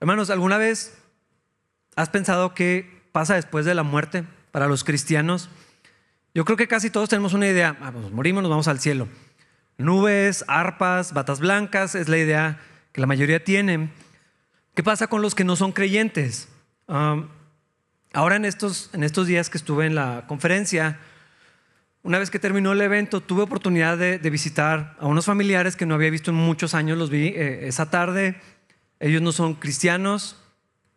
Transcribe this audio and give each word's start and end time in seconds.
Hermanos, 0.00 0.30
¿alguna 0.30 0.56
vez 0.56 0.96
has 1.94 2.08
pensado 2.08 2.54
qué 2.54 3.02
pasa 3.12 3.34
después 3.34 3.66
de 3.66 3.74
la 3.74 3.82
muerte 3.82 4.24
para 4.50 4.66
los 4.66 4.82
cristianos? 4.82 5.50
Yo 6.34 6.46
creo 6.46 6.56
que 6.56 6.68
casi 6.68 6.88
todos 6.88 7.10
tenemos 7.10 7.34
una 7.34 7.46
idea. 7.46 7.76
Ah, 7.82 7.92
pues 7.92 8.10
morimos, 8.10 8.42
nos 8.42 8.48
vamos 8.48 8.66
al 8.66 8.80
cielo. 8.80 9.08
Nubes, 9.76 10.42
arpas, 10.48 11.12
batas 11.12 11.38
blancas, 11.40 11.94
es 11.94 12.08
la 12.08 12.16
idea 12.16 12.58
que 12.92 13.02
la 13.02 13.06
mayoría 13.06 13.44
tiene. 13.44 13.90
¿Qué 14.74 14.82
pasa 14.82 15.06
con 15.06 15.20
los 15.20 15.34
que 15.34 15.44
no 15.44 15.54
son 15.54 15.72
creyentes? 15.72 16.48
Ahora 16.86 18.36
en 18.36 18.46
estos, 18.46 18.88
en 18.94 19.04
estos 19.04 19.26
días 19.26 19.50
que 19.50 19.58
estuve 19.58 19.84
en 19.84 19.94
la 19.94 20.24
conferencia, 20.26 20.98
una 22.02 22.18
vez 22.18 22.30
que 22.30 22.38
terminó 22.38 22.72
el 22.72 22.80
evento, 22.80 23.20
tuve 23.20 23.42
oportunidad 23.42 23.98
de, 23.98 24.18
visitar 24.30 24.96
a 24.98 25.06
unos 25.06 25.26
familiares 25.26 25.76
que 25.76 25.84
no 25.84 25.94
había 25.94 26.08
visto 26.08 26.30
en 26.30 26.38
muchos 26.38 26.72
años, 26.72 26.96
los 26.96 27.10
vi 27.10 27.28
eh, 27.28 27.68
esa 27.68 27.90
tarde. 27.90 28.40
Ellos 29.00 29.22
no 29.22 29.32
son 29.32 29.54
cristianos, 29.54 30.36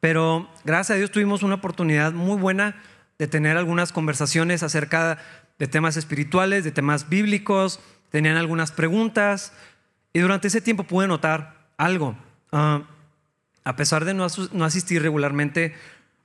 pero 0.02 0.50
gracias 0.66 0.96
a 0.96 0.98
Dios 1.00 1.12
tuvimos 1.12 1.42
una 1.42 1.56
oportunidad 1.56 2.12
muy 2.12 2.38
buena 2.38 2.82
de 3.18 3.28
tener 3.28 3.56
algunas 3.56 3.94
conversaciones 3.94 4.62
acerca 4.62 5.18
de 5.58 5.68
temas 5.68 5.96
espirituales, 5.96 6.66
de 6.66 6.72
temas 6.72 7.08
bíblicos, 7.08 7.80
tenían 8.10 8.36
algunas 8.36 8.74
preguntas 8.74 9.54
y 10.12 10.20
durante 10.20 10.50
ese 10.50 10.62
tiempo 10.62 10.84
pude 10.84 11.08
notar 11.08 11.68
algo. 11.78 12.18
Ah, 12.52 12.84
a 13.64 13.76
pesar 13.78 14.04
de 14.04 14.14
no, 14.14 14.26
asistir 14.26 15.02
regularmente 15.02 15.74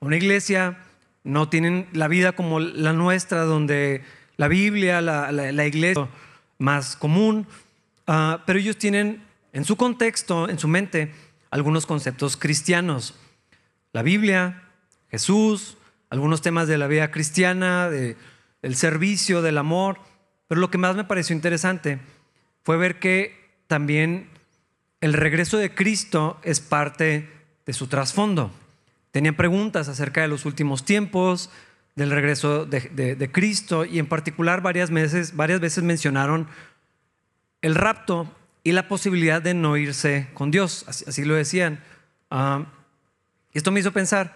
a 0.01 0.07
una 0.07 0.17
iglesia, 0.17 0.79
no 1.23 1.49
tienen 1.49 1.89
la 1.93 2.09
vida 2.09 2.33
como 2.33 2.59
la 2.59 2.93
nuestra, 2.93 3.43
donde 3.43 4.03
la 4.37 4.49
Biblia, 4.49 5.01
la, 5.01 5.67
iglesia 5.67 6.09
más 6.59 6.97
común, 6.97 7.47
ah, 8.09 8.43
pero 8.45 8.59
ellos 8.59 8.77
tienen 8.77 9.23
en 9.53 9.65
su 9.65 9.77
contexto, 9.77 10.49
en 10.49 10.59
su 10.59 10.69
mente, 10.69 11.13
algunos 11.51 11.87
conceptos 11.87 12.37
cristianos. 12.37 13.15
La 13.93 14.03
Biblia, 14.03 14.63
Jesús, 15.11 15.77
algunos 16.11 16.43
temas 16.43 16.69
de 16.69 16.79
la 16.79 16.87
vida 16.87 17.11
cristiana, 17.11 17.89
de, 17.91 18.17
del 18.63 18.77
servicio, 18.77 19.43
del 19.43 19.59
amor, 19.59 19.99
pero 20.47 20.61
lo 20.61 20.71
que 20.71 20.79
más 20.79 20.97
me 20.97 21.05
pareció 21.05 21.35
interesante 21.35 21.99
fue 22.63 22.77
ver 22.77 22.99
que 22.99 23.37
también 23.67 24.29
el 25.01 25.13
regreso 25.13 25.59
de 25.59 25.75
Cristo 25.75 26.41
es 26.43 26.61
parte 26.61 27.29
de 27.67 27.73
su 27.73 27.87
trasfondo. 27.87 28.51
Tenían 29.11 29.37
preguntas 29.37 29.89
acerca 29.89 30.23
de 30.23 30.29
los 30.29 30.45
últimos 30.45 30.85
tiempos, 30.85 31.51
del 31.99 32.11
regreso 32.11 32.65
de, 32.65 33.31
Cristo 33.33 33.85
y 33.85 33.99
en 33.99 34.07
particular 34.07 34.63
varias 34.63 34.91
veces, 34.91 35.35
varias 35.35 35.61
veces 35.61 35.83
mencionaron 35.83 36.47
el 37.61 37.75
rapto 37.75 38.33
y 38.65 38.73
la 38.73 38.89
posibilidad 38.89 39.41
de 39.41 39.55
no 39.55 39.77
irse 39.77 40.29
con 40.35 40.51
Dios, 40.51 40.85
así, 40.89 41.25
lo 41.25 41.35
decían. 41.35 41.83
Ah, 42.31 42.67
esto 43.53 43.71
me 43.71 43.81
hizo 43.81 43.93
pensar 43.93 44.35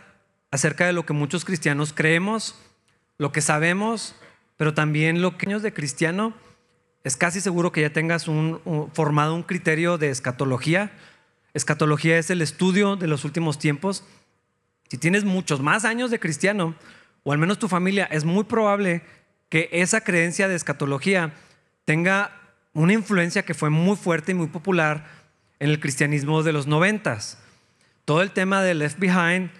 acerca 0.51 0.87
de 0.87 0.93
lo 0.93 1.05
que 1.07 1.13
muchos 1.13 1.45
cristianos 1.45 1.93
creemos, 1.93 2.55
lo 3.19 3.33
que 3.33 3.41
sabemos, 3.41 4.15
pero 4.57 4.75
también 4.75 5.23
lo 5.23 5.37
que 5.37 5.47
años 5.49 5.63
de 5.63 5.73
cristiano 5.73 6.35
es 7.05 7.17
casi 7.17 7.41
seguro 7.41 7.73
que 7.73 7.81
ya 7.81 7.93
tengas 7.93 8.27
formado 8.93 9.35
un 9.35 9.43
criterio 9.43 9.99
de 9.99 10.11
escatología. 10.11 10.93
Escatología 11.53 12.19
es 12.19 12.31
el 12.31 12.43
estudio 12.43 12.97
de 12.97 13.09
los 13.09 13.25
últimos 13.25 13.59
tiempos. 13.59 14.05
Si 14.89 14.99
tienes 14.99 15.25
muchos 15.25 15.61
más 15.61 15.85
años 15.85 16.11
de 16.11 16.21
cristiano, 16.21 16.75
o 17.25 17.33
al 17.33 17.39
menos 17.39 17.59
tu 17.59 17.69
familia, 17.69 18.05
es 18.05 18.25
muy 18.25 18.45
probable 18.45 19.03
que 19.49 19.69
esa 19.73 20.03
creencia 20.03 20.49
de 20.49 20.55
escatología 20.55 21.35
tenga 21.85 22.42
una 22.75 22.93
influencia 22.93 23.45
que 23.45 23.55
fue 23.55 23.71
muy 23.71 23.97
fuerte 23.97 24.33
y 24.33 24.35
muy 24.35 24.49
popular 24.49 25.07
en 25.59 25.71
el 25.71 25.81
cristianismo 25.81 26.43
de 26.43 26.53
los 26.53 26.67
noventas. 26.67 27.39
Todo 28.05 28.23
el 28.23 28.31
tema 28.31 28.63
de 28.63 28.75
Left 28.75 28.99
Behind, 28.99 29.51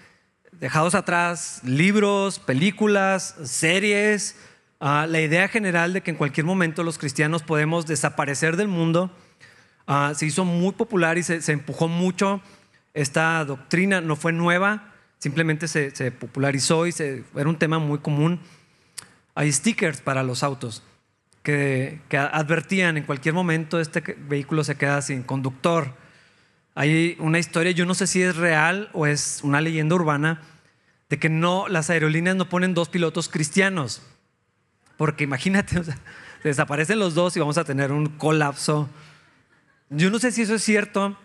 dejados 0.51 0.95
atrás, 0.95 1.61
libros, 1.63 2.39
películas, 2.39 3.35
series, 3.43 4.35
ah, 4.79 5.05
la 5.07 5.21
idea 5.21 5.47
general 5.47 5.93
de 5.93 6.01
que 6.01 6.11
en 6.11 6.17
cualquier 6.17 6.45
momento 6.45 6.83
los 6.83 6.97
cristianos 6.97 7.43
podemos 7.43 7.85
desaparecer 7.85 8.57
del 8.57 8.67
mundo, 8.67 9.15
ah, 9.87 10.13
se 10.15 10.25
hizo 10.25 10.45
muy 10.45 10.73
popular 10.73 11.17
y 11.17 11.23
se, 11.23 11.41
se 11.41 11.51
empujó 11.51 11.87
mucho. 11.87 12.41
Esta 12.93 13.43
doctrina 13.45 14.01
no 14.01 14.15
fue 14.15 14.33
nueva, 14.33 14.93
Simplemente 15.23 15.69
se, 15.69 16.11
popularizó 16.11 16.85
y 16.85 16.91
se, 16.91 17.23
era 17.33 17.47
un 17.47 17.57
tema 17.57 17.79
muy 17.79 17.99
común. 17.99 18.41
Hay 19.35 19.53
stickers 19.53 20.01
para 20.01 20.21
los 20.21 20.43
autos 20.43 20.83
que, 21.43 21.99
advertían 22.11 22.97
en 22.97 23.03
cualquier 23.03 23.35
momento 23.35 23.79
este 23.79 24.01
vehículo 24.17 24.63
se 24.63 24.75
queda 24.75 25.01
sin 25.01 25.23
conductor. 25.23 25.93
Hay 26.75 27.15
una 27.19 27.37
historia, 27.37 27.71
yo 27.71 27.85
no 27.85 27.93
sé 27.93 28.07
si 28.07 28.21
es 28.21 28.35
real 28.35 28.89
o 28.93 29.05
es 29.05 29.41
una 29.43 29.61
leyenda 29.61 29.95
urbana, 29.95 30.41
de 31.09 31.19
que 31.19 31.29
no, 31.29 31.67
las 31.67 31.89
aerolíneas 31.91 32.35
no 32.35 32.49
ponen 32.49 32.73
dos 32.73 32.89
pilotos 32.89 33.29
cristianos. 33.29 34.01
Porque 34.97 35.25
imagínate, 35.25 35.81
desaparecen 36.43 36.97
los 36.97 37.13
dos 37.13 37.35
y 37.37 37.39
vamos 37.39 37.59
a 37.59 37.63
tener 37.63 37.91
un 37.91 38.07
colapso. 38.07 38.89
Yo 39.89 40.09
no 40.09 40.17
sé 40.17 40.31
si 40.31 40.41
eso 40.41 40.55
es 40.55 40.63
cierto, 40.63 41.17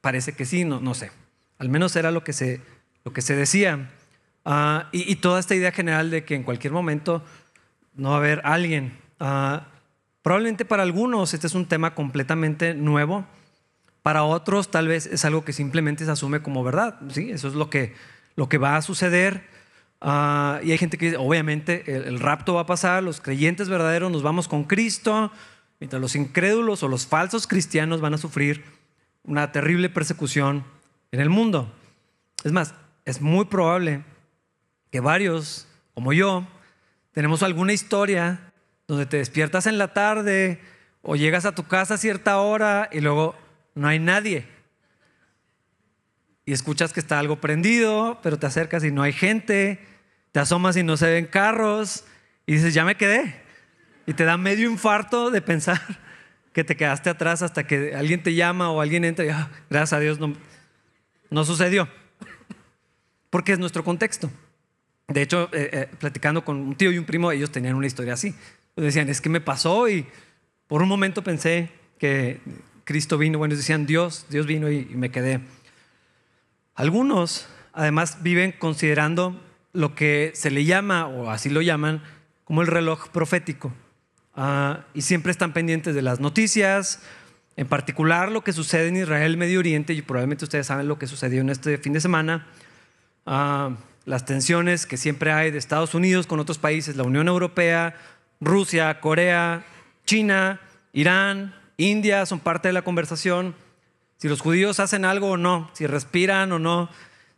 parece 0.00 0.32
que 0.32 0.44
sí, 0.44 0.64
no, 0.64 0.80
no 0.80 0.94
sé. 0.94 1.12
Al 1.58 1.68
menos 1.68 1.94
era 1.94 2.10
lo 2.10 2.24
que 2.24 2.32
se 2.32 2.60
lo 3.08 3.12
que 3.14 3.22
se 3.22 3.34
decía. 3.34 3.90
Ah, 4.44 4.88
y, 4.92 5.16
toda 5.16 5.40
esta 5.40 5.54
idea 5.54 5.72
general 5.72 6.10
de 6.10 6.24
que 6.24 6.34
en 6.34 6.42
cualquier 6.42 6.72
momento 6.72 7.24
no 7.94 8.10
va 8.10 8.16
a 8.16 8.18
haber 8.18 8.40
alguien. 8.44 8.96
Ah, 9.20 9.66
probablemente 10.22 10.64
para 10.64 10.82
algunos 10.82 11.34
este 11.34 11.46
es 11.46 11.54
un 11.54 11.66
tema 11.66 11.94
completamente 11.94 12.74
nuevo. 12.74 13.26
Para 14.02 14.24
otros 14.24 14.70
tal 14.70 14.88
vez 14.88 15.06
es 15.06 15.24
algo 15.24 15.44
que 15.44 15.52
simplemente 15.52 16.04
se 16.04 16.10
asume 16.10 16.40
como 16.40 16.64
verdad. 16.64 16.98
¿sí? 17.10 17.30
Eso 17.30 17.48
es 17.48 17.54
lo 17.54 17.70
que, 17.70 17.94
lo 18.36 18.48
que 18.48 18.58
va 18.58 18.76
a 18.76 18.82
suceder. 18.82 19.46
Ah, 20.00 20.60
y 20.62 20.70
hay 20.70 20.78
gente 20.78 20.96
que 20.96 21.06
dice, 21.06 21.16
obviamente 21.16 21.84
el, 21.96 22.04
el, 22.04 22.20
rapto 22.20 22.54
va 22.54 22.62
a 22.62 22.66
pasar, 22.66 23.02
los 23.02 23.20
creyentes 23.20 23.68
verdaderos 23.68 24.12
nos 24.12 24.22
vamos 24.22 24.46
con 24.46 24.62
Cristo, 24.62 25.32
mientras 25.80 26.00
los 26.00 26.14
incrédulos 26.14 26.84
o 26.84 26.88
los 26.88 27.06
falsos 27.06 27.48
cristianos 27.48 28.00
van 28.00 28.14
a 28.14 28.18
sufrir 28.18 28.64
una 29.24 29.50
terrible 29.50 29.88
persecución 29.88 30.64
en 31.10 31.20
el 31.20 31.30
mundo. 31.30 31.72
Es 32.44 32.52
más, 32.52 32.74
es 33.04 33.20
muy 33.20 33.46
probable 33.46 34.04
que 34.90 35.00
varios, 35.00 35.66
como 35.94 36.12
yo, 36.12 36.46
tenemos 37.12 37.42
alguna 37.42 37.72
historia 37.72 38.47
donde 38.88 39.06
te 39.06 39.18
despiertas 39.18 39.66
en 39.66 39.78
la 39.78 39.92
tarde 39.94 40.60
o 41.02 41.14
llegas 41.14 41.44
a 41.44 41.54
tu 41.54 41.68
casa 41.68 41.94
a 41.94 41.98
cierta 41.98 42.38
hora 42.38 42.88
y 42.90 43.00
luego 43.00 43.36
no 43.74 43.86
hay 43.86 44.00
nadie. 44.00 44.46
Y 46.44 46.52
escuchas 46.52 46.92
que 46.92 46.98
está 46.98 47.20
algo 47.20 47.40
prendido, 47.40 48.18
pero 48.22 48.38
te 48.38 48.46
acercas 48.46 48.82
y 48.82 48.90
no 48.90 49.02
hay 49.02 49.12
gente, 49.12 49.78
te 50.32 50.40
asomas 50.40 50.76
y 50.76 50.82
no 50.82 50.96
se 50.96 51.08
ven 51.10 51.26
carros 51.26 52.04
y 52.46 52.54
dices, 52.54 52.74
ya 52.74 52.84
me 52.84 52.96
quedé. 52.96 53.40
Y 54.06 54.14
te 54.14 54.24
da 54.24 54.36
medio 54.36 54.68
infarto 54.68 55.30
de 55.30 55.42
pensar 55.42 55.80
que 56.52 56.64
te 56.64 56.76
quedaste 56.76 57.10
atrás 57.10 57.42
hasta 57.42 57.66
que 57.66 57.94
alguien 57.94 58.24
te 58.24 58.34
llama 58.34 58.70
o 58.72 58.80
alguien 58.80 59.04
entra 59.04 59.24
y 59.24 59.28
ah, 59.28 59.50
gracias 59.70 59.92
a 59.92 60.00
Dios 60.00 60.18
no, 60.18 60.34
no 61.30 61.44
sucedió 61.44 61.88
porque 63.30 63.52
es 63.52 63.58
nuestro 63.58 63.84
contexto. 63.84 64.30
De 65.08 65.22
hecho, 65.22 65.48
eh, 65.52 65.70
eh, 65.72 65.88
platicando 65.98 66.44
con 66.44 66.56
un 66.56 66.74
tío 66.74 66.92
y 66.92 66.98
un 66.98 67.04
primo, 67.04 67.32
ellos 67.32 67.50
tenían 67.50 67.74
una 67.74 67.86
historia 67.86 68.14
así. 68.14 68.34
Decían, 68.80 69.08
es 69.08 69.20
que 69.20 69.28
me 69.28 69.40
pasó 69.40 69.88
y 69.88 70.06
por 70.66 70.82
un 70.82 70.88
momento 70.88 71.22
pensé 71.22 71.70
que 71.98 72.40
Cristo 72.84 73.18
vino. 73.18 73.38
Bueno, 73.38 73.56
decían, 73.56 73.86
Dios, 73.86 74.26
Dios 74.30 74.46
vino 74.46 74.70
y, 74.70 74.84
me 74.86 75.10
quedé. 75.10 75.40
Algunos, 76.74 77.48
además, 77.72 78.22
viven 78.22 78.52
considerando 78.58 79.40
lo 79.72 79.94
que 79.94 80.32
se 80.34 80.50
le 80.50 80.64
llama, 80.64 81.06
o 81.06 81.30
así 81.30 81.50
lo 81.50 81.60
llaman, 81.60 82.02
como 82.44 82.62
el 82.62 82.66
reloj 82.66 83.08
profético. 83.08 83.72
Ah, 84.34 84.84
y 84.94 85.02
siempre 85.02 85.32
están 85.32 85.52
pendientes 85.52 85.94
de 85.94 86.02
las 86.02 86.20
noticias, 86.20 87.02
en 87.56 87.66
particular 87.66 88.30
lo 88.30 88.44
que 88.44 88.52
sucede 88.52 88.88
en 88.88 88.96
Israel, 88.96 89.36
Medio 89.36 89.58
Oriente, 89.58 89.92
y 89.92 90.02
probablemente 90.02 90.44
ustedes 90.44 90.66
saben 90.66 90.86
lo 90.86 90.98
que 90.98 91.06
sucedió 91.06 91.40
en 91.40 91.50
este 91.50 91.78
fin 91.78 91.92
de 91.92 92.00
semana 92.00 92.46
las 94.04 94.24
tensiones 94.24 94.86
que 94.86 94.96
siempre 94.96 95.32
hay 95.32 95.50
de 95.50 95.58
Estados 95.58 95.94
Unidos 95.94 96.26
con 96.26 96.40
otros 96.40 96.58
países, 96.58 96.96
la 96.96 97.02
Unión 97.02 97.28
Europea, 97.28 97.94
Rusia, 98.40 99.00
Corea, 99.00 99.64
China, 100.04 100.60
Irán, 100.92 101.54
India 101.76 102.26
son 102.26 102.40
parte 102.40 102.68
de 102.68 102.72
la 102.72 102.82
conversación. 102.82 103.54
Si 104.18 104.28
los 104.28 104.40
judíos 104.40 104.80
hacen 104.80 105.04
algo 105.04 105.30
o 105.30 105.36
no, 105.36 105.70
si 105.72 105.86
respiran 105.86 106.50
o 106.52 106.58
no, 106.58 106.90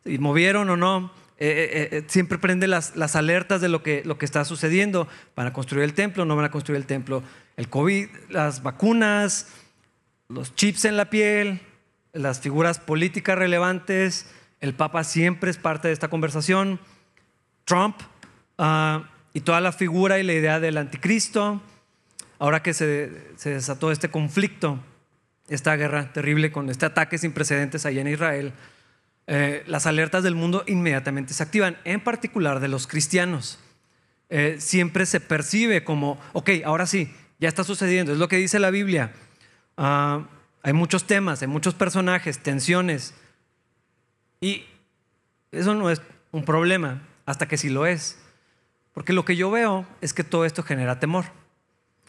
si 0.04 0.18
movieron 0.18 0.70
o 0.70 0.76
no, 0.76 1.12
eh, 1.38 1.70
eh, 1.72 1.88
eh, 1.96 2.04
siempre 2.06 2.38
prende 2.38 2.66
las, 2.66 2.96
las, 2.96 3.16
alertas 3.16 3.60
de 3.60 3.68
lo 3.68 3.82
que, 3.82 4.02
lo 4.04 4.18
que 4.18 4.24
está 4.24 4.44
sucediendo. 4.44 5.08
¿Van 5.36 5.46
a 5.46 5.52
construir 5.52 5.84
el 5.84 5.94
templo? 5.94 6.24
¿No 6.24 6.36
van 6.36 6.44
a 6.46 6.50
construir 6.50 6.78
el 6.78 6.86
templo? 6.86 7.22
El 7.56 7.68
COVID, 7.68 8.08
las 8.28 8.62
vacunas, 8.62 9.48
los 10.28 10.54
chips 10.54 10.84
en 10.84 10.96
la 10.96 11.10
piel, 11.10 11.60
las 12.12 12.40
figuras 12.40 12.78
políticas 12.78 13.38
relevantes, 13.38 14.26
el 14.60 14.74
Papa 14.74 15.04
siempre 15.04 15.50
es 15.50 15.56
parte 15.56 15.88
de 15.88 15.94
esta 15.94 16.08
conversación. 16.08 16.78
Trump 17.64 17.96
ah, 18.58 19.08
y 19.32 19.40
toda 19.40 19.60
la 19.60 19.72
figura 19.72 20.18
y 20.18 20.22
la 20.22 20.32
idea 20.32 20.60
del 20.60 20.76
anticristo. 20.76 21.62
Ahora 22.38 22.62
que 22.62 22.72
se, 22.74 23.10
se, 23.36 23.50
desató 23.50 23.92
este 23.92 24.10
conflicto, 24.10 24.78
esta 25.48 25.76
guerra 25.76 26.12
terrible 26.12 26.52
con 26.52 26.70
este 26.70 26.86
ataque 26.86 27.18
sin 27.18 27.32
precedentes 27.32 27.84
allá 27.84 28.00
en 28.00 28.08
Israel, 28.08 28.52
eh, 29.26 29.62
las 29.66 29.86
alertas 29.86 30.24
del 30.24 30.34
mundo 30.34 30.64
inmediatamente 30.66 31.34
se 31.34 31.42
activan, 31.42 31.76
en 31.84 32.00
particular 32.00 32.58
de 32.60 32.68
los 32.68 32.86
cristianos. 32.86 33.60
Eh, 34.28 34.56
siempre 34.58 35.06
se 35.06 35.20
percibe 35.20 35.84
como, 35.84 36.20
ok, 36.32 36.50
ahora 36.64 36.86
sí, 36.86 37.14
ya 37.38 37.48
está 37.48 37.62
sucediendo, 37.62 38.12
es 38.12 38.18
lo 38.18 38.28
que 38.28 38.36
dice 38.36 38.58
la 38.58 38.70
Biblia. 38.70 39.12
Ah, 39.76 40.26
hay 40.62 40.72
muchos 40.72 41.06
temas, 41.06 41.42
hay 41.42 41.48
muchos 41.48 41.74
personajes, 41.74 42.40
tensiones, 42.40 43.14
y 44.40 44.64
eso 45.52 45.74
no 45.74 45.90
es 45.90 46.00
un 46.32 46.44
problema, 46.44 47.02
hasta 47.26 47.46
que 47.46 47.56
sí 47.56 47.68
lo 47.68 47.86
es. 47.86 48.18
Porque 49.00 49.14
lo 49.14 49.24
que 49.24 49.34
yo 49.34 49.50
veo 49.50 49.86
es 50.02 50.12
que 50.12 50.24
todo 50.24 50.44
esto 50.44 50.62
genera 50.62 51.00
temor 51.00 51.24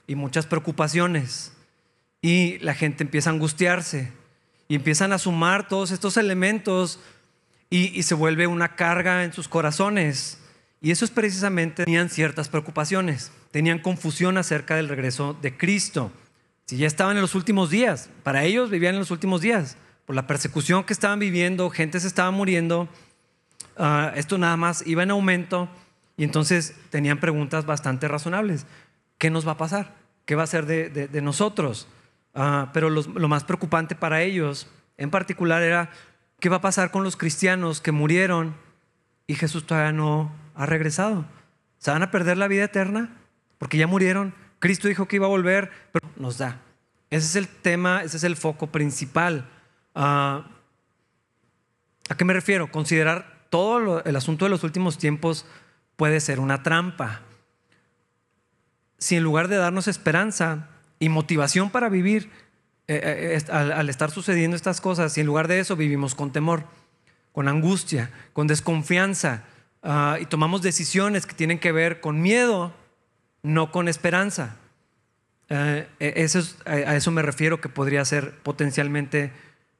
y 0.08 0.16
muchas 0.16 0.46
preocupaciones, 0.46 1.54
y 2.22 2.60
la 2.60 2.74
gente 2.74 3.06
empieza 3.06 3.30
a 3.30 3.34
angustiarse 3.34 4.12
y 4.68 4.76
empiezan 4.76 5.14
a 5.14 5.18
sumar 5.18 5.70
todos 5.70 5.92
estos 5.92 6.18
elementos 6.18 7.00
y, 7.70 8.04
se 8.04 8.14
vuelve 8.14 8.46
una 8.46 8.76
carga 8.76 9.24
en 9.24 9.32
sus 9.32 9.48
corazones. 9.48 10.40
Y 10.82 10.92
eso 10.92 11.06
es 11.06 11.12
precisamente, 11.12 11.86
tenían 11.86 12.10
ciertas 12.10 12.50
preocupaciones, 12.50 13.32
tenían 13.52 13.80
confusión 13.80 14.38
acerca 14.38 14.76
del 14.76 14.90
regreso 14.90 15.34
de 15.42 15.56
Cristo. 15.56 16.12
Si 16.66 16.76
ya 16.76 16.88
estaban 16.88 17.16
en 17.16 17.22
los 17.22 17.36
últimos 17.36 17.70
días, 17.70 18.10
para 18.24 18.44
ellos 18.44 18.70
vivían 18.70 18.96
en 18.96 19.00
los 19.00 19.12
últimos 19.12 19.40
días, 19.40 19.78
por 20.06 20.18
la 20.18 20.28
persecución 20.28 20.84
que 20.84 20.92
estaban 20.92 21.20
viviendo, 21.20 21.70
gente 21.70 22.02
se 22.02 22.08
estaba 22.08 22.32
muriendo, 22.32 22.90
ah, 23.78 24.12
esto 24.18 24.38
nada 24.38 24.58
más 24.58 24.86
iba 24.86 25.04
en 25.04 25.12
aumento 25.12 25.70
y 26.22 26.24
entonces 26.24 26.76
tenían 26.92 27.20
preguntas 27.20 27.66
bastante 27.66 28.08
razonables. 28.08 28.68
¿Qué 29.18 29.32
nos 29.32 29.48
va 29.48 29.54
a 29.54 29.58
pasar? 29.58 29.96
¿Qué 30.26 30.36
va 30.36 30.44
a 30.44 30.48
ser 30.48 30.68
de 30.68 31.22
nosotros? 31.24 31.88
Ah, 32.36 32.70
pero 32.76 32.92
lo 32.92 33.28
más 33.28 33.44
preocupante 33.44 33.96
para 33.96 34.22
ellos 34.22 34.68
en 34.98 35.10
particular 35.10 35.64
era 35.64 35.90
qué 36.40 36.48
va 36.48 36.58
a 36.58 36.62
pasar 36.62 36.92
con 36.92 37.04
los 37.04 37.18
cristianos 37.18 37.82
que 37.82 37.92
murieron 37.92 38.56
y 39.26 39.34
Jesús 39.34 39.66
todavía 39.66 39.94
no 39.94 40.32
ha 40.54 40.68
regresado. 40.68 41.26
¿Se 41.80 41.90
van 41.90 42.04
a 42.04 42.12
perder 42.12 42.38
la 42.38 42.48
vida 42.48 42.66
eterna? 42.66 43.18
Porque 43.58 43.80
ya 43.80 43.88
murieron. 43.88 44.36
Cristo 44.60 44.88
dijo 44.88 45.08
que 45.08 45.16
iba 45.16 45.26
a 45.26 45.30
volver, 45.30 45.72
pero 45.92 46.08
nos 46.18 46.38
da. 46.38 46.62
Ese 47.10 47.26
es 47.26 47.36
el 47.36 47.48
tema, 47.48 48.04
ese 48.04 48.18
es 48.18 48.24
el 48.24 48.36
foco 48.36 48.68
principal. 48.68 49.50
Ah, 49.96 50.46
¿A 52.10 52.16
qué 52.16 52.26
me 52.26 52.34
refiero? 52.34 52.72
Considerar 52.72 53.48
todo 53.50 54.04
el 54.04 54.16
asunto 54.16 54.46
de 54.46 54.50
los 54.50 54.64
últimos 54.64 55.00
tiempos 55.00 55.48
puede 56.02 56.20
ser 56.20 56.40
una 56.40 56.64
trampa. 56.64 57.22
Si 58.98 59.18
en 59.18 59.22
lugar 59.22 59.50
de 59.50 59.58
darnos 59.58 59.88
esperanza, 59.88 60.68
y 60.98 61.10
motivación 61.10 61.70
para 61.70 61.90
vivir 61.90 62.32
eh, 62.88 63.38
eh, 63.40 63.52
al, 63.52 63.88
estar 63.88 64.10
sucediendo 64.10 64.56
estas 64.56 64.82
cosas 64.82 65.16
y 65.16 65.22
en 65.22 65.28
lugar 65.28 65.48
de 65.48 65.60
eso 65.60 65.76
vivimos 65.76 66.16
con 66.16 66.32
temor, 66.32 66.64
con 67.34 67.48
angustia, 67.48 68.10
con 68.34 68.48
desconfianza 68.48 69.44
ah, 69.84 70.18
y 70.20 70.26
tomamos 70.26 70.64
decisiones 70.64 71.28
que 71.28 71.36
tienen 71.36 71.60
que 71.60 71.72
ver 71.72 72.02
con 72.02 72.20
miedo, 72.20 72.74
no 73.44 73.72
con 73.72 73.88
esperanza. 73.88 74.56
Eh, 75.50 75.88
e, 76.00 76.14
eso 76.16 76.42
a 76.66 76.96
eso 76.96 77.12
me 77.12 77.22
refiero 77.22 77.62
que 77.62 77.70
podría 77.70 78.04
ser 78.06 78.40
potencialmente 78.40 79.32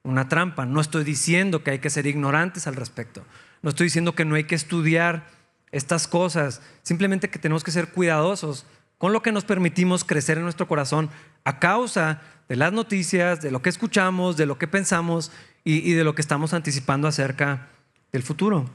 una 0.04 0.30
trampa. 0.30 0.68
No 0.68 0.82
estoy 0.82 1.04
diciendo 1.04 1.64
que 1.64 1.72
hay 1.72 1.80
que 1.80 1.90
ser 1.90 2.06
ignorantes 2.06 2.68
al 2.68 2.76
respecto. 2.76 3.26
No 3.64 3.72
estoy 3.72 3.86
diciendo 3.86 4.14
que 4.14 4.24
no 4.24 4.36
hay 4.36 4.44
que 4.44 4.54
estudiar 4.54 5.41
estas 5.72 6.08
cosas. 6.08 6.62
Simplemente 6.84 7.30
que 7.30 7.40
tenemos 7.40 7.64
que 7.64 7.72
ser 7.72 7.90
cuidadosos 7.90 8.66
con 8.98 9.14
lo 9.14 9.22
que 9.22 9.32
nos 9.32 9.46
permitimos 9.46 10.04
crecer 10.04 10.38
en 10.38 10.44
nuestro 10.44 10.68
corazón 10.68 11.10
a 11.44 11.60
causa 11.60 12.22
de 12.48 12.56
las 12.56 12.72
noticias, 12.72 13.42
de 13.42 13.50
lo 13.50 13.62
que 13.62 13.70
escuchamos, 13.70 14.38
de 14.38 14.46
lo 14.46 14.58
que 14.58 14.68
pensamos 14.68 15.32
y, 15.64 15.94
de 15.94 16.04
lo 16.04 16.14
que 16.16 16.22
estamos 16.22 16.54
anticipando 16.54 17.08
acerca 17.08 17.70
del 18.12 18.24
futuro. 18.24 18.70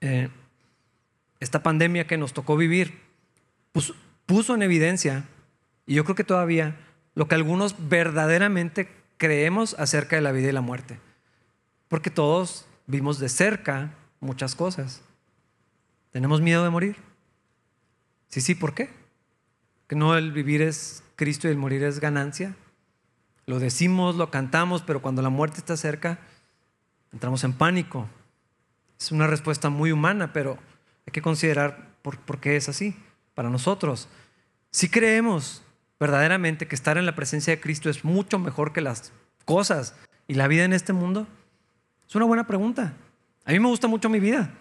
Eh, 0.00 0.28
esta 1.38 1.62
pandemia 1.62 2.06
que 2.06 2.16
nos 2.18 2.32
tocó 2.32 2.56
vivir 2.56 3.00
puso 4.26 4.54
en 4.54 4.62
evidencia, 4.62 5.24
y 5.86 5.94
yo 5.94 6.04
creo 6.04 6.16
que 6.16 6.24
todavía, 6.24 6.76
lo 7.14 7.28
que 7.28 7.34
algunos 7.34 7.76
verdaderamente 7.88 8.88
creemos 9.18 9.74
acerca 9.78 10.16
de 10.16 10.22
la 10.22 10.32
vida 10.32 10.48
y 10.48 10.52
la 10.52 10.60
muerte. 10.60 10.98
Porque 11.88 12.10
todos 12.10 12.66
vimos 12.86 13.18
de 13.18 13.28
cerca 13.28 13.94
muchas 14.20 14.54
cosas. 14.54 15.02
¿Tenemos 16.10 16.40
miedo 16.40 16.64
de 16.64 16.70
morir? 16.70 16.96
Sí, 18.28 18.40
sí, 18.40 18.54
¿por 18.54 18.74
qué? 18.74 18.90
que 19.88 19.96
no 19.96 20.16
el 20.16 20.32
vivir 20.32 20.62
es 20.62 21.02
Cristo 21.16 21.48
y 21.48 21.50
el 21.50 21.56
morir 21.56 21.82
es 21.82 21.98
ganancia. 21.98 22.54
Lo 23.46 23.58
decimos, 23.58 24.16
lo 24.16 24.30
cantamos, 24.30 24.82
pero 24.82 25.00
cuando 25.00 25.22
la 25.22 25.30
muerte 25.30 25.58
está 25.58 25.76
cerca, 25.76 26.18
entramos 27.10 27.42
en 27.42 27.54
pánico. 27.54 28.06
Es 29.00 29.10
una 29.10 29.26
respuesta 29.26 29.70
muy 29.70 29.90
humana, 29.90 30.32
pero 30.34 30.58
hay 31.06 31.12
que 31.12 31.22
considerar 31.22 31.88
por, 32.02 32.38
qué 32.38 32.56
es 32.56 32.68
así 32.68 32.94
para 33.34 33.48
nosotros. 33.48 34.08
Si 34.70 34.90
creemos 34.90 35.62
verdaderamente 35.98 36.68
que 36.68 36.74
estar 36.74 36.98
en 36.98 37.06
la 37.06 37.16
presencia 37.16 37.54
de 37.54 37.60
Cristo 37.60 37.88
es 37.88 38.04
mucho 38.04 38.38
mejor 38.38 38.74
que 38.74 38.82
las 38.82 39.12
cosas 39.46 39.94
y 40.26 40.34
la 40.34 40.48
vida 40.48 40.64
en 40.64 40.74
este 40.74 40.92
mundo, 40.92 41.26
es 42.06 42.14
una 42.14 42.26
buena 42.26 42.46
pregunta. 42.46 42.92
A 43.46 43.52
mí 43.52 43.58
me 43.58 43.68
gusta 43.68 43.88
mucho 43.88 44.10
mi 44.10 44.20
vida. 44.20 44.52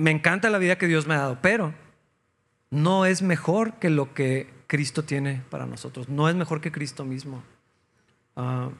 Me 0.00 0.10
encanta 0.10 0.48
la 0.48 0.56
vida 0.56 0.78
que 0.78 0.86
Dios 0.86 1.06
me 1.06 1.12
ha 1.12 1.18
dado, 1.18 1.38
pero 1.42 1.74
no 2.70 3.04
es 3.04 3.20
mejor 3.20 3.74
que 3.74 3.90
lo 3.90 4.14
que 4.14 4.48
Cristo 4.66 5.04
tiene 5.04 5.42
para 5.50 5.66
nosotros, 5.66 6.08
no 6.08 6.26
es 6.30 6.34
mejor 6.34 6.62
que 6.62 6.72
Cristo 6.72 7.04
mismo. 7.04 7.42
Ah, 8.34 8.70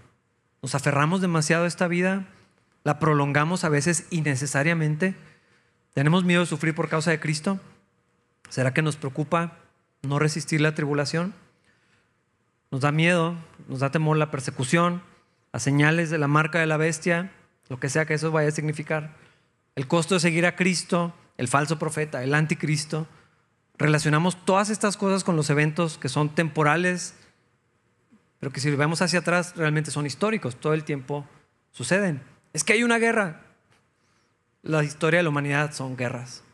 nos 0.63 0.75
aferramos 0.75 1.21
demasiado 1.21 1.65
a 1.65 1.69
esta 1.69 1.89
vida, 1.89 2.27
la 2.85 2.99
prolongamos 2.99 3.65
a 3.65 3.69
veces 3.69 4.07
innecesariamente, 4.09 5.15
tenemos 5.93 6.25
miedo 6.25 6.41
de 6.41 6.47
sufrir 6.47 6.75
por 6.75 6.89
causa 6.89 7.11
de 7.11 7.21
Cristo. 7.21 7.61
¿Será 8.49 8.73
que 8.73 8.81
nos 8.81 8.97
preocupa 8.97 9.59
no 10.01 10.19
resistir 10.19 10.63
la 10.63 10.75
tribulación? 10.75 11.35
Nos 12.71 12.81
da 12.81 12.93
miedo, 12.93 13.37
nos 13.69 13.81
da 13.81 13.91
temor 13.91 14.17
la 14.17 14.31
persecución, 14.31 15.03
las 15.53 15.63
señales 15.63 16.09
de 16.09 16.17
la 16.17 16.29
marca 16.29 16.61
de 16.61 16.67
la 16.67 16.79
bestia, 16.79 17.31
lo 17.69 17.79
que 17.79 17.91
sea 17.91 18.07
que 18.07 18.15
eso 18.15 18.33
vaya 18.33 18.49
a 18.49 18.53
significar. 18.53 19.21
El 19.81 19.89
costo 19.89 20.13
de 20.13 20.21
seguir 20.21 20.45
a 20.45 20.57
Cristo, 20.57 21.15
el 21.39 21.49
falso 21.49 21.79
profeta, 21.79 22.23
el 22.23 22.35
anticristo 22.35 23.07
relacionamos 23.79 24.45
todas 24.45 24.69
estas 24.69 24.99
cosas 24.99 25.25
con 25.25 25.37
los 25.37 25.49
eventos 25.49 25.97
que 25.97 26.11
son 26.11 26.35
temporales, 26.35 27.15
pero 28.41 28.53
que 28.53 28.61
si 28.61 28.71
vemos 28.73 29.01
hacia 29.01 29.21
atrás 29.21 29.57
realmente 29.57 29.91
son 29.91 30.05
históricos, 30.05 30.57
todo 30.57 30.75
el 30.75 30.85
tiempo 30.85 31.27
suceden. 31.71 32.23
Es 32.53 32.63
que 32.63 32.75
hay 32.75 32.83
una 32.83 32.99
guerra. 32.99 33.41
La 34.61 34.85
historia 34.85 35.21
de 35.21 35.23
la 35.23 35.31
humanidad 35.31 35.73
son 35.73 35.97
guerras. 35.97 36.45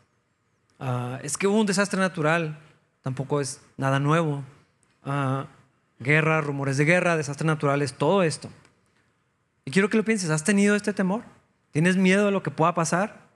Ah, 0.79 1.19
es 1.21 1.35
que 1.37 1.47
hubo 1.47 1.59
un 1.59 1.65
desastre 1.65 1.99
natural, 1.99 2.57
tampoco 3.01 3.41
es 3.41 3.59
nada 3.75 3.99
nuevo. 3.99 4.41
Ah, 5.03 5.47
guerra, 5.99 6.39
rumores 6.39 6.77
de 6.77 6.85
guerra, 6.85 7.17
desastres 7.17 7.45
naturales, 7.45 7.93
todo 7.93 8.23
esto. 8.23 8.49
Y 9.65 9.71
quiero 9.71 9.89
que 9.89 9.97
lo 9.97 10.05
pienses, 10.05 10.29
¿has 10.29 10.45
tenido 10.45 10.77
este 10.77 10.93
temor? 10.93 11.35
¿Tienes 11.71 11.97
miedo 11.97 12.25
de 12.25 12.31
lo 12.31 12.43
que 12.43 12.51
pueda 12.51 12.73
pasar? 12.73 13.27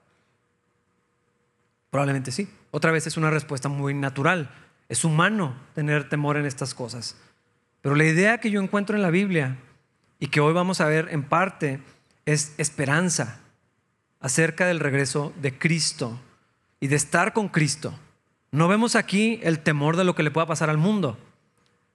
Probablemente 1.90 2.32
sí. 2.32 2.48
Otra 2.70 2.90
vez 2.90 3.06
es 3.06 3.16
una 3.16 3.30
respuesta 3.30 3.68
muy 3.68 3.94
natural. 3.94 4.50
Es 4.88 5.04
humano 5.04 5.54
tener 5.74 6.08
temor 6.08 6.36
en 6.36 6.46
estas 6.46 6.74
cosas. 6.74 7.16
Pero 7.82 7.94
la 7.94 8.04
idea 8.04 8.38
que 8.38 8.50
yo 8.50 8.60
encuentro 8.60 8.96
en 8.96 9.02
la 9.02 9.10
Biblia 9.10 9.58
y 10.18 10.28
que 10.28 10.40
hoy 10.40 10.52
vamos 10.52 10.80
a 10.80 10.86
ver 10.86 11.08
en 11.10 11.22
parte 11.22 11.80
es 12.24 12.54
esperanza 12.56 13.40
acerca 14.20 14.66
del 14.66 14.80
regreso 14.80 15.32
de 15.42 15.58
Cristo 15.58 16.18
y 16.80 16.86
de 16.86 16.96
estar 16.96 17.32
con 17.32 17.48
Cristo. 17.48 17.98
No 18.52 18.68
vemos 18.68 18.96
aquí 18.96 19.40
el 19.42 19.58
temor 19.58 19.96
de 19.96 20.04
lo 20.04 20.14
que 20.14 20.22
le 20.22 20.30
pueda 20.30 20.46
pasar 20.46 20.70
al 20.70 20.78
mundo. 20.78 21.18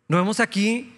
No 0.08 0.18
vemos 0.18 0.40
aquí 0.40 0.94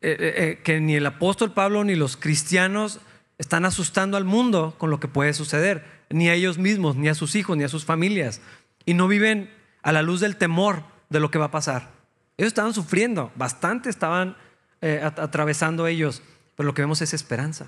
eh, 0.00 0.16
eh, 0.18 0.34
eh, 0.36 0.60
que 0.62 0.80
ni 0.80 0.94
el 0.96 1.06
apóstol 1.06 1.52
Pablo 1.52 1.82
ni 1.84 1.94
los 1.94 2.16
cristianos 2.16 3.00
están 3.38 3.64
asustando 3.64 4.16
al 4.16 4.24
mundo 4.24 4.74
con 4.78 4.90
lo 4.90 5.00
que 5.00 5.08
puede 5.08 5.32
suceder, 5.34 5.84
ni 6.10 6.28
a 6.28 6.34
ellos 6.34 6.58
mismos, 6.58 6.96
ni 6.96 7.08
a 7.08 7.14
sus 7.14 7.34
hijos, 7.34 7.56
ni 7.56 7.64
a 7.64 7.68
sus 7.68 7.84
familias 7.84 8.40
y 8.86 8.94
no 8.94 9.08
viven 9.08 9.50
a 9.82 9.92
la 9.92 10.02
luz 10.02 10.20
del 10.20 10.36
temor 10.36 10.82
de 11.08 11.20
lo 11.20 11.30
que 11.30 11.38
va 11.38 11.46
a 11.46 11.50
pasar. 11.50 11.90
Ellos 12.36 12.48
estaban 12.48 12.74
sufriendo, 12.74 13.32
bastante 13.36 13.88
estaban 13.88 14.36
eh, 14.80 15.00
atravesando 15.02 15.86
ellos, 15.86 16.22
pero 16.56 16.66
lo 16.66 16.74
que 16.74 16.82
vemos 16.82 17.00
es 17.02 17.14
esperanza. 17.14 17.66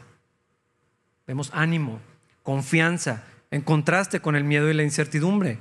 Vemos 1.26 1.50
ánimo, 1.54 2.00
confianza, 2.42 3.24
en 3.50 3.62
contraste 3.62 4.20
con 4.20 4.36
el 4.36 4.44
miedo 4.44 4.70
y 4.70 4.74
la 4.74 4.82
incertidumbre. 4.82 5.58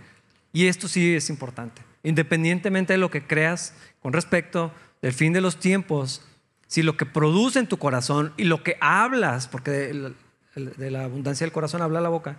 Y 0.53 0.67
esto 0.67 0.87
sí 0.87 1.15
es 1.15 1.29
importante. 1.29 1.81
Independientemente 2.03 2.93
de 2.93 2.97
lo 2.97 3.11
que 3.11 3.25
creas 3.25 3.73
con 4.01 4.13
respecto 4.13 4.71
del 5.01 5.13
fin 5.13 5.33
de 5.33 5.41
los 5.41 5.59
tiempos, 5.59 6.25
si 6.75 6.83
lo 6.83 6.97
que 6.97 7.05
produce 7.05 7.59
en 7.59 7.67
tu 7.67 7.77
corazón 7.77 8.33
y 8.35 8.43
lo 8.43 8.61
que 8.61 8.75
hablas, 8.81 9.47
porque 9.47 9.93
de 10.55 10.91
la 10.91 11.05
abundancia 11.05 11.45
del 11.45 11.53
corazón 11.53 11.81
habla 11.81 12.01
la 12.01 12.09
boca, 12.09 12.35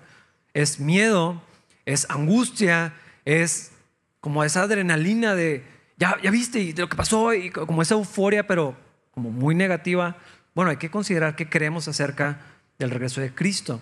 es 0.53 0.79
miedo, 0.79 1.41
es 1.87 2.07
angustia, 2.11 2.93
es 3.25 3.73
como 4.21 4.45
esa 4.45 4.65
adrenalina 4.65 5.35
de, 5.35 5.65
ya, 5.97 6.19
ya 6.23 6.31
viste, 6.31 6.61
y 6.61 6.75
de 6.75 6.83
lo 6.83 6.89
que 6.91 6.99
pasó, 6.99 7.33
y 7.33 7.49
como 7.49 7.81
esa 7.81 7.95
euforia, 7.95 8.47
pero 8.47 8.77
como 9.11 9.31
muy 9.31 9.55
negativa. 9.55 10.19
Bueno, 10.55 10.71
hay 10.71 10.77
que 10.77 10.91
considerar 10.91 11.35
qué 11.35 11.49
creemos 11.49 11.89
acerca 11.89 12.43
del 12.79 12.91
regreso 12.91 13.23
de 13.23 13.35
Cristo. 13.35 13.81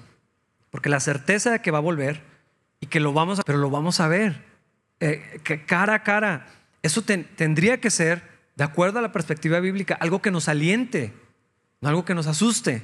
Porque 0.70 0.88
la 0.88 1.00
certeza 1.00 1.50
de 1.50 1.62
que 1.62 1.72
va 1.72 1.78
a 1.78 1.80
volver 1.80 2.22
y 2.78 2.86
que 2.86 3.00
lo 3.00 3.12
vamos 3.12 3.40
a, 3.40 3.42
pero 3.42 3.58
lo 3.58 3.70
vamos 3.70 3.98
a 3.98 4.06
ver, 4.06 4.44
eh, 5.00 5.40
que 5.42 5.64
cara 5.66 5.94
a 5.94 6.02
cara, 6.04 6.46
eso 6.80 7.02
tendría 7.02 7.80
que 7.80 7.90
ser, 7.90 8.33
de 8.56 8.64
acuerdo 8.64 8.98
a 8.98 9.02
la 9.02 9.12
perspectiva 9.12 9.60
bíblica, 9.60 9.94
algo 9.94 10.22
que 10.22 10.30
nos 10.30 10.48
aliente, 10.48 11.12
no 11.80 11.88
algo 11.88 12.04
que 12.04 12.14
nos 12.14 12.26
asuste. 12.26 12.82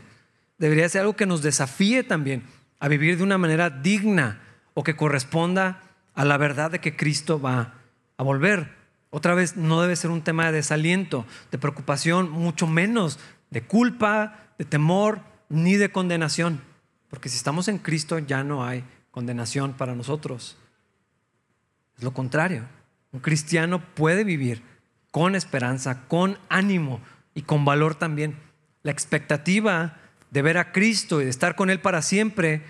Debería 0.59 0.89
ser 0.89 1.03
algo 1.03 1.17
que 1.17 1.27
nos 1.27 1.43
desafíe 1.43 2.03
también 2.03 2.43
a 2.79 2.89
vivir 2.89 3.17
de 3.17 3.23
una 3.23 3.39
manera 3.39 3.71
digna 3.71 4.41
o 4.75 4.83
que 4.83 4.97
corresponda 4.97 5.83
a 6.15 6.25
la 6.25 6.37
verdad 6.37 6.71
de 6.71 6.81
que 6.81 6.97
Cristo 6.97 7.41
va 7.41 7.75
a 8.17 8.23
volver. 8.23 8.75
Otra 9.11 9.35
vez, 9.35 9.57
no 9.57 9.81
debe 9.81 9.97
ser 9.97 10.11
un 10.11 10.23
tema 10.23 10.47
de 10.47 10.53
desaliento, 10.53 11.27
de 11.51 11.59
preocupación, 11.59 12.31
mucho 12.31 12.67
menos 12.67 13.19
de 13.51 13.63
culpa, 13.63 14.53
de 14.59 14.65
temor, 14.65 15.21
ni 15.49 15.75
de 15.75 15.91
condenación. 15.91 16.61
Porque 17.09 17.29
si 17.29 17.37
estamos 17.37 17.69
en 17.69 17.79
Cristo 17.79 18.19
ya 18.19 18.45
no 18.45 18.65
hay 18.65 18.85
condenación 19.11 19.73
para 19.73 19.95
nosotros. 19.95 20.57
Es 21.99 22.05
lo 22.05 22.13
contrario. 22.13 22.65
Un 23.13 23.21
cristiano 23.21 23.83
puede 23.95 24.23
vivir 24.23 24.63
con 25.11 25.35
esperanza, 25.35 26.07
con 26.09 26.39
ánimo 26.49 27.01
y 27.35 27.43
con 27.43 27.65
valor 27.65 27.95
también. 27.95 28.37
La 28.83 28.93
expectativa 28.93 29.99
de 30.31 30.43
ver 30.43 30.59
a 30.59 30.73
Cristo 30.73 31.21
y 31.21 31.25
de 31.25 31.31
estar 31.31 31.57
con 31.57 31.71
Él 31.71 31.81
para 31.81 32.03
siempre 32.03 32.63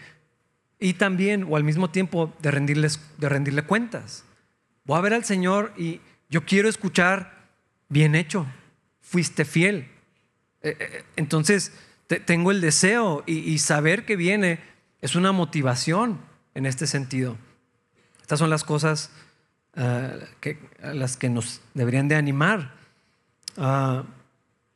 y 0.78 0.94
también 0.94 1.46
o 1.48 1.56
al 1.56 1.64
mismo 1.64 1.90
tiempo 1.90 2.34
de, 2.40 2.50
rendirles, 2.50 3.00
de 3.18 3.28
rendirle 3.28 3.62
cuentas. 3.62 4.24
Voy 4.84 4.98
a 4.98 5.02
ver 5.02 5.14
al 5.14 5.24
Señor 5.24 5.72
y 5.76 6.00
yo 6.30 6.44
quiero 6.44 6.68
escuchar, 6.68 7.48
bien 7.88 8.14
hecho, 8.14 8.46
fuiste 9.00 9.44
fiel. 9.44 9.88
Eh, 10.62 10.76
eh, 10.78 11.04
entonces, 11.16 11.72
tengo 12.18 12.50
el 12.50 12.60
deseo 12.60 13.22
y, 13.26 13.58
saber 13.58 14.04
que 14.04 14.16
viene 14.16 14.58
es 15.00 15.14
una 15.14 15.32
motivación 15.32 16.18
en 16.54 16.66
este 16.66 16.86
sentido. 16.86 17.36
Estas 18.20 18.40
son 18.40 18.50
las 18.50 18.64
cosas 18.64 19.10
uh, 19.76 20.24
que, 20.40 20.58
las 20.82 21.16
que 21.16 21.28
nos 21.28 21.60
deberían 21.74 22.08
de 22.08 22.16
animar. 22.16 22.74
Ah, 23.56 24.04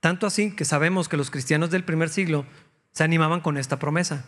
tanto 0.00 0.26
así 0.26 0.54
que 0.54 0.64
sabemos 0.64 1.08
que 1.08 1.16
los 1.16 1.30
cristianos 1.30 1.70
del 1.70 1.84
primer 1.84 2.08
siglo 2.08 2.44
se 2.92 3.04
animaban 3.04 3.40
con 3.40 3.56
esta 3.56 3.78
promesa 3.78 4.24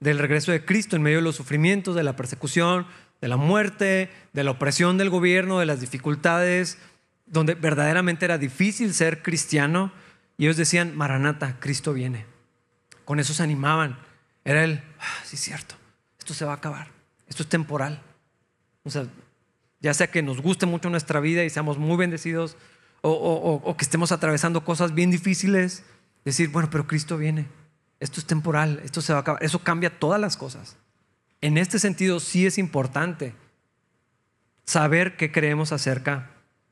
del 0.00 0.18
regreso 0.18 0.50
de 0.50 0.64
Cristo 0.64 0.96
en 0.96 1.02
medio 1.02 1.18
de 1.18 1.22
los 1.22 1.36
sufrimientos, 1.36 1.94
de 1.94 2.02
la 2.02 2.16
persecución, 2.16 2.86
de 3.20 3.28
la 3.28 3.36
muerte, 3.36 4.10
de 4.32 4.44
la 4.44 4.52
opresión 4.52 4.96
del 4.96 5.10
gobierno, 5.10 5.58
de 5.58 5.66
las 5.66 5.80
dificultades, 5.80 6.78
donde 7.26 7.54
verdaderamente 7.54 8.24
era 8.24 8.38
difícil 8.38 8.94
ser 8.94 9.22
cristiano. 9.22 9.92
Y 10.38 10.44
ellos 10.44 10.56
decían, 10.56 10.96
Maranata, 10.96 11.60
Cristo 11.60 11.92
viene. 11.92 12.24
Con 13.04 13.20
eso 13.20 13.34
se 13.34 13.42
animaban. 13.42 13.98
Era 14.44 14.64
el, 14.64 14.82
ah, 14.98 15.22
sí 15.24 15.36
cierto, 15.36 15.74
esto 16.18 16.32
se 16.32 16.46
va 16.46 16.52
a 16.52 16.56
acabar, 16.56 16.88
esto 17.28 17.42
es 17.42 17.48
temporal. 17.48 18.00
O 18.84 18.90
sea, 18.90 19.04
ya 19.80 19.94
sea 19.94 20.10
que 20.10 20.22
nos 20.22 20.40
guste 20.40 20.66
mucho 20.66 20.90
nuestra 20.90 21.20
vida 21.20 21.44
y 21.44 21.50
seamos 21.50 21.78
muy 21.78 21.96
bendecidos, 21.96 22.56
o, 23.02 23.12
o 23.12 23.76
que 23.76 23.84
estemos 23.84 24.12
atravesando 24.12 24.62
cosas 24.62 24.94
bien 24.94 25.10
difíciles, 25.10 25.84
decir, 26.24 26.50
bueno, 26.50 26.68
pero 26.70 26.86
Cristo 26.86 27.16
viene 27.16 27.46
esto 28.00 28.18
es 28.18 28.26
temporal, 28.26 28.80
esto 28.82 29.02
se 29.02 29.12
va 29.12 29.18
a 29.18 29.22
acabar. 29.22 29.44
Eso 29.44 29.60
cambia 29.60 29.98
todas 29.98 30.20
las 30.20 30.36
cosas. 30.38 30.76
En 31.42 31.58
este 31.58 31.78
sentido, 31.78 32.18
sí 32.18 32.46
es 32.46 32.58
importante 32.58 33.34
saber 34.64 35.16
qué 35.16 35.30
creemos 35.30 35.72
acerca 35.72 36.30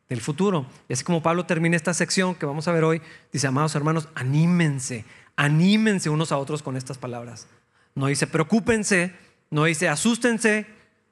del 0.09 0.23
futuro. 0.23 0.67
Y 0.89 0.95
así 0.95 1.05
como 1.05 1.23
Pablo 1.23 1.45
termina 1.45 1.77
esta 1.77 1.93
sección 1.93 2.35
que 2.35 2.47
vamos 2.47 2.67
a 2.67 2.73
ver 2.73 2.85
hoy, 2.85 3.03
dice, 3.31 3.47
amados 3.47 3.75
hermanos, 3.75 4.09
anímense, 4.15 5.05
anímense 5.37 6.09
unos 6.09 6.33
a 6.33 6.39
otros 6.39 6.63
con 6.63 6.79
estas 6.79 6.97
palabras. 6.97 7.47
No 7.95 8.07
dice, 8.07 8.27
preocúpense, 8.27 9.15
no 9.51 9.65
dice, 9.65 9.89
asústense, 9.89 10.67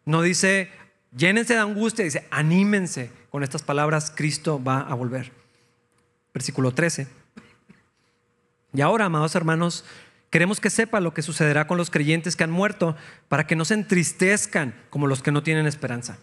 no 0.06 0.22
dice, 0.22 0.70
llénense 1.16 1.54
de 1.54 1.60
angustia, 1.60 2.04
dice, 2.04 2.26
anímense 2.30 3.10
con 3.30 3.42
estas 3.42 3.62
palabras, 3.62 4.12
Cristo 4.14 4.62
va 4.62 4.80
a 4.80 4.94
volver. 4.94 5.32
Versículo 6.34 6.72
13. 6.72 7.08
Y 8.74 8.80
ahora, 8.82 9.06
amados 9.06 9.34
hermanos, 9.34 9.84
Queremos 10.30 10.60
que 10.60 10.70
sepa 10.70 11.00
lo 11.00 11.14
que 11.14 11.22
sucederá 11.22 11.66
con 11.66 11.78
los 11.78 11.90
creyentes 11.90 12.36
que 12.36 12.44
han 12.44 12.50
muerto 12.50 12.96
para 13.28 13.46
que 13.46 13.56
no 13.56 13.64
se 13.64 13.74
entristezcan 13.74 14.74
como 14.90 15.06
los 15.06 15.22
que 15.22 15.32
no 15.32 15.42
tienen 15.42 15.66
esperanza. 15.66 16.18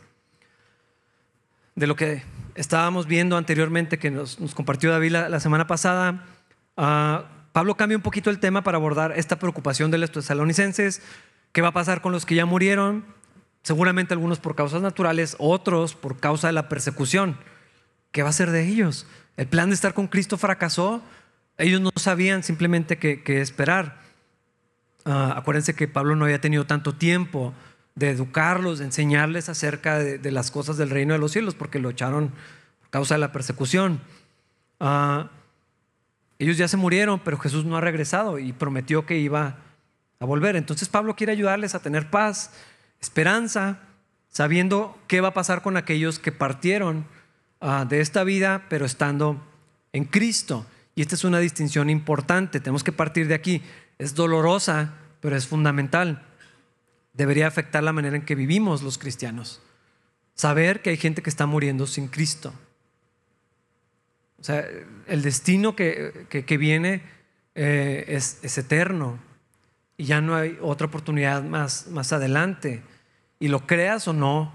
De 1.75 1.87
lo 1.87 1.95
que 1.95 2.23
estábamos 2.55 3.07
viendo 3.07 3.37
anteriormente, 3.37 3.97
que 3.97 4.11
nos, 4.11 4.37
compartió 4.53 4.91
David 4.91 5.11
la, 5.13 5.39
semana 5.39 5.67
pasada, 5.67 6.25
ah, 6.77 7.25
Pablo 7.53 7.75
cambia 7.75 7.97
un 7.97 8.03
poquito 8.03 8.29
el 8.29 8.39
tema 8.39 8.63
para 8.63 8.77
abordar 8.77 9.13
esta 9.17 9.39
preocupación 9.39 9.89
de 9.89 9.97
los 9.97 10.11
tesalonicenses. 10.11 11.01
¿Qué 11.51 11.61
va 11.61 11.69
a 11.69 11.73
pasar 11.73 12.01
con 12.01 12.11
los 12.11 12.25
que 12.25 12.35
ya 12.35 12.45
murieron? 12.45 13.05
Seguramente 13.63 14.13
algunos 14.13 14.39
por 14.39 14.55
causas 14.55 14.81
naturales, 14.81 15.35
otros 15.39 15.95
por 15.95 16.19
causa 16.19 16.47
de 16.47 16.53
la 16.53 16.67
persecución. 16.69 17.37
¿Qué 18.11 18.21
va 18.21 18.29
a 18.29 18.33
ser 18.33 18.51
de 18.51 18.67
ellos? 18.67 19.07
¿El 19.37 19.47
plan 19.47 19.69
de 19.69 19.75
estar 19.75 19.93
con 19.93 20.07
Cristo 20.07 20.37
fracasó? 20.37 21.01
Ellos 21.57 21.81
no 21.81 21.91
sabían 21.95 22.43
simplemente 22.43 22.97
qué, 22.97 23.41
esperar. 23.41 24.01
Ah, 25.05 25.33
acuérdense 25.37 25.75
que 25.75 25.87
Pablo 25.87 26.15
no 26.15 26.25
había 26.25 26.41
tenido 26.41 26.65
tanto 26.65 26.93
tiempo 26.93 27.53
de 27.95 28.09
educarlos, 28.09 28.79
de 28.79 28.85
enseñarles 28.85 29.49
acerca 29.49 29.97
de, 29.97 30.31
las 30.31 30.51
cosas 30.51 30.77
del 30.77 30.89
reino 30.89 31.13
de 31.13 31.19
los 31.19 31.31
cielos, 31.31 31.55
porque 31.55 31.79
lo 31.79 31.89
echaron 31.89 32.29
por 32.81 32.89
causa 32.89 33.15
de 33.15 33.19
la 33.19 33.31
persecución. 33.31 34.01
Ah, 34.79 35.29
ellos 36.37 36.57
ya 36.57 36.67
se 36.67 36.75
murieron, 36.75 37.19
pero 37.19 37.37
Jesús 37.37 37.63
no 37.63 37.77
ha 37.77 37.81
regresado 37.81 38.39
y 38.39 38.51
prometió 38.51 39.05
que 39.05 39.17
iba 39.17 39.55
a 40.19 40.25
volver. 40.25 40.57
Entonces 40.57 40.89
Pablo 40.89 41.15
quiere 41.15 41.31
ayudarles 41.31 41.75
a 41.75 41.79
tener 41.79 42.09
paz, 42.09 42.51
esperanza, 43.03 43.79
sabiendo 44.29 44.97
qué 45.07 45.21
va 45.21 45.29
a 45.29 45.33
pasar 45.33 45.61
con 45.61 45.77
aquellos 45.77 46.19
que 46.19 46.31
partieron 46.31 47.05
ah, 47.59 47.85
de 47.87 47.99
esta 47.99 48.23
vida, 48.23 48.65
pero 48.69 48.85
estando 48.85 49.45
en 49.91 50.05
Cristo. 50.05 50.65
Y 50.95 51.01
esta 51.01 51.15
es 51.15 51.23
una 51.23 51.39
distinción 51.39 51.89
importante, 51.89 52.59
tenemos 52.59 52.83
que 52.83 52.91
partir 52.91 53.27
de 53.27 53.35
aquí. 53.35 53.61
Es 53.99 54.15
dolorosa, 54.15 54.93
pero 55.19 55.35
es 55.35 55.47
fundamental. 55.47 56.25
Debería 57.13 57.47
afectar 57.47 57.83
la 57.83 57.93
manera 57.93 58.15
en 58.15 58.25
que 58.25 58.35
vivimos 58.35 58.81
los 58.81 58.97
cristianos. 58.97 59.61
Saber 60.33 60.81
que 60.81 60.89
hay 60.89 60.97
gente 60.97 61.21
que 61.21 61.29
está 61.29 61.45
muriendo 61.45 61.85
sin 61.87 62.07
Cristo. 62.07 62.53
O 64.39 64.43
sea, 64.43 64.65
el 65.07 65.21
destino 65.21 65.75
que, 65.75 66.25
viene 66.57 67.03
eh, 67.55 68.05
es, 68.07 68.39
es, 68.41 68.57
eterno 68.57 69.19
y 69.95 70.05
ya 70.05 70.21
no 70.21 70.35
hay 70.35 70.57
otra 70.61 70.87
oportunidad 70.87 71.43
más, 71.43 71.87
más 71.87 72.11
adelante. 72.13 72.81
Y 73.43 73.49
lo 73.49 73.67
creas 73.67 74.07
o 74.07 74.13
no, 74.13 74.53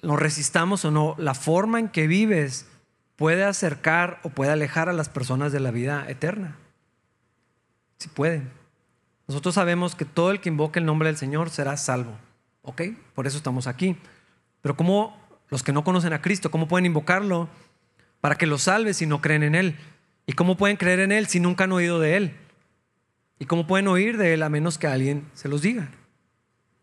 lo 0.00 0.16
resistamos 0.16 0.84
o 0.84 0.90
no, 0.90 1.14
la 1.18 1.34
forma 1.34 1.78
en 1.78 1.88
que 1.88 2.08
vives 2.08 2.66
puede 3.14 3.44
acercar 3.44 4.18
o 4.24 4.30
puede 4.30 4.50
alejar 4.50 4.88
a 4.88 4.92
las 4.92 5.08
personas 5.08 5.52
de 5.52 5.60
la 5.60 5.70
vida 5.70 6.04
eterna. 6.08 6.56
Si 7.98 8.08
puede. 8.08 8.42
Nosotros 9.28 9.54
sabemos 9.54 9.94
que 9.94 10.04
todo 10.04 10.32
el 10.32 10.40
que 10.40 10.48
invoque 10.48 10.80
el 10.80 10.84
nombre 10.84 11.10
del 11.10 11.16
Señor 11.16 11.48
será 11.48 11.76
salvo. 11.76 12.18
¿Ok? 12.62 12.82
Por 13.14 13.28
eso 13.28 13.36
estamos 13.36 13.68
aquí. 13.68 13.96
Pero 14.62 14.76
¿cómo 14.76 15.16
los 15.48 15.62
que 15.62 15.72
no 15.72 15.84
conocen 15.84 16.12
a 16.12 16.20
Cristo, 16.20 16.50
cómo 16.50 16.66
pueden 16.66 16.86
invocarlo 16.86 17.48
para 18.20 18.34
que 18.34 18.48
los 18.48 18.62
salve 18.62 18.94
si 18.94 19.06
no 19.06 19.20
creen 19.20 19.44
en 19.44 19.54
Él? 19.54 19.76
¿Y 20.26 20.32
cómo 20.32 20.56
pueden 20.56 20.76
creer 20.76 20.98
en 20.98 21.12
Él 21.12 21.28
si 21.28 21.38
nunca 21.38 21.62
han 21.62 21.72
oído 21.72 22.00
de 22.00 22.16
Él? 22.16 22.36
¿Y 23.38 23.46
cómo 23.46 23.68
pueden 23.68 23.86
oír 23.86 24.16
de 24.16 24.34
Él 24.34 24.42
a 24.42 24.48
menos 24.48 24.76
que 24.76 24.88
alguien 24.88 25.24
se 25.34 25.48
los 25.48 25.62
diga? 25.62 25.88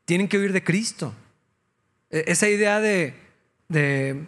Tienen 0.10 0.28
que 0.28 0.40
oír 0.40 0.54
de 0.54 0.64
Cristo. 0.64 1.14
E-, 2.10 2.24
esa 2.26 2.50
idea 2.50 2.80
de, 2.80 3.14
de 3.68 4.24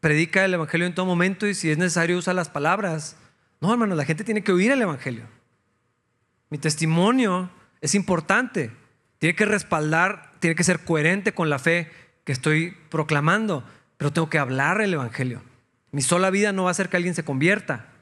predica 0.00 0.44
el 0.44 0.52
Evangelio 0.52 0.88
en 0.88 0.96
todo 0.96 1.06
momento 1.06 1.46
y 1.46 1.54
si 1.54 1.70
es 1.70 1.78
necesario 1.78 2.18
usa 2.18 2.34
las 2.34 2.48
palabras. 2.48 3.16
No, 3.60 3.70
hermano, 3.70 3.94
la 3.94 4.04
gente 4.04 4.24
tiene 4.24 4.42
que 4.42 4.50
oír 4.50 4.72
el 4.72 4.82
Evangelio. 4.82 5.28
Mi 6.50 6.58
testimonio 6.58 7.50
es 7.82 7.94
importante. 7.94 8.72
Tiene 9.18 9.36
que 9.36 9.44
respaldar, 9.44 10.32
tiene 10.40 10.56
que 10.56 10.64
ser 10.64 10.80
coherente 10.80 11.30
con 11.30 11.50
la 11.50 11.60
fe 11.60 11.88
que 12.24 12.32
estoy 12.32 12.76
proclamando, 12.90 13.62
pero 13.96 14.12
tengo 14.12 14.28
que 14.28 14.40
hablar 14.40 14.80
el 14.80 14.92
Evangelio. 14.92 15.40
Mi 15.92 16.02
sola 16.02 16.30
vida 16.30 16.50
no 16.50 16.64
va 16.64 16.70
a 16.70 16.72
hacer 16.72 16.88
que 16.88 16.96
alguien 16.96 17.14
se 17.14 17.24
convierta. 17.24 17.92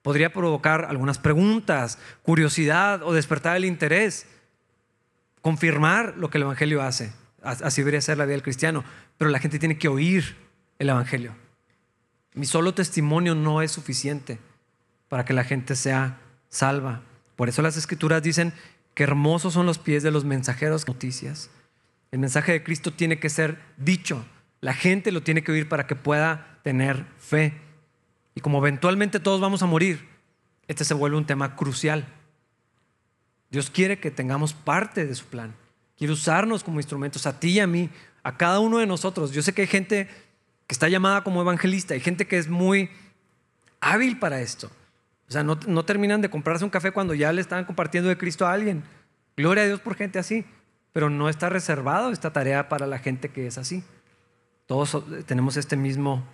Podría 0.00 0.32
provocar 0.32 0.86
algunas 0.86 1.18
preguntas, 1.18 1.98
curiosidad 2.22 3.02
o 3.02 3.12
despertar 3.12 3.54
el 3.58 3.66
interés. 3.66 4.26
Confirmar 5.46 6.14
lo 6.16 6.28
que 6.28 6.38
el 6.38 6.42
Evangelio 6.42 6.82
hace. 6.82 7.12
Así 7.40 7.80
debería 7.80 8.00
ser 8.00 8.18
la 8.18 8.24
vida 8.24 8.32
del 8.32 8.42
cristiano. 8.42 8.82
Pero 9.16 9.30
la 9.30 9.38
gente 9.38 9.60
tiene 9.60 9.78
que 9.78 9.86
oír 9.86 10.34
el 10.80 10.88
Evangelio. 10.88 11.36
Mi 12.34 12.46
solo 12.46 12.74
testimonio 12.74 13.36
no 13.36 13.62
es 13.62 13.70
suficiente 13.70 14.40
para 15.08 15.24
que 15.24 15.32
la 15.34 15.44
gente 15.44 15.76
sea 15.76 16.18
salva. 16.48 17.02
Por 17.36 17.48
eso 17.48 17.62
las 17.62 17.76
escrituras 17.76 18.24
dicen 18.24 18.54
que 18.94 19.04
hermosos 19.04 19.54
son 19.54 19.66
los 19.66 19.78
pies 19.78 20.02
de 20.02 20.10
los 20.10 20.24
mensajeros 20.24 20.88
noticias. 20.88 21.48
El 22.10 22.18
mensaje 22.18 22.50
de 22.50 22.64
Cristo 22.64 22.92
tiene 22.92 23.20
que 23.20 23.30
ser 23.30 23.56
dicho. 23.76 24.26
La 24.60 24.74
gente 24.74 25.12
lo 25.12 25.22
tiene 25.22 25.44
que 25.44 25.52
oír 25.52 25.68
para 25.68 25.86
que 25.86 25.94
pueda 25.94 26.58
tener 26.64 27.06
fe. 27.20 27.54
Y 28.34 28.40
como 28.40 28.58
eventualmente 28.58 29.20
todos 29.20 29.40
vamos 29.40 29.62
a 29.62 29.66
morir, 29.66 30.08
este 30.66 30.84
se 30.84 30.94
vuelve 30.94 31.16
un 31.16 31.24
tema 31.24 31.54
crucial. 31.54 32.04
Dios 33.50 33.70
quiere 33.70 33.98
que 33.98 34.10
tengamos 34.10 34.52
parte 34.52 35.06
de 35.06 35.14
su 35.14 35.26
plan. 35.26 35.54
Quiere 35.96 36.12
usarnos 36.12 36.64
como 36.64 36.78
instrumentos 36.78 37.26
a 37.26 37.38
ti 37.38 37.50
y 37.50 37.60
a 37.60 37.66
mí, 37.66 37.90
a 38.22 38.36
cada 38.36 38.60
uno 38.60 38.78
de 38.78 38.86
nosotros. 38.86 39.32
Yo 39.32 39.42
sé 39.42 39.52
que 39.52 39.62
hay 39.62 39.68
gente 39.68 40.08
que 40.66 40.74
está 40.74 40.88
llamada 40.88 41.22
como 41.22 41.40
evangelista, 41.40 41.94
hay 41.94 42.00
gente 42.00 42.26
que 42.26 42.38
es 42.38 42.48
muy 42.48 42.90
hábil 43.80 44.18
para 44.18 44.40
esto. 44.40 44.70
O 45.28 45.32
sea, 45.32 45.42
no, 45.42 45.58
no 45.66 45.84
terminan 45.84 46.20
de 46.20 46.30
comprarse 46.30 46.64
un 46.64 46.70
café 46.70 46.90
cuando 46.90 47.14
ya 47.14 47.32
le 47.32 47.40
están 47.40 47.64
compartiendo 47.64 48.08
de 48.08 48.18
Cristo 48.18 48.46
a 48.46 48.52
alguien. 48.52 48.84
Gloria 49.36 49.64
a 49.64 49.66
Dios 49.66 49.80
por 49.80 49.94
gente 49.94 50.18
así, 50.18 50.44
pero 50.92 51.10
no 51.10 51.28
está 51.28 51.48
reservado 51.48 52.10
esta 52.10 52.32
tarea 52.32 52.68
para 52.68 52.86
la 52.86 52.98
gente 52.98 53.28
que 53.28 53.46
es 53.46 53.58
así. 53.58 53.84
Todos 54.66 55.04
tenemos 55.26 55.56
este 55.56 55.76
mismo 55.76 56.24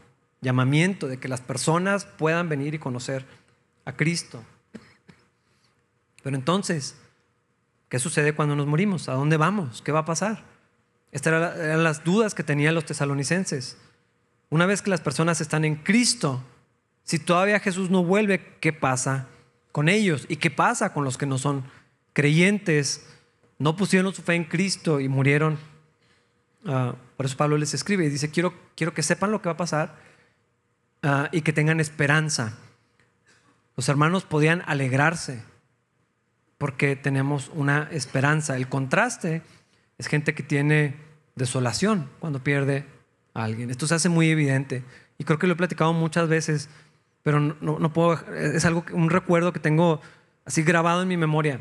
llamamiento 0.41 1.09
de 1.09 1.19
que 1.19 1.29
las 1.29 1.41
personas 1.41 2.05
puedan 2.05 2.49
venir 2.49 2.75
y 2.75 2.79
conocer 2.79 3.25
a 3.85 3.93
Cristo. 3.93 4.43
Pero 6.23 6.37
entonces, 6.37 6.97
¿qué 7.89 7.99
sucede 7.99 8.35
cuando 8.35 8.57
nos 8.57 8.67
morimos? 8.67 9.09
¿A 9.09 9.15
dónde 9.15 9.37
vamos? 9.37 9.83
¿Qué 9.83 9.93
va 9.93 10.01
a 10.01 10.05
pasar? 10.05 10.45
Estas 11.11 11.57
eran 11.59 11.85
las 11.85 12.05
dudas 12.05 12.35
que 12.35 12.43
tenían 12.43 12.75
los 12.75 12.87
tesalonicenses. 12.87 13.77
Una 14.49 14.67
vez 14.67 14.83
que 14.83 14.91
las 14.91 15.01
personas 15.01 15.41
están 15.41 15.65
en 15.65 15.77
Cristo, 15.77 16.43
si 17.05 17.19
todavía 17.19 17.61
Jesús 17.61 17.91
no 17.91 18.05
vuelve, 18.05 18.57
¿qué 18.61 18.73
pasa 18.73 19.27
con 19.73 19.89
ellos? 19.89 20.27
¿Y 20.29 20.37
qué 20.37 20.51
pasa 20.51 20.93
con 20.93 21.05
los 21.05 21.19
que 21.19 21.27
no 21.27 21.39
son 21.39 21.65
creyentes? 22.13 23.07
No 23.59 23.77
pusieron 23.77 24.15
su 24.15 24.23
fe 24.23 24.35
en 24.35 24.45
Cristo 24.45 25.01
y 25.01 25.09
murieron. 25.09 25.59
Ah, 26.65 26.95
por 27.17 27.27
eso 27.27 27.37
Pablo 27.37 27.59
les 27.59 27.75
escribe 27.75 28.05
y 28.05 28.09
dice, 28.09 28.31
quiero, 28.31 28.55
quiero 28.77 28.95
que 28.95 29.03
sepan 29.03 29.33
lo 29.33 29.43
que 29.43 29.49
va 29.49 29.55
a 29.55 29.57
pasar 29.57 29.97
ah, 31.03 31.29
y 31.33 31.43
que 31.43 31.53
tengan 31.53 31.81
esperanza. 31.81 32.57
Los 33.77 33.89
hermanos 33.89 34.25
podían 34.25 34.63
alegrarse 34.67 35.43
porque 36.63 36.95
tenemos 36.95 37.51
una 37.57 37.89
esperanza. 37.91 38.57
El 38.57 38.69
contraste 38.69 39.43
es 39.99 40.07
gente 40.07 40.33
que 40.33 40.45
tiene 40.45 40.95
desolación 41.35 42.09
cuando 42.21 42.45
pierde 42.45 42.87
a 43.35 43.43
alguien. 43.43 43.69
Esto 43.69 43.89
se 43.89 43.97
hace 43.97 44.09
muy 44.09 44.29
evidente 44.29 44.85
y 45.19 45.25
creo 45.25 45.41
que 45.41 45.49
lo 45.49 45.55
he 45.55 45.57
platicado 45.57 45.93
muchas 45.93 46.29
veces, 46.29 46.69
pero 47.25 47.41
no, 47.41 47.93
puedo, 47.93 48.13
es 48.33 48.65
algo, 48.65 48.85
un 48.93 49.11
recuerdo 49.11 49.53
que 49.53 49.59
tengo 49.59 50.01
así 50.45 50.63
grabado 50.63 51.03
en 51.03 51.09
mi 51.09 51.17
memoria, 51.17 51.59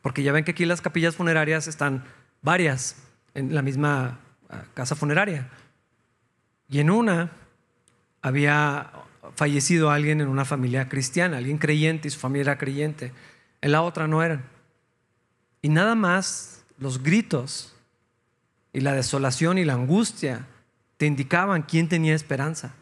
porque 0.00 0.22
ya 0.22 0.32
ven 0.32 0.44
que 0.44 0.52
aquí 0.52 0.64
las 0.64 0.80
capillas 0.80 1.14
funerarias 1.14 1.68
están 1.68 2.02
varias 2.40 3.02
en 3.34 3.54
la 3.54 3.60
misma 3.60 4.18
ah, 4.48 4.62
casa 4.72 4.94
funeraria. 4.94 5.50
Y 6.70 6.78
en 6.78 6.88
una 6.88 7.32
había 8.22 8.92
fallecido 9.34 9.90
alguien 9.90 10.22
en 10.22 10.28
una 10.28 10.46
familia 10.46 10.88
cristiana, 10.88 11.36
alguien 11.36 11.58
creyente 11.58 12.08
y 12.08 12.10
su 12.10 12.18
familia 12.18 12.52
era 12.52 12.56
creyente 12.56 13.12
en 13.62 13.72
la 13.72 13.82
otra 13.82 14.06
no 14.06 14.22
eran. 14.22 14.44
Y 15.62 15.70
nada 15.70 15.94
más 15.94 16.64
los 16.78 17.02
gritos 17.02 17.74
y 18.72 18.80
la 18.80 18.92
desolación 18.92 19.56
y 19.56 19.64
la 19.64 19.74
angustia 19.74 20.46
te 20.96 21.06
indicaban 21.06 21.62
quién 21.62 21.88
tenía 21.88 22.14
esperanza. 22.14 22.74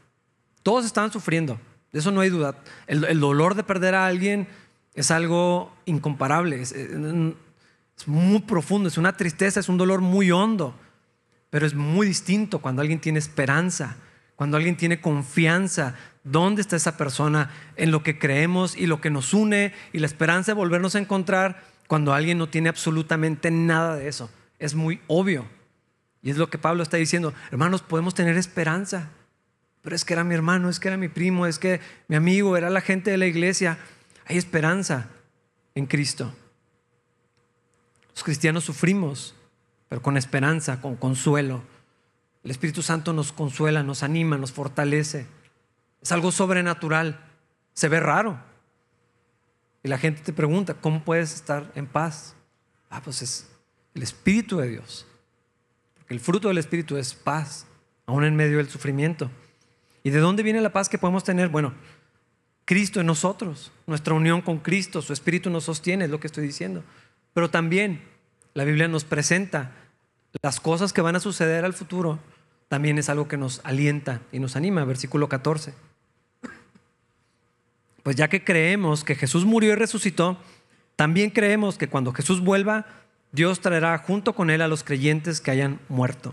Todos 0.63 0.85
estaban 0.85 1.13
sufriendo, 1.13 1.61
de 1.93 2.01
eso 2.01 2.11
no 2.11 2.21
hay 2.21 2.31
duda. 2.31 2.57
El, 2.87 3.21
dolor 3.21 3.55
de 3.55 3.63
perder 3.63 3.95
a 3.95 4.07
alguien 4.07 4.49
es 4.95 5.11
algo 5.11 5.73
incomparable, 5.85 6.61
es, 6.61 6.73
es 6.73 8.09
muy 8.09 8.41
profundo, 8.41 8.89
es 8.89 8.99
una 8.99 9.17
tristeza, 9.17 9.61
es 9.61 9.69
un 9.69 9.79
dolor 9.79 10.01
muy 10.01 10.31
hondo, 10.31 10.75
pero 11.51 11.67
es 11.67 11.75
muy 11.75 12.07
distinto 12.07 12.61
cuando 12.61 12.83
alguien 12.83 13.01
tiene 13.01 13.19
esperanza, 13.19 13.97
cuando 14.40 14.56
alguien 14.56 14.78
tiene 14.78 15.02
confianza 15.02 15.97
¿Dónde 16.25 16.61
está 16.61 16.76
esa 16.76 16.97
persona 16.97 17.50
en 17.76 17.90
lo 17.90 18.02
que 18.02 18.18
creemos 18.18 18.75
y 18.75 18.87
lo 18.87 19.00
que 19.00 19.11
nos 19.11 19.35
une 19.35 19.75
y 19.92 19.99
la 19.99 20.06
esperanza 20.06 20.52
de 20.52 20.56
volvernos 20.56 20.94
a 20.94 20.99
encontrar 20.99 21.62
cuando 21.87 22.12
alguien 22.12 22.38
no 22.38 22.49
tiene 22.49 22.68
absolutamente 22.68 23.50
nada 23.50 23.97
de 23.97 24.09
eso? 24.09 24.30
Es 24.59 24.75
muy 24.75 25.00
obvio. 25.09 25.47
Y 26.23 26.30
es 26.30 26.37
lo 26.37 26.50
que 26.50 26.59
Pablo 26.59 26.82
está 26.82 26.99
diciendo. 26.99 27.33
Hermanos, 27.50 27.81
podemos 27.81 28.14
tener 28.14 28.37
esperanza. 28.37 29.11
Pero 29.81 29.96
es 29.96 30.05
que 30.05 30.12
era 30.12 30.24
mi 30.24 30.35
hermano, 30.35 30.68
es 30.68 30.79
que 30.79 30.88
era 30.88 30.98
mi 30.98 31.09
primo, 31.09 31.46
es 31.46 31.59
que 31.59 31.81
mi 32.09 32.16
amigo, 32.16 32.55
era 32.57 32.68
la 32.68 32.83
gente 32.83 33.11
de 33.11 33.16
la 33.16 33.26
iglesia. 33.26 33.79
Hay 34.26 34.37
esperanza 34.37 35.09
en 35.74 35.87
Cristo. 35.87 36.35
Los 38.11 38.22
cristianos 38.22 38.64
sufrimos, 38.64 39.35
pero 39.88 40.03
con 40.03 40.18
esperanza, 40.18 40.83
con 40.83 40.96
consuelo. 40.96 41.62
El 42.42 42.50
Espíritu 42.50 42.83
Santo 42.83 43.12
nos 43.12 43.33
consuela, 43.33 43.83
nos 43.83 44.03
anima, 44.03 44.38
nos 44.38 44.53
fortalece. 44.53 45.26
Es 46.00 46.12
algo 46.12 46.33
sobrenatural. 46.33 47.20
Se 47.74 47.88
ve 47.88 48.00
raro. 48.00 48.40
Y 49.83 49.88
la 49.88 49.98
gente 49.98 50.22
te 50.22 50.33
pregunta, 50.33 50.74
¿cómo 50.74 51.05
puedes 51.05 51.35
estar 51.35 51.70
en 51.74 51.87
paz? 51.87 52.35
Ah, 52.88 53.00
pues 53.03 53.22
es 53.22 53.50
el 53.94 54.03
Espíritu 54.03 54.59
de 54.59 54.68
Dios. 54.68 55.07
Porque 55.96 56.14
el 56.14 56.20
fruto 56.20 56.48
del 56.48 56.59
Espíritu 56.59 56.96
es 56.96 57.14
paz, 57.14 57.66
aún 58.07 58.24
en 58.24 58.37
medio 58.37 58.59
del 58.59 58.68
sufrimiento. 58.68 59.31
¿Y 60.03 60.11
de 60.11 60.18
dónde 60.18 60.42
viene 60.42 60.61
la 60.61 60.72
paz 60.72 60.88
que 60.88 60.98
podemos 60.98 61.24
tener? 61.24 61.48
Bueno, 61.48 61.74
Cristo 62.64 63.00
en 63.00 63.07
nosotros, 63.07 63.72
nuestra 63.87 64.14
unión 64.14 64.42
con 64.42 64.59
Cristo, 64.59 65.03
su 65.03 65.12
Espíritu 65.12 65.50
nos 65.50 65.64
sostiene, 65.64 66.05
es 66.05 66.11
lo 66.11 66.20
que 66.20 66.26
estoy 66.26 66.46
diciendo. 66.46 66.85
Pero 67.33 67.50
también 67.50 68.03
la 68.55 68.64
Biblia 68.64 68.88
nos 68.88 69.05
presenta 69.05 69.72
las 70.42 70.61
cosas 70.61 70.92
que 70.92 71.00
van 71.00 71.16
a 71.16 71.20
suceder 71.20 71.64
al 71.64 71.72
futuro, 71.72 72.18
también 72.70 72.98
es 72.98 73.09
algo 73.09 73.26
que 73.26 73.37
nos 73.37 73.61
alienta 73.64 74.20
y 74.30 74.38
nos 74.38 74.54
anima. 74.54 74.85
Versículo 74.85 75.28
14. 75.28 75.74
Pues 78.04 78.14
ya 78.14 78.28
que 78.28 78.44
creemos 78.44 79.02
que 79.02 79.16
Jesús 79.16 79.44
murió 79.44 79.72
y 79.72 79.74
resucitó, 79.74 80.38
también 80.94 81.30
creemos 81.30 81.78
que 81.78 81.88
cuando 81.88 82.12
Jesús 82.12 82.40
vuelva, 82.40 82.87
Dios 83.33 83.59
traerá 83.59 83.98
junto 83.98 84.35
con 84.37 84.50
él 84.50 84.62
a 84.62 84.68
los 84.68 84.85
creyentes 84.85 85.40
que 85.40 85.50
hayan 85.50 85.80
muerto. 85.88 86.33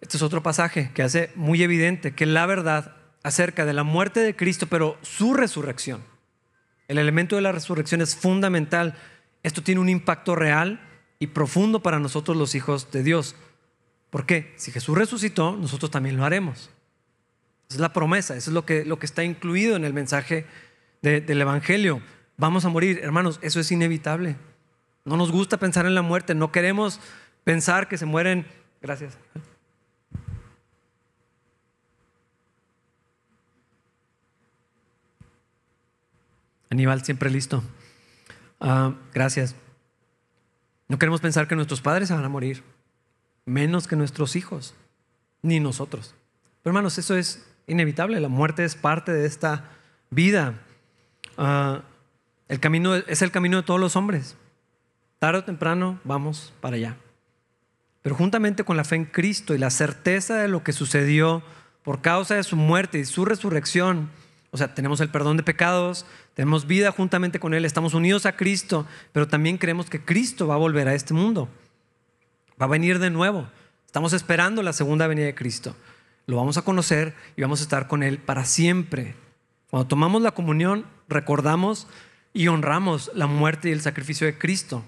Este 0.00 0.16
es 0.16 0.22
otro 0.24 0.42
pasaje 0.42 0.90
que 0.92 1.04
hace 1.04 1.30
muy 1.36 1.62
evidente 1.62 2.12
que 2.12 2.26
la 2.26 2.46
verdad 2.46 2.96
acerca 3.22 3.64
de 3.64 3.74
la 3.74 3.84
muerte 3.84 4.18
de 4.18 4.34
Cristo, 4.34 4.66
pero 4.66 4.98
su 5.02 5.34
resurrección, 5.34 6.02
el 6.88 6.98
elemento 6.98 7.36
de 7.36 7.42
la 7.42 7.52
resurrección 7.52 8.00
es 8.00 8.16
fundamental. 8.16 8.96
Esto 9.44 9.62
tiene 9.62 9.80
un 9.80 9.88
impacto 9.88 10.34
real 10.34 10.80
y 11.20 11.28
profundo 11.28 11.80
para 11.80 12.00
nosotros 12.00 12.36
los 12.36 12.56
hijos 12.56 12.90
de 12.90 13.04
Dios. 13.04 13.36
¿Por 14.16 14.24
qué? 14.24 14.54
Si 14.56 14.72
Jesús 14.72 14.96
resucitó, 14.96 15.58
nosotros 15.58 15.90
también 15.90 16.16
lo 16.16 16.24
haremos. 16.24 16.70
Esa 17.68 17.74
es 17.74 17.80
la 17.80 17.92
promesa, 17.92 18.34
eso 18.34 18.48
es 18.48 18.54
lo 18.54 18.64
que, 18.64 18.82
lo 18.86 18.98
que 18.98 19.04
está 19.04 19.22
incluido 19.22 19.76
en 19.76 19.84
el 19.84 19.92
mensaje 19.92 20.46
del 21.02 21.38
Evangelio. 21.38 22.00
Vamos 22.38 22.64
a 22.64 22.70
morir, 22.70 23.00
hermanos, 23.02 23.38
eso 23.42 23.60
es 23.60 23.70
inevitable. 23.70 24.36
No 25.04 25.18
nos 25.18 25.30
gusta 25.30 25.58
pensar 25.58 25.84
en 25.84 25.94
la 25.94 26.00
muerte, 26.00 26.34
no 26.34 26.50
queremos 26.50 26.98
pensar 27.44 27.88
que 27.88 27.98
se 27.98 28.06
mueren. 28.06 28.46
Gracias. 28.80 29.18
Aníbal, 36.70 37.04
siempre 37.04 37.28
listo. 37.28 37.62
Ah, 38.60 38.94
gracias. 39.12 39.54
No 40.88 40.98
queremos 40.98 41.20
pensar 41.20 41.46
que 41.46 41.54
nuestros 41.54 41.82
padres 41.82 42.08
se 42.08 42.14
van 42.14 42.24
a 42.24 42.30
morir, 42.30 42.64
menos 43.46 43.86
que 43.86 43.96
nuestros 43.96 44.36
hijos, 44.36 44.74
ni 45.40 45.60
nosotros. 45.60 46.14
Pero 46.62 46.72
hermanos, 46.72 46.98
eso 46.98 47.16
es 47.16 47.46
inevitable, 47.66 48.20
la 48.20 48.28
muerte 48.28 48.64
es 48.64 48.74
parte 48.74 49.12
de 49.12 49.26
esta 49.26 49.70
vida. 50.10 50.54
Ah, 51.38 51.82
el 52.48 52.60
camino 52.60 52.94
es 52.94 53.22
el 53.22 53.30
camino 53.30 53.56
de 53.56 53.62
todos 53.62 53.80
los 53.80 53.96
hombres. 53.96 54.36
Tarde 55.18 55.38
o 55.38 55.44
temprano 55.44 55.98
vamos 56.04 56.52
para 56.60 56.76
allá. 56.76 56.96
Pero 58.02 58.14
juntamente 58.14 58.64
con 58.64 58.76
la 58.76 58.84
fe 58.84 58.96
en 58.96 59.04
Cristo 59.06 59.54
y 59.54 59.58
la 59.58 59.70
certeza 59.70 60.36
de 60.36 60.48
lo 60.48 60.62
que 60.62 60.72
sucedió 60.72 61.42
por 61.82 62.02
causa 62.02 62.34
de 62.34 62.42
su 62.42 62.56
muerte 62.56 62.98
y 62.98 63.04
su 63.04 63.24
resurrección, 63.24 64.10
o 64.50 64.56
sea, 64.56 64.74
tenemos 64.74 65.00
el 65.00 65.08
perdón 65.08 65.36
de 65.36 65.42
pecados, 65.42 66.06
tenemos 66.34 66.66
vida 66.66 66.92
juntamente 66.92 67.40
con 67.40 67.54
Él, 67.54 67.64
estamos 67.64 67.94
unidos 67.94 68.26
a 68.26 68.36
Cristo, 68.36 68.86
pero 69.12 69.26
también 69.28 69.58
creemos 69.58 69.90
que 69.90 70.04
Cristo 70.04 70.46
va 70.46 70.54
a 70.54 70.58
volver 70.58 70.88
a 70.88 70.94
este 70.94 71.14
mundo. 71.14 71.48
Va 72.60 72.66
a 72.66 72.70
venir 72.70 72.98
de 72.98 73.10
nuevo. 73.10 73.48
Estamos 73.86 74.12
esperando 74.12 74.62
la 74.62 74.72
segunda 74.72 75.06
venida 75.06 75.26
de 75.26 75.34
Cristo 75.34 75.74
lo 76.26 76.36
vamos 76.36 76.58
a 76.58 76.62
conocer 76.62 77.14
y 77.36 77.42
vamos 77.42 77.60
a 77.60 77.62
estar 77.62 77.86
con 77.86 78.02
Él 78.02 78.18
para 78.18 78.44
siempre. 78.44 79.14
Cuando 79.70 79.86
tomamos 79.86 80.22
la 80.22 80.32
comunión, 80.32 80.84
recordamos 81.08 81.86
y 82.32 82.48
honramos 82.48 83.10
la 83.14 83.26
muerte 83.26 83.68
y 83.68 83.72
el 83.72 83.80
sacrificio 83.80 84.26
de 84.26 84.36
Cristo. 84.36 84.84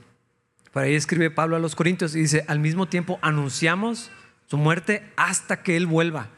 Por 0.73 0.83
ahí 0.83 0.95
escribe 0.95 1.31
Pablo 1.31 1.57
a 1.57 1.61
los 1.61 1.77
Corintios 1.77 2.15
y 2.15 2.21
dice, 2.21 2.45
al 2.49 2.59
mismo 2.59 2.89
tiempo 2.89 3.19
anunciamos 3.23 4.11
su 4.47 4.57
muerte 4.57 5.11
hasta 5.17 5.63
que 5.63 5.77
Él 5.77 5.87
vuelva. 5.87 6.29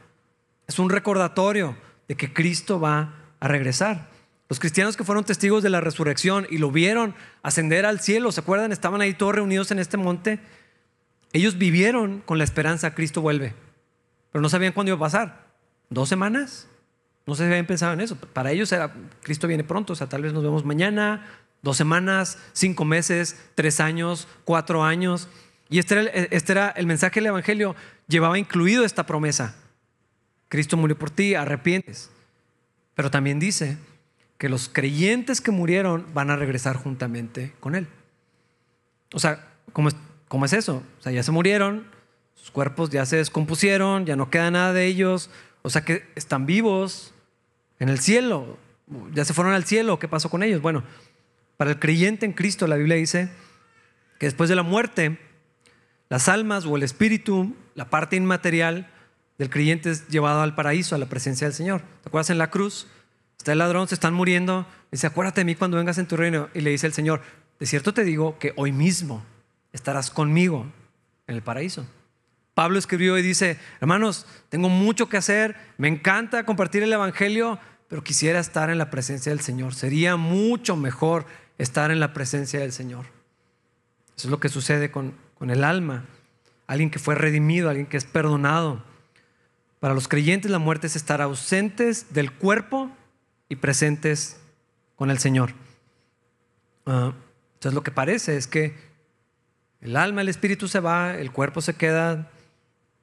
Es 0.67 0.79
un 0.79 0.89
recordatorio 0.89 1.75
de 2.07 2.15
que 2.15 2.31
Cristo 2.31 2.79
va 2.79 3.15
a 3.39 3.47
regresar. 3.47 4.09
Los 4.49 4.59
cristianos 4.59 4.97
que 4.97 5.03
fueron 5.03 5.23
testigos 5.23 5.63
de 5.63 5.69
la 5.69 5.81
resurrección 5.81 6.45
y 6.49 6.57
lo 6.57 6.71
vieron 6.71 7.15
ascender 7.41 7.85
al 7.85 8.01
cielo, 8.01 8.31
¿se 8.31 8.41
acuerdan? 8.41 8.71
Estaban 8.71 9.01
ahí 9.01 9.13
todos 9.13 9.33
reunidos 9.33 9.71
en 9.71 9.79
este 9.79 9.97
monte. 9.97 10.39
Ellos 11.33 11.57
vivieron 11.57 12.21
con 12.25 12.37
la 12.37 12.43
esperanza, 12.43 12.93
Cristo 12.93 13.21
vuelve 13.21 13.53
pero 14.31 14.41
no 14.41 14.49
sabían 14.49 14.73
cuándo 14.73 14.91
iba 14.91 14.97
a 14.97 15.07
pasar. 15.07 15.51
¿Dos 15.89 16.09
semanas? 16.09 16.67
No 17.25 17.35
se 17.35 17.45
habían 17.45 17.65
pensado 17.65 17.93
en 17.93 18.01
eso. 18.01 18.15
Para 18.15 18.51
ellos 18.51 18.71
era, 18.71 18.93
Cristo 19.21 19.47
viene 19.47 19.63
pronto, 19.63 19.93
o 19.93 19.95
sea, 19.95 20.07
tal 20.07 20.23
vez 20.23 20.33
nos 20.33 20.43
vemos 20.43 20.65
mañana, 20.65 21.27
dos 21.61 21.77
semanas, 21.77 22.37
cinco 22.53 22.85
meses, 22.85 23.37
tres 23.55 23.79
años, 23.79 24.27
cuatro 24.45 24.83
años. 24.83 25.27
Y 25.69 25.79
este 25.79 25.99
era, 25.99 26.11
el, 26.11 26.27
este 26.31 26.53
era 26.53 26.69
el 26.69 26.87
mensaje 26.87 27.19
del 27.19 27.27
Evangelio, 27.27 27.75
llevaba 28.07 28.39
incluido 28.39 28.85
esta 28.85 29.05
promesa. 29.05 29.55
Cristo 30.47 30.77
murió 30.77 30.97
por 30.97 31.09
ti, 31.09 31.35
arrepientes. 31.35 32.09
Pero 32.95 33.11
también 33.11 33.39
dice 33.39 33.77
que 34.37 34.49
los 34.49 34.69
creyentes 34.69 35.39
que 35.39 35.51
murieron 35.51 36.05
van 36.13 36.29
a 36.29 36.35
regresar 36.35 36.77
juntamente 36.77 37.53
con 37.59 37.75
Él. 37.75 37.87
O 39.13 39.19
sea, 39.19 39.47
¿cómo 39.71 39.89
es, 39.89 39.95
cómo 40.31 40.45
es 40.45 40.53
eso? 40.53 40.81
O 40.97 41.01
sea, 41.03 41.11
ya 41.11 41.23
se 41.23 41.31
murieron, 41.33 41.85
sus 42.35 42.51
cuerpos 42.51 42.89
ya 42.89 43.05
se 43.05 43.17
descompusieron, 43.17 44.05
ya 44.05 44.15
no 44.15 44.29
queda 44.29 44.49
nada 44.49 44.71
de 44.71 44.85
ellos, 44.85 45.29
o 45.61 45.69
sea 45.69 45.83
que 45.83 46.07
están 46.15 46.45
vivos 46.45 47.13
en 47.79 47.89
el 47.89 47.99
cielo, 47.99 48.57
ya 49.13 49.25
se 49.25 49.33
fueron 49.33 49.53
al 49.53 49.65
cielo, 49.65 49.99
¿qué 49.99 50.07
pasó 50.07 50.29
con 50.29 50.41
ellos? 50.41 50.61
Bueno, 50.61 50.83
para 51.57 51.71
el 51.71 51.79
creyente 51.79 52.25
en 52.25 52.31
Cristo 52.31 52.65
la 52.65 52.77
Biblia 52.77 52.95
dice 52.95 53.29
que 54.19 54.27
después 54.27 54.49
de 54.49 54.55
la 54.55 54.63
muerte, 54.63 55.19
las 56.07 56.29
almas 56.29 56.65
o 56.65 56.77
el 56.77 56.83
espíritu, 56.83 57.53
la 57.75 57.89
parte 57.89 58.15
inmaterial 58.15 58.89
del 59.37 59.49
creyente 59.49 59.91
es 59.91 60.07
llevado 60.07 60.43
al 60.43 60.55
paraíso, 60.55 60.95
a 60.95 60.97
la 60.97 61.07
presencia 61.07 61.45
del 61.45 61.53
Señor. 61.53 61.81
¿Te 62.03 62.07
acuerdas 62.07 62.29
en 62.29 62.37
la 62.37 62.49
cruz? 62.49 62.87
Está 63.37 63.51
el 63.51 63.57
ladrón, 63.57 63.89
se 63.89 63.95
están 63.95 64.13
muriendo. 64.13 64.65
Dice, 64.93 65.07
acuérdate 65.07 65.41
de 65.41 65.45
mí 65.45 65.55
cuando 65.55 65.75
vengas 65.75 65.97
en 65.97 66.07
tu 66.07 66.15
reino. 66.15 66.47
Y 66.53 66.61
le 66.61 66.69
dice 66.69 66.87
el 66.87 66.93
Señor, 66.93 67.21
de 67.59 67.65
cierto 67.65 67.93
te 67.93 68.05
digo 68.05 68.39
que 68.39 68.53
hoy 68.55 68.71
mismo 68.71 69.25
estarás 69.73 70.11
conmigo 70.11 70.65
en 71.27 71.35
el 71.35 71.41
paraíso. 71.41 71.85
Pablo 72.53 72.77
escribió 72.77 73.17
y 73.17 73.21
dice, 73.21 73.57
hermanos, 73.79 74.25
tengo 74.49 74.69
mucho 74.69 75.07
que 75.07 75.17
hacer, 75.17 75.55
me 75.77 75.87
encanta 75.87 76.45
compartir 76.45 76.83
el 76.83 76.93
Evangelio, 76.93 77.59
pero 77.87 78.03
quisiera 78.03 78.39
estar 78.39 78.69
en 78.69 78.77
la 78.77 78.89
presencia 78.89 79.31
del 79.31 79.41
Señor. 79.41 79.73
Sería 79.73 80.17
mucho 80.17 80.75
mejor 80.75 81.25
estar 81.57 81.91
en 81.91 81.99
la 81.99 82.13
presencia 82.13 82.59
del 82.59 82.71
Señor. 82.71 83.05
Eso 84.17 84.27
es 84.27 84.31
lo 84.31 84.39
que 84.39 84.49
sucede 84.49 84.91
con, 84.91 85.15
con 85.35 85.49
el 85.49 85.63
alma. 85.63 86.05
Alguien 86.67 86.91
que 86.91 86.99
fue 86.99 87.15
redimido, 87.15 87.69
alguien 87.69 87.87
que 87.87 87.97
es 87.97 88.05
perdonado. 88.05 88.83
Para 89.79 89.93
los 89.93 90.07
creyentes 90.07 90.51
la 90.51 90.59
muerte 90.59 90.87
es 90.87 90.95
estar 90.95 91.21
ausentes 91.21 92.13
del 92.13 92.31
cuerpo 92.31 92.91
y 93.49 93.55
presentes 93.55 94.39
con 94.95 95.09
el 95.09 95.17
Señor. 95.17 95.53
Ah, 96.85 97.13
entonces 97.55 97.73
lo 97.73 97.83
que 97.83 97.91
parece 97.91 98.37
es 98.37 98.47
que 98.47 98.90
el 99.81 99.97
alma, 99.97 100.21
el 100.21 100.29
espíritu 100.29 100.67
se 100.67 100.79
va, 100.79 101.15
el 101.15 101.31
cuerpo 101.31 101.61
se 101.61 101.73
queda 101.73 102.29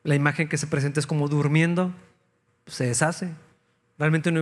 la 0.05 0.15
imagen 0.15 0.49
que 0.49 0.57
se 0.57 0.67
presenta 0.67 1.01
es 1.01 1.07
como 1.07 1.29
durmiendo, 1.29 1.93
se 2.67 2.87
deshace. 2.87 3.35
Realmente 3.99 4.33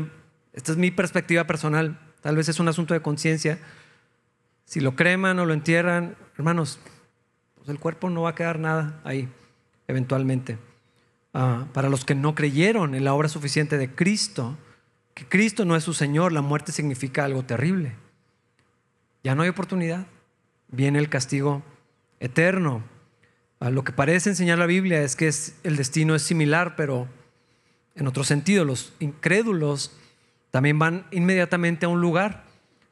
esta 0.52 0.72
es 0.72 0.78
mi 0.78 0.90
perspectiva 0.90 1.44
personal, 1.44 1.98
tal 2.20 2.36
vez 2.36 2.48
es 2.48 2.60
un 2.60 2.68
asunto 2.68 2.94
de 2.94 3.02
conciencia. 3.02 3.58
Si 4.64 4.80
lo 4.80 4.96
creman 4.96 5.38
o 5.38 5.46
lo 5.46 5.54
entierran, 5.54 6.16
hermanos, 6.36 6.78
pues 7.56 7.68
el 7.68 7.78
cuerpo 7.78 8.10
no 8.10 8.22
va 8.22 8.30
a 8.30 8.34
quedar 8.34 8.58
nada 8.58 9.00
ahí, 9.04 9.28
eventualmente. 9.88 10.58
Ah, 11.34 11.66
para 11.72 11.88
los 11.88 12.04
que 12.04 12.14
no 12.14 12.34
creyeron 12.34 12.94
en 12.94 13.04
la 13.04 13.14
obra 13.14 13.28
suficiente 13.28 13.78
de 13.78 13.94
Cristo, 13.94 14.56
que 15.14 15.26
Cristo 15.26 15.64
no 15.64 15.74
es 15.74 15.84
su 15.84 15.94
Señor, 15.94 16.32
la 16.32 16.42
muerte 16.42 16.72
significa 16.72 17.24
algo 17.24 17.42
terrible. 17.44 17.94
Ya 19.24 19.34
no 19.34 19.42
hay 19.42 19.48
oportunidad. 19.48 20.06
Viene 20.68 20.98
el 20.98 21.08
castigo 21.08 21.62
eterno. 22.20 22.82
Lo 23.60 23.84
que 23.84 23.92
parece 23.92 24.30
enseñar 24.30 24.58
la 24.58 24.66
Biblia 24.66 25.02
es 25.02 25.16
que 25.16 25.32
el 25.62 25.76
destino 25.76 26.14
es 26.14 26.22
similar, 26.22 26.76
pero 26.76 27.08
en 27.94 28.06
otro 28.06 28.24
sentido, 28.24 28.64
los 28.64 28.92
incrédulos 29.00 29.96
también 30.50 30.78
van 30.78 31.06
inmediatamente 31.10 31.86
a 31.86 31.88
un 31.88 32.00
lugar 32.00 32.44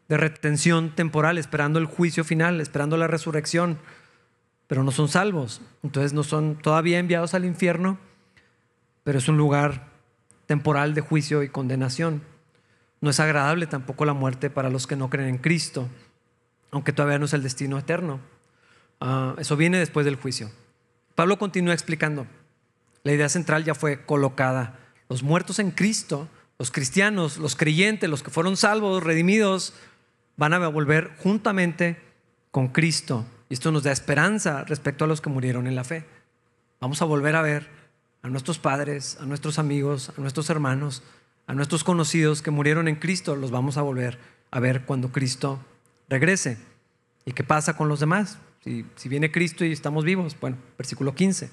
de 0.09 0.17
retención 0.17 0.95
temporal, 0.95 1.39
esperando 1.39 1.79
el 1.79 1.87
juicio 1.87 2.25
final, 2.25 2.61
esperando 2.61 2.97
la 2.97 3.07
resurrección, 3.07 3.79
pero 4.67 4.83
no 4.83 4.91
son 4.91 5.09
salvos. 5.09 5.61
Entonces 5.83 6.13
no 6.13 6.23
son 6.23 6.57
todavía 6.57 6.99
enviados 6.99 7.35
al 7.35 7.45
infierno, 7.45 7.99
pero 9.03 9.19
es 9.19 9.29
un 9.29 9.37
lugar 9.37 9.89
temporal 10.47 10.95
de 10.95 11.03
juicio 11.03 11.43
y 11.43 11.49
condenación. 11.49 12.23
No 13.01 13.11
es 13.11 13.21
agradable 13.21 13.67
tampoco 13.67 14.05
la 14.07 14.15
muerte 14.15 14.51
para 14.51 14.71
los 14.71 14.87
que 14.87 14.97
no 14.97 15.11
creen 15.11 15.29
en 15.29 15.39
Cristo, 15.39 15.89
aunque 16.71 16.93
todavía 16.93 17.19
no 17.19 17.27
es 17.27 17.35
el 17.35 17.43
destino 17.43 17.79
eterno. 17.79 18.21
Ah, 19.01 19.35
eso 19.39 19.57
viene 19.57 19.79
después 19.79 20.05
del 20.05 20.17
juicio. 20.17 20.51
Pablo 21.15 21.39
continúa 21.39 21.75
explicando. 21.75 22.27
La 23.03 23.13
idea 23.13 23.29
central 23.29 23.65
ya 23.65 23.75
fue 23.75 24.05
colocada. 24.05 24.79
Los 25.09 25.23
muertos 25.23 25.59
en 25.59 25.71
Cristo, 25.71 26.29
los 26.59 26.71
cristianos, 26.71 27.39
los 27.39 27.57
creyentes, 27.57 28.09
los 28.09 28.23
que 28.23 28.31
fueron 28.31 28.57
salvos, 28.57 29.03
redimidos, 29.03 29.75
van 30.37 30.55
a 30.55 30.69
volver 30.69 31.13
juntamente 31.19 32.01
con 32.51 32.69
Cristo. 32.69 33.27
Y 33.49 33.55
esto 33.55 33.71
nos 33.71 33.83
da 33.83 33.93
esperanza 33.93 34.65
respecto 34.65 35.05
a 35.05 35.09
los 35.09 35.21
que 35.21 35.31
murieron 35.31 35.67
en 35.67 35.77
la 35.77 35.85
fe. 35.85 36.05
Vamos 36.81 37.03
a 37.03 37.05
volver 37.05 37.37
a 37.37 37.43
ver 37.43 37.69
a 38.23 38.29
nuestros 38.29 38.59
padres, 38.59 39.19
a 39.21 39.27
nuestros 39.27 39.59
amigos, 39.59 40.11
a 40.17 40.21
nuestros 40.21 40.49
hermanos, 40.51 41.03
a 41.47 41.55
nuestros 41.55 41.85
conocidos 41.85 42.43
que 42.43 42.51
murieron 42.51 42.89
en 42.89 42.97
Cristo. 42.97 43.37
Los 43.37 43.51
vamos 43.51 43.77
a 43.77 43.83
volver 43.83 44.19
a 44.51 44.61
ver 44.61 44.85
cuando 44.85 45.13
Cristo 45.13 45.61
regrese. 46.09 46.59
¿Y 47.27 47.33
qué 47.33 47.45
pasa 47.45 47.77
con 47.77 47.89
los 47.89 48.01
demás? 48.01 48.39
Si, 48.65 49.11
viene 49.11 49.31
Cristo 49.31 49.63
y 49.67 49.73
estamos 49.73 50.05
vivos. 50.05 50.35
Bueno, 50.41 50.57
versículo 50.79 51.15
15. 51.15 51.51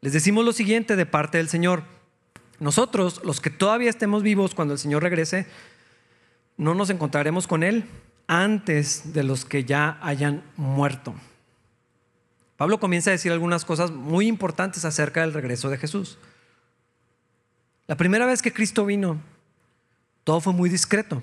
Les 0.00 0.12
decimos 0.12 0.44
lo 0.44 0.52
siguiente 0.52 0.96
de 0.96 1.06
parte 1.06 1.38
del 1.38 1.48
Señor. 1.48 1.84
Nosotros, 2.58 3.20
los 3.24 3.40
que 3.40 3.50
todavía 3.50 3.90
estemos 3.90 4.24
vivos 4.24 4.56
cuando 4.56 4.74
el 4.74 4.80
Señor 4.80 5.04
regrese, 5.04 5.46
no 6.56 6.74
nos 6.74 6.90
encontraremos 6.90 7.46
con 7.46 7.62
Él 7.62 7.84
antes 8.26 9.12
de 9.12 9.22
los 9.22 9.44
que 9.44 9.62
ya 9.62 10.00
hayan 10.02 10.42
muerto. 10.56 11.14
Pablo 12.56 12.80
comienza 12.80 13.10
a 13.10 13.12
decir 13.12 13.30
algunas 13.30 13.64
cosas 13.64 13.92
muy 13.92 14.26
importantes 14.26 14.84
acerca 14.84 15.20
del 15.20 15.32
regreso 15.32 15.70
de 15.70 15.78
Jesús. 15.78 16.18
La 17.86 17.96
primera 17.96 18.26
vez 18.26 18.42
que 18.42 18.52
Cristo 18.52 18.84
vino, 18.84 19.20
todo 20.24 20.40
fue 20.40 20.52
muy 20.52 20.68
discreto, 20.68 21.22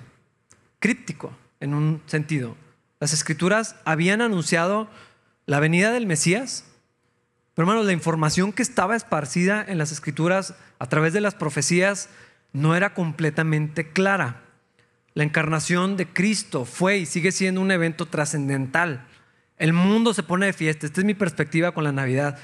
críptico 0.78 1.30
en 1.60 1.74
un 1.74 2.02
sentido. 2.06 2.56
Las 2.98 3.12
escrituras 3.12 3.76
habían 3.84 4.22
anunciado 4.22 4.88
la 5.44 5.60
venida 5.60 5.92
del 5.92 6.06
Mesías, 6.06 6.64
pero 7.54 7.64
hermanos, 7.64 7.86
la 7.86 7.92
información 7.92 8.52
que 8.52 8.62
estaba 8.62 8.96
esparcida 8.96 9.64
en 9.66 9.78
las 9.78 9.92
escrituras 9.92 10.54
a 10.78 10.86
través 10.88 11.12
de 11.12 11.20
las 11.20 11.34
profecías 11.34 12.08
no 12.52 12.74
era 12.74 12.94
completamente 12.94 13.92
clara. 13.92 14.42
La 15.14 15.24
encarnación 15.24 15.96
de 15.96 16.06
Cristo 16.06 16.64
fue 16.64 16.98
y 16.98 17.06
sigue 17.06 17.32
siendo 17.32 17.60
un 17.60 17.70
evento 17.70 18.06
trascendental. 18.06 19.06
El 19.58 19.72
mundo 19.72 20.12
se 20.12 20.22
pone 20.22 20.46
de 20.46 20.52
fiesta. 20.52 20.86
Esta 20.86 21.00
es 21.00 21.06
mi 21.06 21.14
perspectiva 21.14 21.72
con 21.72 21.84
la 21.84 21.92
Navidad. 21.92 22.38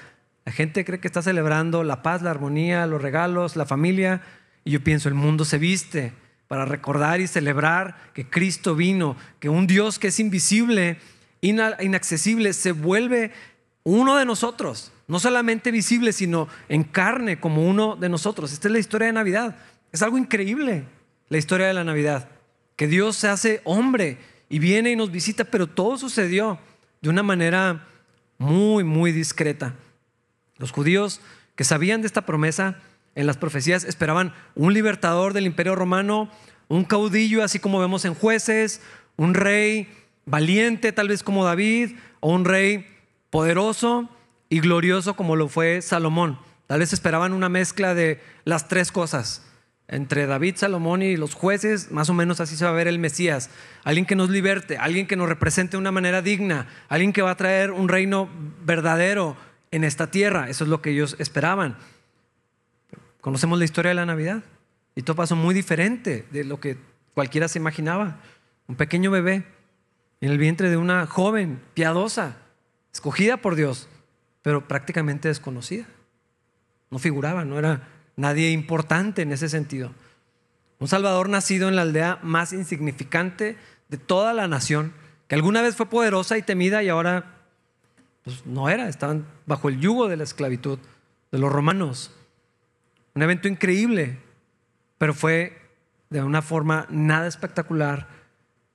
La 0.45 0.53
gente 0.53 0.85
cree 0.85 1.01
que 1.01 1.09
está 1.09 1.21
celebrando 1.21 1.85
la 1.85 2.03
paz, 2.03 2.23
la 2.23 2.31
armonía, 2.31 2.87
los 2.87 3.03
regalos, 3.03 3.57
la 3.57 3.67
familia. 3.67 4.23
Y 4.65 4.71
yo 4.71 4.83
pienso, 4.83 5.09
el 5.09 5.15
mundo 5.15 5.45
se 5.45 5.59
viste 5.59 6.15
para 6.53 6.67
recordar 6.67 7.23
y 7.23 7.29
celebrar 7.29 7.97
que 8.13 8.29
Cristo 8.29 8.75
vino, 8.77 9.17
que 9.41 9.49
un 9.49 9.67
Dios 9.67 9.99
que 9.99 10.09
es 10.09 10.21
invisible, 10.21 10.99
inaccesible, 11.41 12.53
se 12.53 12.73
vuelve 12.73 13.33
uno 13.85 14.17
de 14.17 14.27
nosotros, 14.27 14.93
no 15.09 15.19
solamente 15.19 15.71
visible, 15.71 16.13
sino 16.13 16.49
en 16.69 16.85
carne 16.85 17.41
como 17.41 17.67
uno 17.67 17.97
de 17.97 18.11
nosotros. 18.11 18.53
Esta 18.53 18.69
es 18.69 18.73
la 18.73 18.81
historia 18.81 19.07
de 19.07 19.15
Navidad. 19.15 19.57
Es 19.93 20.03
algo 20.03 20.19
increíble 20.19 20.85
la 21.31 21.39
historia 21.39 21.69
de 21.69 21.73
la 21.73 21.85
Navidad, 21.85 22.29
que 22.77 22.87
Dios 22.87 23.17
se 23.17 23.29
hace 23.29 23.63
hombre 23.65 24.19
y 24.51 24.59
viene 24.59 24.91
y 24.91 24.97
nos 24.97 25.11
visita, 25.11 25.45
pero 25.45 25.69
todo 25.69 25.97
sucedió 25.97 26.59
de 27.01 27.09
una 27.09 27.23
manera 27.23 27.89
muy, 28.37 28.85
muy 28.85 29.11
discreta. 29.11 29.75
Los 30.59 30.71
judíos 30.71 31.23
que 31.57 31.65
sabían 31.65 32.03
de 32.03 32.09
esta 32.09 32.27
promesa, 32.27 32.77
en 33.15 33.27
las 33.27 33.37
profecías 33.37 33.85
esperaban 33.85 34.35
un 34.55 34.75
libertador 34.75 35.33
del 35.33 35.47
imperio 35.47 35.75
romano, 35.75 36.31
un 36.69 36.85
caudillo 36.85 37.43
así 37.43 37.59
como 37.59 37.81
vemos 37.81 38.05
en 38.05 38.15
jueces, 38.15 38.81
un 39.17 39.35
rey 39.35 39.89
valiente 40.25 40.93
tal 40.93 41.09
vez 41.09 41.23
como 41.23 41.45
David, 41.45 41.97
o 42.21 42.33
un 42.33 42.45
rey 42.45 42.87
poderoso 43.31 44.09
y 44.49 44.61
glorioso 44.61 45.17
como 45.17 45.37
lo 45.37 45.49
fue 45.49 45.83
Salomón. 45.83 46.39
Tal 46.67 46.81
vez 46.81 46.93
esperaban 46.93 47.33
una 47.33 47.49
mezcla 47.49 47.95
de 47.95 48.21
las 48.45 48.69
tres 48.69 48.93
cosas. 48.93 49.45
Entre 49.89 50.27
David, 50.27 50.55
Salomón 50.57 51.03
y 51.03 51.17
los 51.17 51.35
jueces, 51.35 51.91
más 51.91 52.09
o 52.09 52.15
menos 52.15 52.41
así 52.41 52.57
se 52.57 52.65
va 52.65 52.71
a 52.71 52.75
ver 52.75 52.89
el 52.89 52.99
Mesías. 52.99 53.51
Alguien 53.85 54.07
que 54.07 54.17
nos 54.17 54.31
liberte, 54.31 54.79
alguien 54.79 55.07
que 55.07 55.17
nos 55.17 55.29
represente 55.29 55.73
de 55.73 55.79
una 55.79 55.93
manera 55.93 56.23
digna, 56.23 56.67
alguien 56.89 57.13
que 57.13 57.21
va 57.21 57.33
a 57.33 57.37
traer 57.37 57.73
un 57.73 57.89
reino 57.89 58.31
verdadero 58.65 59.37
en 59.71 59.85
esta 59.85 60.11
tierra. 60.11 60.49
Eso 60.49 60.65
es 60.65 60.71
lo 60.71 60.81
que 60.81 60.91
ellos 60.91 61.17
esperaban. 61.19 61.77
Conocemos 63.23 63.57
la 63.57 63.65
historia 63.65 63.91
de 63.91 63.95
la 63.95 64.05
Navidad 64.05 64.43
y 64.97 65.03
todo 65.03 65.15
pasó 65.15 65.37
muy 65.37 65.55
diferente 65.55 66.27
de 66.33 66.43
lo 66.43 66.59
que 66.59 66.77
cualquiera 67.15 67.47
se 67.47 67.61
imaginaba. 67.61 68.19
Un 68.67 68.75
pequeño 68.75 69.13
bebé 69.13 69.47
en 70.21 70.33
el 70.33 70.39
vientre 70.39 70.71
de 70.71 70.77
una 70.77 71.07
joven 71.07 71.63
piadosa, 71.73 72.37
escogida 72.93 73.37
por 73.37 73.55
Dios, 73.55 73.89
pero 74.43 74.67
prácticamente 74.67 75.29
desconocida. 75.29 75.87
No 76.91 76.99
figuraba, 76.99 77.45
no 77.45 77.61
era 77.61 77.89
nadie 78.17 78.51
importante 78.51 79.23
en 79.23 79.31
ese 79.31 79.49
sentido. 79.49 79.93
Un 80.81 80.89
Salvador 80.89 81.29
nacido 81.29 81.69
en 81.69 81.77
la 81.77 81.83
aldea 81.83 82.19
más 82.25 82.53
insignificante 82.53 83.57
de 83.89 83.99
toda 83.99 84.35
la 84.35 84.49
nación, 84.49 84.93
que 85.29 85.37
alguna 85.37 85.63
vez 85.63 85.77
fue 85.77 85.87
poderosa 85.87 86.39
y 86.39 86.43
temida 86.43 86.83
y 86.83 86.89
ahora 86.89 87.37
pues, 88.25 88.45
no 88.47 88.69
era, 88.69 88.89
estaban 88.89 89.27
bajo 89.47 89.69
el 89.69 89.79
yugo 89.79 90.09
de 90.09 90.17
la 90.17 90.25
esclavitud 90.25 90.81
de 91.31 91.39
los 91.39 91.53
romanos. 91.53 92.11
Un 93.15 93.23
evento 93.23 93.49
increíble, 93.49 94.19
pero 94.99 95.15
fue 95.15 95.61
de 96.11 96.23
una 96.23 96.43
forma 96.43 96.87
nada 96.91 97.27
espectacular 97.27 98.09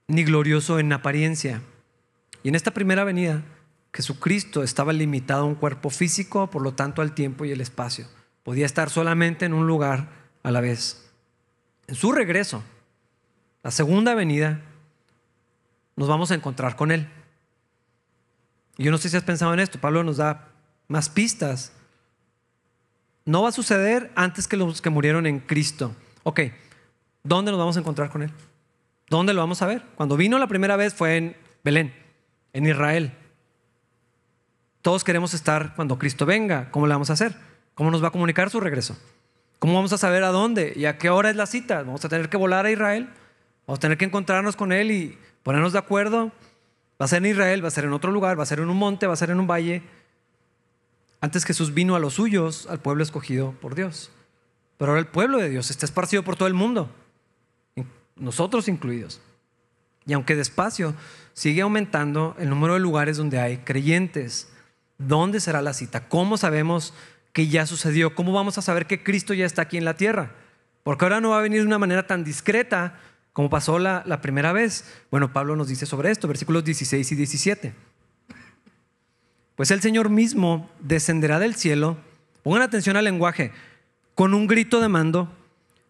ni 0.08 0.24
glorioso 0.24 0.80
en 0.80 0.94
apariencia. 0.94 1.62
Y 2.44 2.50
en 2.50 2.56
esta 2.56 2.72
primera 2.72 3.04
venida, 3.04 3.44
Jesucristo 3.94 4.64
estaba 4.64 4.94
limitado 4.94 5.42
a 5.42 5.48
un 5.48 5.56
cuerpo 5.56 5.90
físico, 5.90 6.50
por 6.50 6.62
lo 6.62 6.74
tanto 6.74 7.02
al 7.02 7.14
tiempo 7.14 7.46
y 7.46 7.52
el 7.52 7.62
espacio. 7.62 8.06
Podía 8.44 8.66
estar 8.66 8.90
solamente 8.90 9.46
en 9.46 9.54
un 9.54 9.68
lugar 9.68 10.10
a 10.44 10.52
la 10.52 10.62
vez. 10.62 11.10
En 11.88 11.96
su 11.96 12.12
regreso, 12.12 12.64
la 13.64 13.72
segunda 13.72 14.14
venida, 14.14 14.62
nos 15.96 16.08
vamos 16.08 16.32
a 16.32 16.36
encontrar 16.36 16.76
con 16.76 16.92
Él. 16.92 17.10
Y 18.78 18.84
yo 18.84 18.92
no 18.92 18.98
sé 18.98 19.10
si 19.10 19.18
has 19.18 19.24
pensado 19.24 19.54
en 19.54 19.60
esto, 19.60 19.80
Pablo 19.80 20.04
nos 20.04 20.18
da 20.18 20.50
más 20.88 21.10
pistas. 21.10 21.74
No 23.28 23.42
va 23.42 23.50
a 23.50 23.52
suceder 23.52 24.10
antes 24.16 24.48
que 24.48 24.56
los 24.56 24.82
que 24.82 24.90
murieron 24.90 25.26
en 25.28 25.42
Cristo. 25.42 25.94
Ok, 26.24 26.40
¿dónde 27.24 27.52
nos 27.52 27.60
vamos 27.60 27.76
a 27.76 27.82
encontrar 27.82 28.10
con 28.10 28.24
Él? 28.24 28.32
¿Dónde 29.10 29.34
lo 29.34 29.42
vamos 29.42 29.62
a 29.62 29.68
ver? 29.68 29.84
Cuando 29.96 30.16
vino 30.16 30.40
la 30.40 30.48
primera 30.48 30.78
vez 30.78 30.94
fue 30.94 31.18
en 31.18 31.36
Belén, 31.62 31.94
en 32.54 32.66
Israel. 32.66 33.12
Todos 34.82 35.04
queremos 35.04 35.34
estar 35.34 35.76
cuando 35.76 36.00
Cristo 36.00 36.26
venga. 36.26 36.72
¿Cómo 36.72 36.88
le 36.88 36.94
vamos 36.94 37.10
a 37.10 37.14
hacer? 37.14 37.36
¿Cómo 37.76 37.92
nos 37.92 38.02
va 38.02 38.08
a 38.08 38.12
comunicar 38.12 38.50
su 38.50 38.62
regreso? 38.62 38.98
¿Cómo 39.60 39.74
vamos 39.74 39.92
a 39.92 39.98
saber 39.98 40.24
a 40.24 40.30
dónde 40.30 40.72
y 40.74 40.86
a 40.86 40.98
qué 40.98 41.10
hora 41.10 41.30
es 41.30 41.36
la 41.36 41.48
cita? 41.48 41.84
¿Vamos 41.84 42.06
a 42.06 42.10
tener 42.10 42.30
que 42.30 42.38
volar 42.38 42.66
a 42.66 42.72
Israel? 42.72 43.10
¿Vamos 43.66 43.80
a 43.80 43.82
tener 43.82 43.98
que 43.98 44.06
encontrarnos 44.06 44.56
con 44.56 44.72
Él 44.72 44.90
y 44.90 45.18
ponernos 45.44 45.74
de 45.74 45.80
acuerdo? 45.80 46.32
Va 47.00 47.04
a 47.04 47.08
ser 47.10 47.18
en 47.26 47.32
Israel, 47.32 47.62
va 47.62 47.68
a 47.68 47.72
ser 47.72 47.84
en 47.84 47.92
otro 47.92 48.10
lugar, 48.10 48.40
va 48.40 48.44
a 48.44 48.46
ser 48.46 48.60
en 48.60 48.70
un 48.70 48.78
monte, 48.78 49.06
va 49.06 49.14
a 49.14 49.18
ser 49.18 49.32
en 49.32 49.42
un 49.42 49.48
valle. 49.48 49.84
Antes 51.20 51.46
Jesús 51.46 51.74
vino 51.74 51.96
a 51.96 52.00
los 52.00 52.16
suyos, 52.16 52.68
al 52.70 52.80
pueblo 52.80 53.04
escogido 53.04 53.54
por 53.54 53.76
Dios. 53.76 54.12
Pero 54.78 54.92
ahora 54.92 55.00
el 55.00 55.08
pueblo 55.08 55.40
de 55.40 55.50
Dios 55.50 55.72
está 55.72 55.86
esparcido 55.86 56.24
por 56.24 56.36
todo 56.36 56.48
el 56.48 56.54
mundo, 56.54 56.90
nosotros 58.16 58.68
incluidos. 58.68 59.22
Y 60.06 60.14
aunque 60.14 60.36
despacio, 60.36 60.94
sigue 61.34 61.62
aumentando 61.62 62.36
el 62.40 62.50
número 62.50 62.76
de 62.76 62.80
lugares 62.80 63.18
donde 63.18 63.40
hay 63.40 63.58
creyentes. 63.58 64.50
¿Dónde 64.98 65.40
será 65.40 65.62
la 65.62 65.74
cita? 65.74 66.08
¿Cómo 66.08 66.38
sabemos 66.38 66.94
que 67.34 67.48
ya 67.48 67.66
sucedió? 67.66 68.16
¿Cómo 68.16 68.32
vamos 68.32 68.58
a 68.58 68.62
saber 68.62 68.88
que 68.88 69.04
Cristo 69.04 69.34
ya 69.34 69.46
está 69.46 69.64
aquí 69.64 69.78
en 69.78 69.86
la 69.86 69.96
tierra? 69.96 70.32
Porque 70.84 71.06
ahora 71.06 71.20
no 71.20 71.32
va 71.32 71.40
a 71.40 71.42
venir 71.42 71.62
de 71.62 71.68
una 71.68 71.80
manera 71.80 72.08
tan 72.08 72.24
discreta 72.24 73.00
como 73.34 73.50
pasó 73.50 73.78
la, 73.78 74.04
la 74.06 74.22
primera 74.22 74.54
vez. 74.54 74.86
Bueno, 75.12 75.34
Pablo 75.34 75.56
nos 75.56 75.68
dice 75.68 75.86
sobre 75.86 76.10
esto, 76.10 76.28
versículos 76.28 76.64
16 76.64 77.12
y 77.12 77.16
17. 77.16 77.74
Pues 79.58 79.72
el 79.72 79.82
Señor 79.82 80.12
mismo 80.12 80.70
descenderá 80.80 81.40
del 81.40 81.56
cielo, 81.56 81.98
pongan 82.44 82.62
atención 82.62 82.96
al 82.96 83.06
lenguaje, 83.06 83.52
con 84.14 84.36
un 84.36 84.46
grito 84.46 84.80
de 84.80 84.88
mando, 84.88 85.34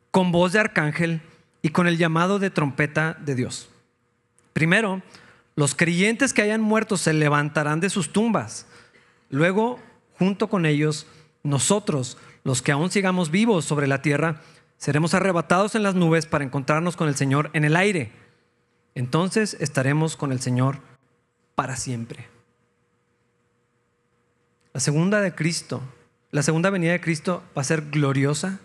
con 0.09 0.31
voz 0.31 0.53
de 0.53 0.59
arcángel 0.59 1.21
y 1.61 1.69
con 1.69 1.85
el 1.85 1.97
llamado 1.97 2.39
de 2.39 2.49
trompeta 2.49 3.17
de 3.19 3.35
Dios. 3.35 3.67
Primero, 4.53 5.01
los 5.57 5.75
creyentes 5.75 6.31
que 6.31 6.43
hayan 6.43 6.61
muerto 6.61 6.95
se 6.95 7.11
levantarán 7.11 7.81
de 7.81 7.89
sus 7.89 8.13
tumbas. 8.13 8.67
Luego, 9.29 9.81
junto 10.17 10.47
con 10.47 10.65
ellos, 10.65 11.05
nosotros, 11.43 12.17
los 12.45 12.61
que 12.61 12.71
aún 12.71 12.89
sigamos 12.89 13.31
vivos 13.31 13.65
sobre 13.65 13.87
la 13.87 14.01
tierra, 14.01 14.39
seremos 14.77 15.13
arrebatados 15.13 15.75
en 15.75 15.83
las 15.83 15.93
nubes 15.93 16.25
para 16.25 16.45
encontrarnos 16.45 16.95
con 16.95 17.09
el 17.09 17.15
Señor 17.15 17.49
en 17.51 17.65
el 17.65 17.75
aire. 17.75 18.13
Entonces 18.95 19.57
estaremos 19.59 20.15
con 20.15 20.31
el 20.31 20.39
Señor 20.39 20.79
para 21.53 21.75
siempre. 21.75 22.36
La 24.77 24.81
segunda 24.81 25.21
de 25.21 25.33
Cristo, 25.33 25.81
la 26.29 26.43
segunda 26.43 26.69
venida 26.69 26.91
de 26.91 27.01
Cristo 27.01 27.41
va 27.57 27.63
a 27.63 27.65
ser 27.65 27.89
gloriosa, 27.89 28.59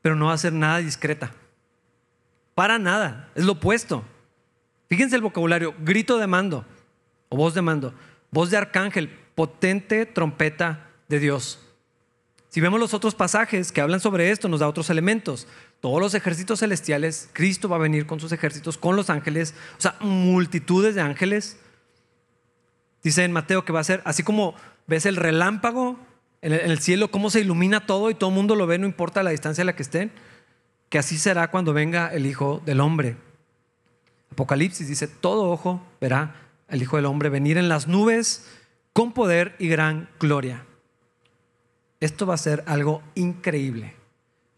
pero 0.00 0.14
no 0.14 0.26
va 0.26 0.32
a 0.32 0.38
ser 0.38 0.52
nada 0.52 0.78
discreta. 0.78 1.32
Para 2.54 2.78
nada, 2.78 3.32
es 3.34 3.44
lo 3.44 3.54
opuesto. 3.54 4.04
Fíjense 4.88 5.16
el 5.16 5.22
vocabulario, 5.22 5.74
grito 5.80 6.18
de 6.18 6.28
mando 6.28 6.64
o 7.30 7.36
voz 7.36 7.52
de 7.52 7.62
mando, 7.62 7.92
voz 8.30 8.50
de 8.50 8.58
arcángel, 8.58 9.08
potente 9.34 10.06
trompeta 10.06 10.88
de 11.08 11.18
Dios. 11.18 11.58
Si 12.48 12.60
vemos 12.60 12.78
los 12.78 12.94
otros 12.94 13.16
pasajes 13.16 13.72
que 13.72 13.80
hablan 13.80 13.98
sobre 13.98 14.30
esto, 14.30 14.48
nos 14.48 14.60
da 14.60 14.68
otros 14.68 14.88
elementos. 14.88 15.48
Todos 15.80 16.00
los 16.00 16.14
ejércitos 16.14 16.60
celestiales, 16.60 17.28
Cristo 17.32 17.68
va 17.68 17.74
a 17.74 17.80
venir 17.80 18.06
con 18.06 18.20
sus 18.20 18.30
ejércitos, 18.30 18.78
con 18.78 18.94
los 18.94 19.10
ángeles, 19.10 19.56
o 19.76 19.80
sea, 19.80 19.96
multitudes 19.98 20.94
de 20.94 21.00
ángeles. 21.00 21.58
Dice 23.02 23.24
en 23.24 23.32
Mateo 23.32 23.64
que 23.64 23.72
va 23.72 23.80
a 23.80 23.84
ser 23.84 24.00
así 24.04 24.22
como 24.22 24.54
ves 24.86 25.06
el 25.06 25.16
relámpago 25.16 25.98
en 26.44 26.52
el 26.52 26.78
cielo, 26.78 27.10
cómo 27.10 27.30
se 27.30 27.40
ilumina 27.40 27.86
todo 27.86 28.10
y 28.10 28.14
todo 28.14 28.28
el 28.28 28.36
mundo 28.36 28.54
lo 28.54 28.66
ve, 28.66 28.78
no 28.78 28.84
importa 28.86 29.22
la 29.22 29.30
distancia 29.30 29.62
a 29.62 29.64
la 29.64 29.74
que 29.74 29.82
estén, 29.82 30.12
que 30.90 30.98
así 30.98 31.16
será 31.16 31.50
cuando 31.50 31.72
venga 31.72 32.08
el 32.08 32.26
Hijo 32.26 32.60
del 32.66 32.80
Hombre. 32.80 33.16
Apocalipsis 34.30 34.86
dice, 34.86 35.08
todo 35.08 35.50
ojo 35.50 35.82
verá 36.02 36.34
al 36.68 36.82
Hijo 36.82 36.96
del 36.96 37.06
Hombre 37.06 37.30
venir 37.30 37.56
en 37.56 37.70
las 37.70 37.88
nubes 37.88 38.46
con 38.92 39.12
poder 39.12 39.56
y 39.58 39.68
gran 39.68 40.10
gloria. 40.20 40.66
Esto 42.00 42.26
va 42.26 42.34
a 42.34 42.38
ser 42.38 42.62
algo 42.66 43.02
increíble, 43.14 43.94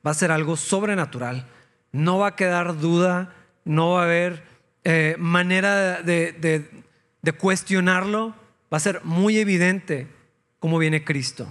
va 0.04 0.10
a 0.10 0.14
ser 0.14 0.32
algo 0.32 0.56
sobrenatural, 0.56 1.46
no 1.92 2.18
va 2.18 2.28
a 2.28 2.36
quedar 2.36 2.80
duda, 2.80 3.32
no 3.64 3.90
va 3.90 4.00
a 4.00 4.04
haber 4.06 4.42
eh, 4.82 5.14
manera 5.20 6.02
de, 6.02 6.32
de 7.22 7.32
cuestionarlo, 7.32 8.34
va 8.72 8.78
a 8.78 8.80
ser 8.80 9.04
muy 9.04 9.38
evidente 9.38 10.15
cómo 10.66 10.80
viene 10.80 11.04
Cristo. 11.04 11.46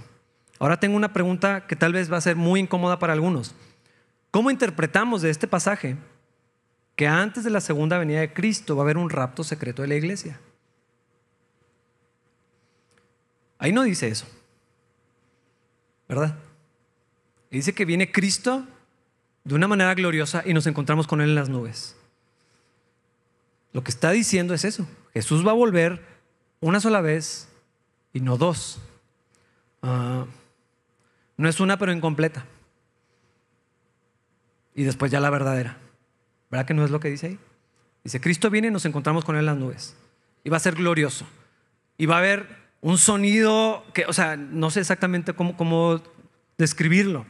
Ahora 0.58 0.78
tengo 0.78 0.94
una 0.94 1.14
pregunta 1.14 1.66
que 1.66 1.74
tal 1.74 1.94
vez 1.94 2.12
va 2.12 2.18
a 2.18 2.20
ser 2.20 2.36
muy 2.36 2.60
incómoda 2.60 2.98
para 2.98 3.14
algunos. 3.14 3.54
¿Cómo 4.30 4.50
interpretamos 4.50 5.22
de 5.22 5.30
este 5.30 5.48
pasaje 5.48 5.96
que 6.96 7.08
antes 7.08 7.42
de 7.42 7.48
la 7.48 7.62
segunda 7.62 7.96
venida 7.96 8.20
de 8.20 8.34
Cristo 8.34 8.76
va 8.76 8.82
a 8.82 8.84
haber 8.84 8.98
un 8.98 9.08
rapto 9.08 9.42
secreto 9.42 9.80
de 9.80 9.88
la 9.88 9.94
iglesia? 9.94 10.38
Ahí 13.56 13.72
no 13.72 13.84
dice 13.84 14.06
eso. 14.08 14.26
¿verdad? 16.06 16.36
Dice 17.50 17.72
que 17.72 17.86
viene 17.86 18.12
Cristo 18.12 18.66
de 19.44 19.54
una 19.54 19.66
manera 19.66 19.94
gloriosa 19.94 20.42
y 20.44 20.52
nos 20.52 20.66
encontramos 20.66 21.06
con 21.06 21.22
Él 21.22 21.30
en 21.30 21.36
las 21.36 21.48
nubes. 21.48 21.96
Lo 23.72 23.82
que 23.82 23.92
está 23.92 24.10
diciendo 24.10 24.52
es 24.52 24.66
eso. 24.66 24.86
Jesús 25.14 25.42
va 25.46 25.52
a 25.52 25.54
volver 25.54 26.02
una 26.60 26.80
sola 26.80 27.00
vez 27.00 27.48
y 28.12 28.20
no 28.20 28.36
dos. 28.36 28.78
Ah, 29.82 30.24
no 31.36 31.48
es 31.48 31.60
una 31.60 31.78
pero 31.78 31.92
incompleta. 31.92 32.44
Y 34.74 34.84
después 34.84 35.10
ya 35.10 35.20
la 35.20 35.30
verdadera. 35.30 35.78
¿Verdad 36.50 36.66
que 36.66 36.74
no 36.74 36.84
es 36.84 36.90
lo 36.90 37.00
que 37.00 37.08
dice 37.08 37.26
ahí? 37.26 37.38
Dice, 38.04 38.20
Cristo 38.20 38.50
viene 38.50 38.68
y 38.68 38.70
nos 38.70 38.84
encontramos 38.84 39.24
con 39.24 39.34
Él 39.34 39.40
en 39.40 39.46
las 39.46 39.56
nubes. 39.56 39.96
Y 40.44 40.50
va 40.50 40.58
a 40.58 40.60
ser 40.60 40.74
glorioso. 40.74 41.26
Y 41.98 42.06
va 42.06 42.16
a 42.16 42.18
haber 42.18 42.46
un 42.80 42.98
sonido 42.98 43.84
que, 43.94 44.04
o 44.06 44.12
sea, 44.12 44.36
no 44.36 44.70
sé 44.70 44.80
exactamente 44.80 45.32
cómo, 45.32 45.56
cómo 45.56 46.00
describirlo. 46.58 47.26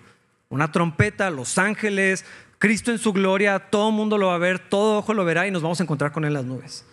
Una 0.49 0.71
trompeta, 0.71 1.31
los 1.31 1.59
ángeles, 1.59 2.25
Cristo 2.59 2.91
en 2.91 2.99
su 2.99 3.13
gloria, 3.13 3.59
todo 3.59 3.91
el 3.91 3.95
mundo 3.95 4.19
lo 4.19 4.29
va 4.29 4.35
a 4.35 4.39
ver, 4.39 4.59
todo 4.59 4.99
ojo 4.99 5.15
lo 5.15 5.25
verá 5.25 5.47
y 5.47 5.51
nos 5.51 5.63
vamos 5.63 5.81
a 5.81 5.83
encontrar 5.83 6.13
con 6.13 6.25
Él 6.25 6.29
en 6.29 6.35
las 6.35 6.45
nubes. 6.45 6.85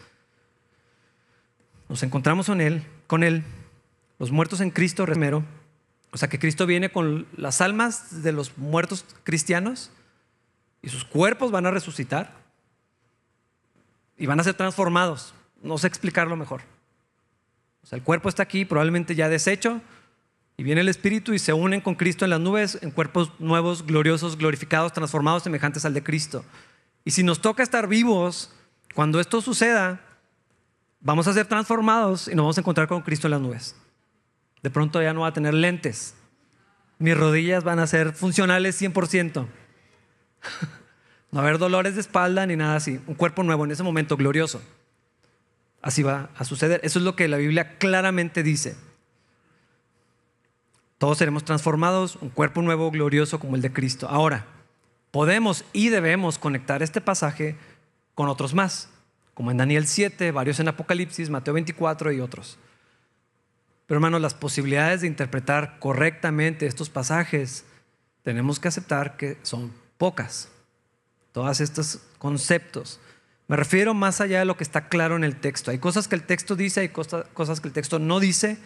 Nos 1.90 2.04
encontramos 2.04 2.48
con 2.48 2.62
Él, 2.62 2.84
con 3.08 3.24
Él, 3.24 3.44
los 4.20 4.32
muertos 4.32 4.62
en 4.62 4.72
Cristo 4.72 5.06
primero. 5.06 5.44
O 6.12 6.18
sea 6.18 6.30
que 6.30 6.40
Cristo 6.40 6.66
viene 6.66 6.92
con 6.92 7.26
las 7.36 7.62
almas 7.62 8.22
de 8.24 8.32
los 8.32 8.58
muertos 8.58 9.06
cristianos 9.24 9.92
y 10.82 10.90
sus 10.90 11.06
cuerpos 11.06 11.52
van 11.52 11.66
a 11.66 11.72
resucitar 11.72 12.36
y 14.18 14.26
van 14.28 14.40
a 14.40 14.44
ser 14.44 14.54
transformados. 14.54 15.34
No 15.62 15.78
sé 15.78 15.88
explicarlo 15.88 16.36
mejor. 16.36 16.62
O 17.84 17.88
sea, 17.88 17.98
el 17.98 18.04
cuerpo 18.04 18.30
está 18.30 18.44
aquí, 18.44 18.64
probablemente 18.64 19.16
ya 19.16 19.28
deshecho, 19.28 19.82
y 20.56 20.64
viene 20.64 20.82
el 20.82 20.90
Espíritu 20.90 21.34
y 21.34 21.40
se 21.40 21.52
unen 21.52 21.82
con 21.82 21.96
Cristo 21.96 22.26
en 22.26 22.32
las 22.32 22.40
nubes, 22.40 22.78
en 22.82 22.92
cuerpos 22.92 23.32
nuevos, 23.40 23.86
gloriosos, 23.86 24.38
glorificados, 24.38 24.94
transformados, 24.94 25.44
semejantes 25.44 25.84
al 25.84 25.94
de 25.94 26.04
Cristo. 26.04 26.46
Y 27.04 27.12
si 27.12 27.24
nos 27.24 27.42
toca 27.42 27.64
estar 27.64 27.88
vivos, 27.88 28.54
cuando 28.94 29.20
esto 29.20 29.42
suceda, 29.42 30.00
vamos 31.02 31.28
a 31.28 31.34
ser 31.34 31.48
transformados 31.48 32.28
y 32.28 32.36
nos 32.36 32.44
vamos 32.44 32.58
a 32.58 32.62
encontrar 32.62 32.88
con 32.88 33.02
Cristo 33.02 33.28
en 33.28 33.32
las 33.32 33.42
nubes. 33.42 33.76
De 34.64 34.70
pronto 34.70 35.02
ya 35.02 35.14
no 35.14 35.22
va 35.22 35.28
a 35.28 35.34
tener 35.34 35.54
lentes. 35.54 36.16
Mis 36.98 37.18
rodillas 37.18 37.64
van 37.64 37.80
a 37.80 37.88
ser 37.88 38.14
funcionales 38.14 38.82
100%. 38.82 39.46
no 41.32 41.40
haber 41.40 41.58
dolores 41.58 41.96
de 41.96 42.02
espalda 42.02 42.46
ni 42.46 42.56
nada 42.56 42.78
así. 42.78 43.00
Un 43.06 43.16
cuerpo 43.16 43.44
nuevo 43.44 43.66
en 43.66 43.72
ese 43.72 43.84
momento 43.84 44.16
glorioso. 44.16 44.62
Así 45.82 46.02
va 46.02 46.30
a 46.38 46.46
suceder. 46.46 46.80
Eso 46.84 47.00
es 47.00 47.06
lo 47.06 47.16
que 47.16 47.28
la 47.28 47.38
Biblia 47.38 47.78
claramente 47.78 48.42
dice. 48.42 48.78
Todos 50.98 51.18
seremos 51.18 51.44
transformados, 51.44 52.16
un 52.22 52.30
cuerpo 52.30 52.62
nuevo, 52.62 52.90
glorioso 52.90 53.38
como 53.38 53.58
el 53.58 53.62
de 53.62 53.74
Cristo. 53.74 54.08
Ahora, 54.08 54.46
podemos 55.12 55.66
y 55.74 55.90
debemos 55.90 56.40
conectar 56.40 56.82
este 56.82 57.02
pasaje 57.02 57.58
con 58.16 58.30
otros 58.30 58.54
más, 58.54 58.88
como 59.34 59.52
en 59.52 59.58
Daniel 59.58 59.86
7, 59.86 60.32
varios 60.32 60.62
en 60.62 60.70
Apocalipsis, 60.70 61.30
Mateo 61.30 61.54
24 61.56 62.14
y 62.14 62.22
otros. 62.22 62.58
Pero 63.86 63.98
hermanos, 63.98 64.22
las 64.22 64.34
posibilidades 64.34 65.02
de 65.02 65.08
interpretar 65.08 65.78
correctamente 65.80 66.66
estos 66.66 66.90
pasajes 66.90 67.66
tenemos 68.24 68.60
que 68.60 68.70
aceptar 68.70 69.18
que 69.18 69.38
son 69.44 69.72
pocas. 69.98 70.50
Todos 71.32 71.60
estos 71.60 72.00
conceptos. 72.18 73.00
Me 73.48 73.58
refiero 73.58 73.94
más 73.94 74.22
allá 74.22 74.40
de 74.40 74.46
lo 74.46 74.56
que 74.56 74.64
está 74.64 74.88
claro 74.88 75.16
en 75.16 75.24
el 75.24 75.36
texto. 75.36 75.72
Hay 75.72 75.80
cosas 75.80 76.08
que 76.08 76.16
el 76.16 76.24
texto 76.24 76.56
dice, 76.56 76.80
hay 76.80 76.90
cosas 76.90 77.60
que 77.60 77.68
el 77.68 77.74
texto 77.74 78.00
no 78.00 78.20
dice, 78.20 78.58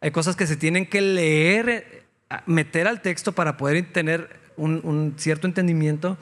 hay 0.00 0.10
cosas 0.10 0.36
que 0.36 0.46
se 0.46 0.56
tienen 0.56 0.86
que 0.86 1.00
leer, 1.00 2.04
meter 2.46 2.86
al 2.86 3.00
texto 3.00 3.32
para 3.32 3.56
poder 3.56 3.92
tener 3.92 4.38
un, 4.56 5.14
cierto 5.16 5.46
entendimiento. 5.46 6.18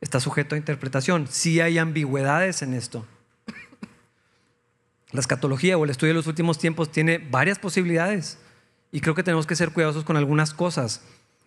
Está 0.00 0.20
sujeto 0.20 0.54
a 0.54 0.58
interpretación. 0.58 1.26
Sí 1.28 1.60
hay 1.60 1.78
ambigüedades 1.78 2.62
en 2.62 2.74
esto. 2.74 3.06
La 5.12 5.20
escatología 5.20 5.78
o 5.78 5.84
el 5.84 5.90
estudio 5.90 6.12
de 6.12 6.18
los 6.18 6.26
últimos 6.26 6.58
tiempos 6.58 6.90
tiene 6.90 7.18
varias 7.18 7.58
posibilidades 7.58 8.38
y 8.90 9.00
creo 9.00 9.14
que 9.14 9.22
tenemos 9.22 9.46
que 9.46 9.56
ser 9.56 9.70
cuidadosos 9.70 10.04
con 10.04 10.16
algunas 10.16 10.52
cosas. 10.52 11.02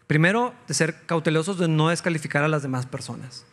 Primero, 0.08 0.54
de 0.68 0.74
ser 0.74 1.06
cautelosos 1.06 1.58
de 1.60 1.68
no 1.68 1.90
descalificar 1.90 2.44
a 2.44 2.48
las 2.48 2.64
demás 2.64 2.86
personas. 2.86 3.46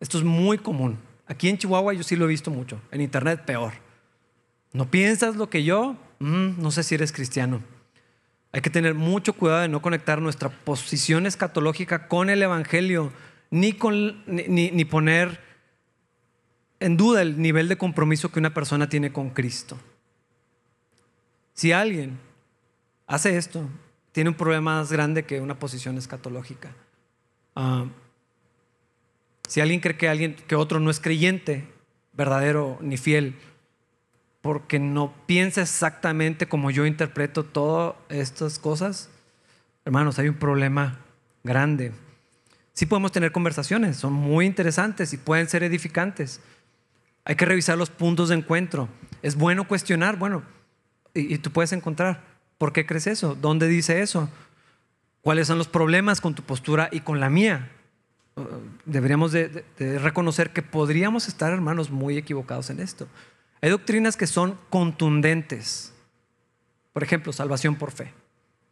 Esto 0.00 0.18
es 0.18 0.24
muy 0.24 0.58
común. 0.58 0.98
Aquí 1.26 1.48
en 1.48 1.58
Chihuahua 1.58 1.94
yo 1.94 2.02
sí 2.02 2.14
lo 2.16 2.26
he 2.26 2.28
visto 2.28 2.50
mucho. 2.50 2.80
En 2.90 3.00
Internet 3.00 3.44
peor. 3.44 3.72
¿No 4.72 4.90
piensas 4.90 5.36
lo 5.36 5.48
que 5.48 5.64
yo? 5.64 5.96
Mm, 6.18 6.60
no 6.60 6.70
sé 6.70 6.82
si 6.82 6.94
eres 6.94 7.12
cristiano. 7.12 7.62
Hay 8.52 8.60
que 8.60 8.70
tener 8.70 8.94
mucho 8.94 9.32
cuidado 9.32 9.62
de 9.62 9.68
no 9.68 9.80
conectar 9.80 10.20
nuestra 10.20 10.50
posición 10.50 11.26
escatológica 11.26 12.06
con 12.06 12.28
el 12.28 12.42
Evangelio, 12.42 13.12
ni, 13.50 13.72
con, 13.72 14.22
ni 14.26 14.84
poner 14.84 15.40
en 16.82 16.96
duda 16.96 17.22
el 17.22 17.40
nivel 17.40 17.68
de 17.68 17.78
compromiso 17.78 18.30
que 18.30 18.38
una 18.38 18.54
persona 18.54 18.88
tiene 18.88 19.12
con 19.12 19.30
Cristo. 19.30 19.78
Si 21.54 21.72
alguien 21.72 22.18
hace 23.06 23.36
esto, 23.36 23.68
tiene 24.12 24.30
un 24.30 24.36
problema 24.36 24.76
más 24.76 24.90
grande 24.92 25.24
que 25.24 25.40
una 25.40 25.58
posición 25.58 25.96
escatológica. 25.96 26.74
Ah, 27.54 27.86
si 29.48 29.60
alguien 29.60 29.80
cree 29.80 29.96
que, 29.96 30.08
alguien, 30.08 30.34
que 30.34 30.56
otro 30.56 30.80
no 30.80 30.90
es 30.90 30.98
creyente, 30.98 31.68
verdadero 32.14 32.78
ni 32.80 32.96
fiel, 32.96 33.36
porque 34.40 34.78
no 34.78 35.14
piensa 35.26 35.62
exactamente 35.62 36.48
como 36.48 36.70
yo 36.70 36.86
interpreto 36.86 37.44
todas 37.44 37.94
estas 38.08 38.58
cosas, 38.58 39.10
hermanos, 39.84 40.18
hay 40.18 40.28
un 40.28 40.36
problema 40.36 40.98
grande. 41.44 41.92
Sí 42.72 42.86
podemos 42.86 43.12
tener 43.12 43.30
conversaciones, 43.30 43.98
son 43.98 44.14
muy 44.14 44.46
interesantes 44.46 45.12
y 45.12 45.18
pueden 45.18 45.48
ser 45.48 45.62
edificantes. 45.62 46.40
Hay 47.24 47.36
que 47.36 47.44
revisar 47.46 47.78
los 47.78 47.90
puntos 47.90 48.28
de 48.28 48.36
encuentro. 48.36 48.88
Es 49.22 49.36
bueno 49.36 49.66
cuestionar, 49.68 50.16
bueno, 50.16 50.42
y 51.14 51.38
tú 51.38 51.50
puedes 51.50 51.72
encontrar 51.72 52.32
¿Por 52.62 52.72
qué 52.72 52.86
crees 52.86 53.08
eso? 53.08 53.34
¿Dónde 53.34 53.66
dice 53.66 54.02
eso? 54.02 54.28
¿Cuáles 55.20 55.48
son 55.48 55.58
los 55.58 55.66
problemas 55.66 56.20
con 56.20 56.36
tu 56.36 56.44
postura 56.44 56.88
y 56.92 57.00
con 57.00 57.18
la 57.18 57.28
mía? 57.28 57.72
Uh, 58.36 58.44
deberíamos 58.84 59.32
de, 59.32 59.64
reconocer 59.98 60.52
que 60.52 60.62
podríamos 60.62 61.26
estar, 61.26 61.52
hermanos, 61.52 61.90
muy 61.90 62.16
equivocados 62.16 62.70
en 62.70 62.78
esto. 62.78 63.08
Hay 63.60 63.70
doctrinas 63.70 64.16
que 64.16 64.28
son 64.28 64.56
contundentes. 64.70 65.92
Por 66.92 67.02
ejemplo, 67.02 67.32
salvación 67.32 67.74
por 67.74 67.90
fe. 67.90 68.14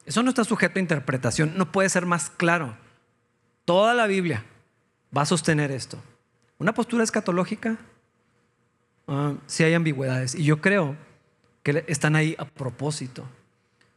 Eso 0.07 0.23
no 0.23 0.29
está 0.29 0.45
sujeto 0.45 0.79
a 0.79 0.83
interpretación, 0.83 1.55
no 1.57 1.73
puede 1.73 1.89
ser 1.89 2.07
más 2.07 2.31
claro. 2.31 2.77
Toda 3.65 3.93
la 3.95 4.07
Biblia 4.07 4.45
va 5.17 5.23
a 5.23 5.27
sostener 5.27 5.73
esto. 5.73 6.01
Una 6.59 6.75
postura 6.75 7.03
escatológica, 7.03 7.77
uh, 9.11 9.37
si 9.47 9.65
hay 9.65 9.75
ambigüedades. 9.75 10.35
Y 10.35 10.45
yo 10.45 10.61
creo 10.61 10.97
que 11.63 11.85
están 11.89 12.17
ahí 12.17 12.35
a 12.39 12.47
propósito. 12.47 13.25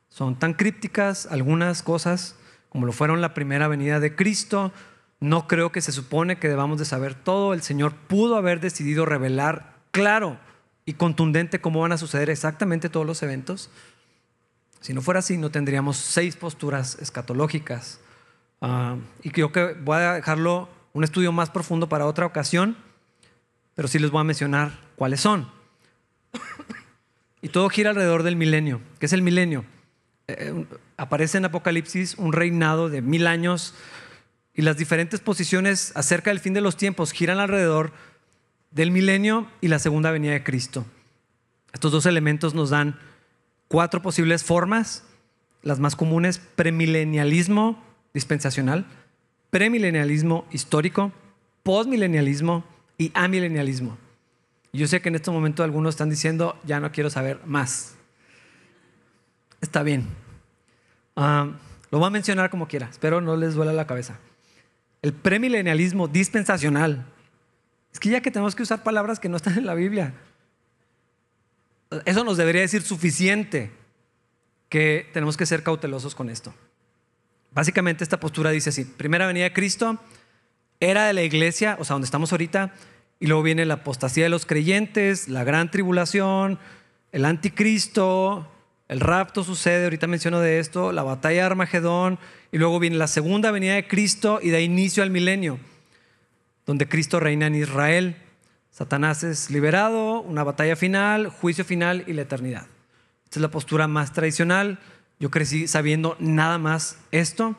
Son 0.09 0.37
tan 0.37 0.53
crípticas 0.53 1.27
algunas 1.27 1.81
cosas 1.81 2.35
como 2.69 2.85
lo 2.85 2.91
fueron 2.91 3.21
la 3.21 3.33
primera 3.33 3.67
venida 3.67 3.99
de 3.99 4.15
Cristo. 4.15 4.73
No 5.19 5.47
creo 5.47 5.71
que 5.71 5.79
se 5.79 5.91
supone 5.91 6.37
que 6.37 6.49
debamos 6.49 6.79
de 6.79 6.85
saber 6.85 7.13
todo. 7.15 7.53
El 7.53 7.61
Señor 7.61 7.93
pudo 7.93 8.35
haber 8.35 8.59
decidido 8.59 9.05
revelar 9.05 9.77
claro 9.91 10.37
y 10.85 10.93
contundente 10.93 11.61
cómo 11.61 11.81
van 11.81 11.91
a 11.91 11.97
suceder 11.97 12.29
exactamente 12.29 12.89
todos 12.89 13.05
los 13.05 13.23
eventos. 13.23 13.69
Si 14.81 14.93
no 14.93 15.01
fuera 15.01 15.19
así, 15.19 15.37
no 15.37 15.49
tendríamos 15.49 15.97
seis 15.97 16.35
posturas 16.35 16.97
escatológicas. 16.99 18.01
Ah, 18.59 18.97
y 19.21 19.29
creo 19.29 19.51
que 19.51 19.73
voy 19.73 19.97
a 19.97 20.13
dejarlo 20.13 20.67
un 20.93 21.03
estudio 21.03 21.31
más 21.31 21.49
profundo 21.49 21.87
para 21.89 22.05
otra 22.05 22.25
ocasión, 22.25 22.75
pero 23.75 23.87
sí 23.87 23.99
les 23.99 24.11
voy 24.11 24.21
a 24.21 24.25
mencionar 24.25 24.79
cuáles 24.95 25.21
son. 25.21 25.49
y 27.41 27.49
todo 27.49 27.69
gira 27.69 27.91
alrededor 27.91 28.23
del 28.23 28.35
milenio. 28.35 28.81
¿Qué 28.99 29.05
es 29.05 29.13
el 29.13 29.21
milenio? 29.21 29.65
Eh, 30.27 30.65
aparece 30.97 31.37
en 31.37 31.45
Apocalipsis 31.45 32.15
un 32.17 32.33
reinado 32.33 32.89
de 32.89 33.01
mil 33.01 33.27
años 33.27 33.75
y 34.53 34.61
las 34.61 34.77
diferentes 34.77 35.19
posiciones 35.19 35.91
acerca 35.95 36.29
del 36.29 36.39
fin 36.39 36.53
de 36.53 36.61
los 36.61 36.77
tiempos 36.77 37.11
giran 37.11 37.39
alrededor 37.39 37.91
del 38.71 38.91
milenio 38.91 39.47
y 39.61 39.67
la 39.67 39.79
segunda 39.79 40.11
venida 40.11 40.33
de 40.33 40.43
Cristo. 40.43 40.85
Estos 41.73 41.91
dos 41.91 42.05
elementos 42.05 42.53
nos 42.53 42.69
dan 42.69 42.99
cuatro 43.67 44.01
posibles 44.01 44.43
formas, 44.43 45.03
las 45.63 45.79
más 45.79 45.95
comunes, 45.95 46.39
premilenialismo 46.39 47.83
dispensacional, 48.13 48.85
premilenialismo 49.49 50.45
histórico, 50.51 51.11
postmilenialismo 51.63 52.63
y 52.97 53.11
amilenialismo. 53.13 53.97
Yo 54.71 54.87
sé 54.87 55.01
que 55.01 55.09
en 55.09 55.15
este 55.15 55.31
momento 55.31 55.63
algunos 55.63 55.93
están 55.93 56.09
diciendo, 56.09 56.59
ya 56.65 56.79
no 56.79 56.91
quiero 56.91 57.09
saber 57.09 57.39
más. 57.45 57.95
Está 59.61 59.83
bien. 59.83 60.07
Ah, 61.15 61.51
lo 61.91 61.99
voy 61.99 62.07
a 62.07 62.11
mencionar 62.11 62.49
como 62.49 62.67
quiera, 62.67 62.87
espero 62.89 63.21
no 63.21 63.35
les 63.35 63.53
duela 63.53 63.71
la 63.71 63.85
cabeza. 63.85 64.19
El 65.01 65.13
premilenialismo 65.13 66.07
dispensacional. 66.07 67.05
Es 67.91 67.99
que 67.99 68.09
ya 68.09 68.21
que 68.21 68.31
tenemos 68.31 68.55
que 68.55 68.63
usar 68.63 68.81
palabras 68.81 69.19
que 69.19 69.29
no 69.29 69.37
están 69.37 69.57
en 69.57 69.67
la 69.67 69.75
Biblia, 69.75 70.15
eso 72.05 72.23
nos 72.23 72.37
debería 72.37 72.61
decir 72.61 72.81
suficiente 72.81 73.71
que 74.69 75.07
tenemos 75.13 75.37
que 75.37 75.45
ser 75.45 75.61
cautelosos 75.61 76.15
con 76.15 76.31
esto. 76.31 76.53
Básicamente 77.51 78.03
esta 78.03 78.19
postura 78.19 78.49
dice 78.49 78.69
así, 78.69 78.85
primera 78.85 79.27
venida 79.27 79.43
de 79.43 79.53
Cristo, 79.53 79.99
era 80.91 81.05
de 81.05 81.13
la 81.13 81.23
iglesia, 81.23 81.77
o 81.79 81.85
sea, 81.85 81.93
donde 81.95 82.05
estamos 82.05 82.31
ahorita, 82.31 82.73
y 83.19 83.27
luego 83.27 83.43
viene 83.43 83.65
la 83.65 83.75
apostasía 83.75 84.25
de 84.25 84.29
los 84.29 84.45
creyentes, 84.45 85.29
la 85.29 85.43
gran 85.43 85.71
tribulación, 85.71 86.59
el 87.11 87.25
anticristo, 87.25 88.49
el 88.89 88.99
rapto 88.99 89.43
sucede, 89.43 89.85
ahorita 89.85 90.07
menciono 90.07 90.39
de 90.39 90.59
esto, 90.59 90.91
la 90.91 91.03
batalla 91.03 91.37
de 91.37 91.45
Armagedón, 91.45 92.19
y 92.51 92.57
luego 92.57 92.79
viene 92.79 92.97
la 92.97 93.07
segunda 93.07 93.51
venida 93.51 93.75
de 93.75 93.87
Cristo 93.87 94.39
y 94.41 94.51
da 94.51 94.59
inicio 94.59 95.03
al 95.03 95.09
milenio, 95.09 95.59
donde 96.65 96.87
Cristo 96.87 97.19
reina 97.19 97.47
en 97.47 97.55
Israel. 97.55 98.17
Satanás 98.71 99.23
es 99.23 99.49
liberado, 99.49 100.21
una 100.21 100.43
batalla 100.43 100.75
final, 100.75 101.29
juicio 101.29 101.63
final 101.63 102.03
y 102.07 102.13
la 102.13 102.23
eternidad. 102.23 102.67
Esta 103.23 103.39
es 103.39 103.41
la 103.41 103.51
postura 103.51 103.87
más 103.87 104.11
tradicional. 104.13 104.79
Yo 105.19 105.31
crecí 105.31 105.67
sabiendo 105.67 106.15
nada 106.19 106.57
más 106.57 106.97
esto. 107.11 107.55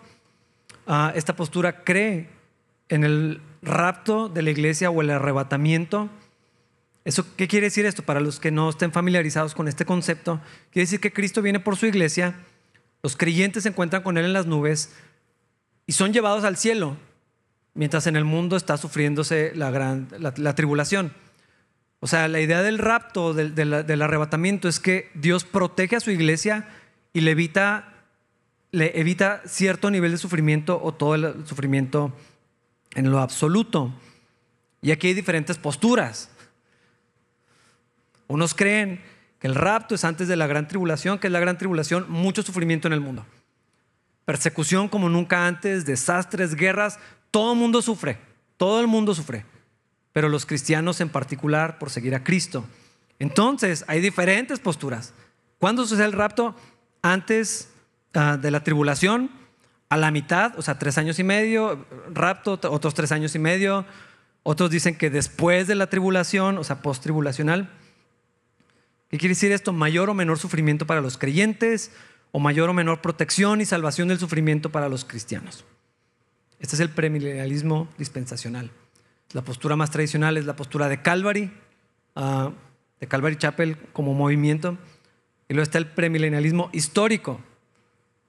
Ah, 0.87 1.13
esta 1.15 1.35
postura 1.37 1.85
cree 1.85 2.29
en 2.89 3.05
el 3.05 3.41
rapto 3.63 4.29
de 4.29 4.43
la 4.43 4.51
iglesia 4.51 4.91
o 4.91 5.01
el 5.03 5.11
arrebatamiento 5.11 6.11
eso, 7.05 7.27
¿Qué 7.37 7.49
quiere 7.49 7.67
decir 7.67 7.85
esto? 7.85 8.03
Para 8.03 8.21
los 8.21 8.41
que 8.41 8.51
no 8.51 8.71
estén 8.71 8.91
familiarizados 8.91 9.55
con 9.55 9.69
este 9.69 9.85
concepto, 9.85 10.41
quiere 10.71 10.85
decir 10.85 11.01
que 11.01 11.13
Cristo 11.13 11.43
viene 11.43 11.61
por 11.61 11.77
su 11.77 11.87
iglesia, 11.87 12.35
los 13.03 13.17
creyentes 13.17 13.65
se 13.65 13.69
encuentran 13.69 14.03
con 14.03 14.17
Él 14.17 14.25
en 14.25 14.33
las 14.33 14.47
nubes 14.47 14.95
y 15.87 15.93
son 15.93 16.15
llevados 16.15 16.45
al 16.45 16.57
cielo, 16.57 16.97
mientras 17.75 18.07
en 18.07 18.17
el 18.17 18.25
mundo 18.25 18.57
está 18.57 18.79
sufriéndose 18.79 19.53
la, 19.55 19.71
gran, 19.71 20.09
la, 20.19 20.55
tribulación. 20.55 21.13
O 22.01 22.07
sea, 22.07 22.27
la 22.29 22.41
idea 22.41 22.63
del 22.63 22.79
rapto, 22.79 23.35
del, 23.35 23.55
del, 23.55 24.03
arrebatamiento, 24.03 24.67
es 24.67 24.81
que 24.81 25.11
Dios 25.13 25.45
protege 25.45 25.97
a 25.97 26.01
su 26.01 26.11
iglesia 26.11 26.69
y 27.13 27.21
le 27.21 27.33
evita, 27.33 28.07
le 28.73 28.99
evita 28.99 29.43
cierto 29.45 29.91
nivel 29.91 30.13
de 30.13 30.19
sufrimiento 30.19 30.81
o 30.83 30.95
todo 30.95 31.15
el 31.17 31.47
sufrimiento 31.47 32.15
en 32.95 33.11
lo 33.11 33.21
absoluto. 33.21 33.93
Y 34.83 34.91
aquí 34.91 35.09
hay 35.09 35.15
diferentes 35.15 35.59
posturas. 35.59 36.31
Unos 38.27 38.55
creen 38.55 39.03
que 39.39 39.47
el 39.47 39.55
rapto 39.55 39.95
es 39.95 40.05
antes 40.05 40.29
de 40.29 40.37
la 40.37 40.47
gran 40.47 40.69
tribulación, 40.69 41.19
que 41.19 41.27
es 41.27 41.33
la 41.33 41.41
gran 41.41 41.59
tribulación, 41.59 42.11
mucho 42.11 42.43
sufrimiento 42.43 42.89
en 42.89 42.95
el 42.95 43.01
mundo. 43.01 43.25
Persecución 44.25 44.89
como 44.89 45.09
nunca 45.09 45.47
antes, 45.47 45.85
desastres, 45.85 46.55
guerras, 46.55 46.99
todo 47.31 47.53
el 47.53 47.59
mundo 47.59 47.83
sufre, 47.83 48.19
todo 48.57 48.81
el 48.81 48.87
mundo 48.87 49.15
sufre, 49.15 49.45
pero 50.13 50.29
los 50.29 50.47
cristianos 50.47 51.01
en 51.01 51.11
particular 51.11 51.79
por 51.79 51.91
seguir 51.91 52.15
a 52.15 52.25
Cristo. 52.25 52.65
Entonces, 53.19 53.85
hay 53.87 54.01
diferentes 54.01 54.61
posturas. 54.61 55.13
¿Cuándo 55.59 55.87
sucede 55.87 56.07
el 56.07 56.13
rapto? 56.13 56.55
Antes 57.03 57.71
ah, 58.15 58.37
de 58.37 58.51
la 58.51 58.65
tribulación, 58.65 59.31
a 59.89 59.97
la 59.97 60.11
mitad, 60.11 60.59
o 60.59 60.63
sea, 60.63 60.79
tres 60.79 60.99
años 60.99 61.19
y 61.19 61.25
medio, 61.25 61.87
rapto, 62.13 62.59
otros 62.71 62.95
tres 62.95 63.13
años 63.13 63.35
y 63.35 63.39
medio, 63.39 63.87
Otros 64.47 64.71
dicen 64.71 64.95
que 64.97 65.09
después 65.09 65.67
de 65.67 65.75
la 65.75 65.89
tribulación, 65.89 66.59
o 66.59 66.65
sea, 66.65 66.83
post-tribulacional. 66.83 67.71
¿Qué 69.09 69.17
quiere 69.17 69.31
decir 69.35 69.53
esto? 69.53 69.73
Mayor 69.73 70.11
o 70.11 70.15
menor 70.15 70.39
sufrimiento 70.39 70.87
para 70.87 71.01
los 71.01 71.17
creyentes 71.17 71.91
o 72.31 72.39
mayor 72.39 72.69
o 72.69 72.75
menor 72.75 73.01
protección 73.01 73.63
y 73.63 73.65
salvación 73.65 74.09
del 74.09 74.19
sufrimiento 74.19 74.71
para 74.71 74.91
los 74.91 75.07
cristianos. 75.07 75.65
Este 76.61 76.77
es 76.77 76.81
el 76.81 76.91
premilenialismo 76.91 77.89
dispensacional. 77.97 78.71
La 79.33 79.43
postura 79.43 79.77
más 79.77 79.91
tradicional 79.91 80.37
es 80.37 80.45
la 80.45 80.57
postura 80.57 80.89
de 80.89 81.01
Calvary, 81.01 81.51
ah, 82.15 82.51
de 83.01 83.09
Calvary 83.09 83.37
Chapel 83.37 83.79
como 83.95 84.13
movimiento. 84.13 84.77
Y 85.49 85.55
luego 85.55 85.63
está 85.63 85.79
el 85.79 85.87
premilenialismo 85.87 86.69
histórico. 86.73 87.41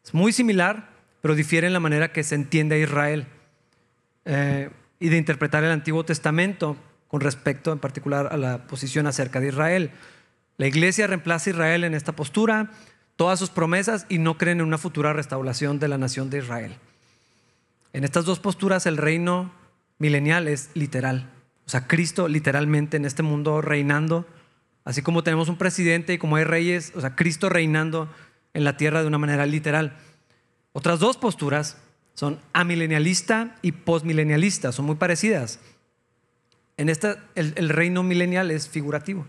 Es 0.03 0.13
muy 0.13 0.31
similar, 0.31 0.94
pero 1.25 1.33
difiere 1.33 1.65
en 1.65 1.73
la 1.73 1.79
manera 1.79 2.11
que 2.11 2.21
se 2.21 2.35
entiende 2.35 2.75
a 2.75 2.77
Israel 2.77 3.25
eh, 4.25 4.69
y 4.99 5.09
de 5.09 5.17
interpretar 5.17 5.63
el 5.63 5.71
Antiguo 5.71 6.05
Testamento 6.05 6.77
con 7.07 7.19
respecto 7.19 7.71
en 7.71 7.79
particular 7.79 8.29
a 8.31 8.37
la 8.37 8.67
posición 8.67 9.07
acerca 9.07 9.39
de 9.39 9.47
Israel. 9.47 9.89
La 10.57 10.67
iglesia 10.67 11.07
reemplaza 11.07 11.49
a 11.49 11.53
Israel 11.53 11.83
en 11.83 11.95
esta 11.95 12.11
postura, 12.11 12.69
todas 13.15 13.39
sus 13.39 13.49
promesas 13.49 14.05
y 14.07 14.19
no 14.19 14.37
creen 14.37 14.59
en 14.59 14.67
una 14.67 14.77
futura 14.77 15.13
restauración 15.13 15.79
de 15.79 15.87
la 15.87 15.97
nación 15.97 16.29
de 16.29 16.37
Israel. 16.37 16.77
En 17.91 18.03
estas 18.03 18.25
dos 18.25 18.37
posturas 18.37 18.85
el 18.85 18.95
reino 18.95 19.51
milenial 19.97 20.47
es 20.47 20.69
literal. 20.75 21.31
O 21.65 21.69
sea, 21.71 21.87
Cristo 21.87 22.27
literalmente 22.27 22.97
en 22.97 23.05
este 23.05 23.23
mundo 23.23 23.61
reinando, 23.61 24.27
así 24.83 25.01
como 25.01 25.23
tenemos 25.23 25.49
un 25.49 25.57
presidente 25.57 26.13
y 26.13 26.17
como 26.19 26.35
hay 26.35 26.43
reyes, 26.43 26.93
o 26.95 27.01
sea, 27.01 27.15
Cristo 27.15 27.49
reinando 27.49 28.13
en 28.53 28.63
la 28.63 28.77
tierra 28.77 29.01
de 29.01 29.07
una 29.07 29.17
manera 29.17 29.47
literal. 29.47 29.97
Otras 30.77 30.99
dos 30.99 31.15
posturas 31.15 31.77
son 32.15 32.37
amilenialista 32.51 33.55
y 33.61 33.71
postmilenialista, 33.71 34.73
son 34.73 34.83
muy 34.83 34.95
parecidas. 34.95 35.61
En 36.75 36.89
esta, 36.89 37.23
el, 37.35 37.69
reino 37.69 38.03
milenial 38.03 38.51
es 38.51 38.67
figurativo. 38.67 39.25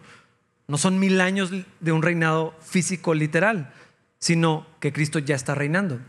No 0.66 0.76
son 0.76 0.98
mil 0.98 1.20
años 1.20 1.52
de 1.78 1.92
un 1.92 2.02
reinado 2.02 2.52
físico 2.60 3.14
literal, 3.14 3.72
sino 4.18 4.66
que 4.80 4.92
Cristo 4.92 5.20
ya 5.20 5.36
está 5.36 5.54
reinando. 5.54 6.00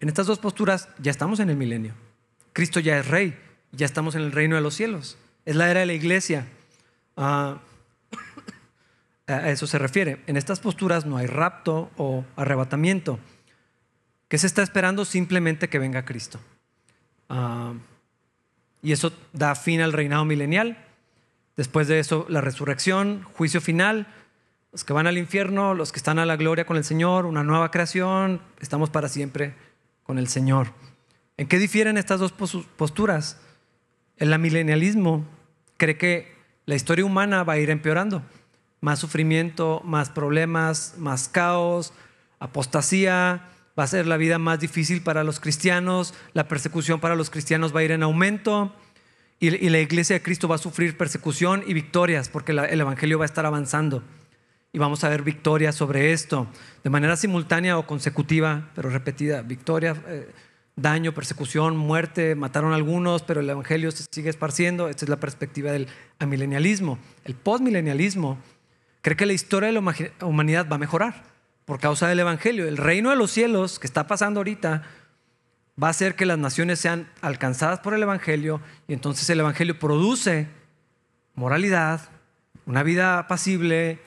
En 0.00 0.08
estas 0.08 0.26
dos 0.26 0.38
posturas 0.38 0.88
ya 0.98 1.10
estamos 1.10 1.40
en 1.40 1.50
el 1.50 1.58
milenio. 1.58 1.92
Cristo 2.54 2.80
ya 2.80 2.98
es 2.98 3.06
rey, 3.06 3.38
ya 3.72 3.84
estamos 3.84 4.14
en 4.14 4.22
el 4.22 4.32
reino 4.32 4.56
de 4.56 4.62
los 4.62 4.72
cielos. 4.72 5.18
Es 5.44 5.56
la 5.56 5.70
era 5.70 5.80
de 5.80 5.86
la 5.86 5.92
iglesia. 5.92 6.48
Ah, 7.18 7.60
a 9.26 9.50
eso 9.50 9.66
se 9.66 9.78
refiere. 9.78 10.22
En 10.26 10.38
estas 10.38 10.58
posturas 10.58 11.04
no 11.04 11.18
hay 11.18 11.26
rapto 11.26 11.90
o 11.98 12.24
arrebatamiento. 12.34 13.20
¿Qué 14.28 14.38
se 14.38 14.46
está 14.46 14.62
esperando? 14.62 15.04
Simplemente 15.04 15.68
que 15.68 15.78
venga 15.78 16.04
Cristo. 16.04 16.40
Ah, 17.28 17.72
y 18.82 18.92
eso 18.92 19.12
da 19.32 19.54
fin 19.54 19.80
al 19.80 19.92
reinado 19.92 20.24
milenial 20.24 20.78
Después 21.56 21.88
de 21.88 21.98
eso, 21.98 22.26
la 22.28 22.42
resurrección, 22.42 23.22
juicio 23.32 23.62
final, 23.62 24.06
los 24.72 24.84
que 24.84 24.92
van 24.92 25.06
al 25.06 25.16
infierno, 25.16 25.74
los 25.74 25.90
que 25.90 25.98
están 25.98 26.18
a 26.18 26.26
la 26.26 26.36
gloria 26.36 26.66
con 26.66 26.76
el 26.76 26.84
Señor, 26.84 27.24
una 27.24 27.42
nueva 27.42 27.70
creación, 27.70 28.42
estamos 28.60 28.90
para 28.90 29.08
siempre 29.08 29.54
con 30.02 30.18
el 30.18 30.28
Señor. 30.28 30.68
¿En 31.38 31.48
qué 31.48 31.58
difieren 31.58 31.96
estas 31.96 32.20
dos 32.20 32.32
posturas? 32.32 33.40
El 34.18 34.34
amilenialismo 34.34 35.24
cree 35.78 35.96
que 35.96 36.34
la 36.66 36.74
historia 36.74 37.06
humana 37.06 37.42
va 37.42 37.54
a 37.54 37.58
ir 37.58 37.70
empeorando. 37.70 38.22
Más 38.82 38.98
sufrimiento, 38.98 39.80
más 39.82 40.10
problemas, 40.10 40.96
más 40.98 41.28
caos, 41.28 41.94
apostasía, 42.38 43.48
va 43.78 43.84
a 43.84 43.86
ser 43.86 44.06
la 44.06 44.16
vida 44.16 44.38
más 44.38 44.58
difícil 44.58 45.02
para 45.02 45.24
los 45.24 45.40
cristianos, 45.40 46.14
la 46.32 46.48
persecución 46.48 47.00
para 47.00 47.14
los 47.14 47.30
cristianos 47.30 47.74
va 47.74 47.80
a 47.80 47.84
ir 47.84 47.92
en 47.92 48.02
aumento 48.02 48.74
y, 49.38 49.50
la 49.68 49.78
iglesia 49.78 50.14
de 50.14 50.22
Cristo 50.22 50.48
va 50.48 50.54
a 50.54 50.58
sufrir 50.58 50.96
persecución 50.96 51.62
y 51.66 51.74
victorias 51.74 52.28
porque 52.30 52.52
el 52.52 52.80
Evangelio 52.80 53.18
va 53.18 53.24
a 53.24 53.26
estar 53.26 53.44
avanzando. 53.44 54.02
Y 54.72 54.78
vamos 54.78 55.04
a 55.04 55.08
ver 55.08 55.22
victorias 55.22 55.74
sobre 55.74 56.12
esto, 56.12 56.46
de 56.82 56.90
manera 56.90 57.16
simultánea 57.16 57.78
o 57.78 57.86
consecutiva, 57.86 58.70
pero 58.74 58.90
repetida. 58.90 59.42
Victoria, 59.42 59.94
eh, 60.06 60.28
daño, 60.74 61.12
persecución, 61.12 61.76
muerte, 61.76 62.34
mataron 62.34 62.72
a 62.72 62.76
algunos, 62.76 63.22
pero 63.22 63.40
el 63.40 63.48
Evangelio 63.48 63.90
se 63.90 64.04
sigue 64.10 64.30
esparciendo. 64.30 64.88
Esta 64.88 65.04
es 65.04 65.08
la 65.08 65.20
perspectiva 65.20 65.70
del 65.70 65.88
amilenialismo. 66.18 66.98
El 67.24 67.34
postmilenialismo 67.34 68.38
cree 69.02 69.16
que 69.16 69.26
la 69.26 69.34
historia 69.34 69.68
de 69.68 69.74
la 69.74 70.26
humanidad 70.26 70.66
va 70.70 70.76
a 70.76 70.78
mejorar 70.78 71.35
por 71.66 71.80
causa 71.80 72.08
del 72.08 72.20
Evangelio. 72.20 72.66
El 72.66 72.78
reino 72.78 73.10
de 73.10 73.16
los 73.16 73.30
cielos 73.30 73.78
que 73.78 73.86
está 73.86 74.06
pasando 74.06 74.40
ahorita 74.40 74.84
va 75.82 75.88
a 75.88 75.90
hacer 75.90 76.14
que 76.14 76.24
las 76.24 76.38
naciones 76.38 76.78
sean 76.78 77.10
alcanzadas 77.20 77.80
por 77.80 77.92
el 77.92 78.02
Evangelio 78.02 78.62
y 78.88 78.94
entonces 78.94 79.28
el 79.28 79.40
Evangelio 79.40 79.78
produce 79.78 80.48
moralidad, 81.34 82.08
una 82.64 82.82
vida 82.82 83.18
apacible, 83.18 83.98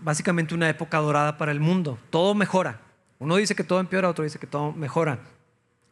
básicamente 0.00 0.54
una 0.54 0.70
época 0.70 0.98
dorada 0.98 1.36
para 1.36 1.52
el 1.52 1.60
mundo. 1.60 1.98
Todo 2.08 2.34
mejora. 2.34 2.80
Uno 3.18 3.36
dice 3.36 3.54
que 3.54 3.64
todo 3.64 3.80
empeora, 3.80 4.08
otro 4.08 4.24
dice 4.24 4.38
que 4.38 4.46
todo 4.46 4.72
mejora. 4.72 5.18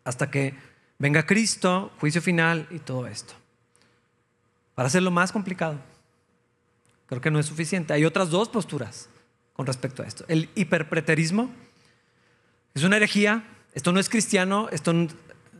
Hasta 0.05 0.31
que 0.31 0.55
venga 0.99 1.27
Cristo, 1.27 1.93
juicio 1.99 2.23
final 2.23 2.67
y 2.71 2.79
todo 2.79 3.07
esto. 3.07 3.35
Para 4.75 4.87
hacerlo 4.87 5.11
más 5.11 5.33
complicado, 5.33 5.79
creo 7.07 7.21
que 7.21 7.31
no 7.31 7.41
es 7.41 7.47
suficiente. 7.47 7.93
Hay 7.93 8.05
otras 8.05 8.31
dos 8.31 8.49
posturas 8.49 9.11
con 9.59 9.67
respecto 9.67 10.05
a 10.05 10.07
esto. 10.07 10.25
El 10.29 10.49
hiperpreterismo 10.55 11.51
es 12.75 12.85
una 12.85 12.97
herejía 12.97 13.45
esto 13.75 13.93
no 13.93 14.01
es 14.01 14.09
cristiano, 14.09 14.69
esto, 14.73 14.93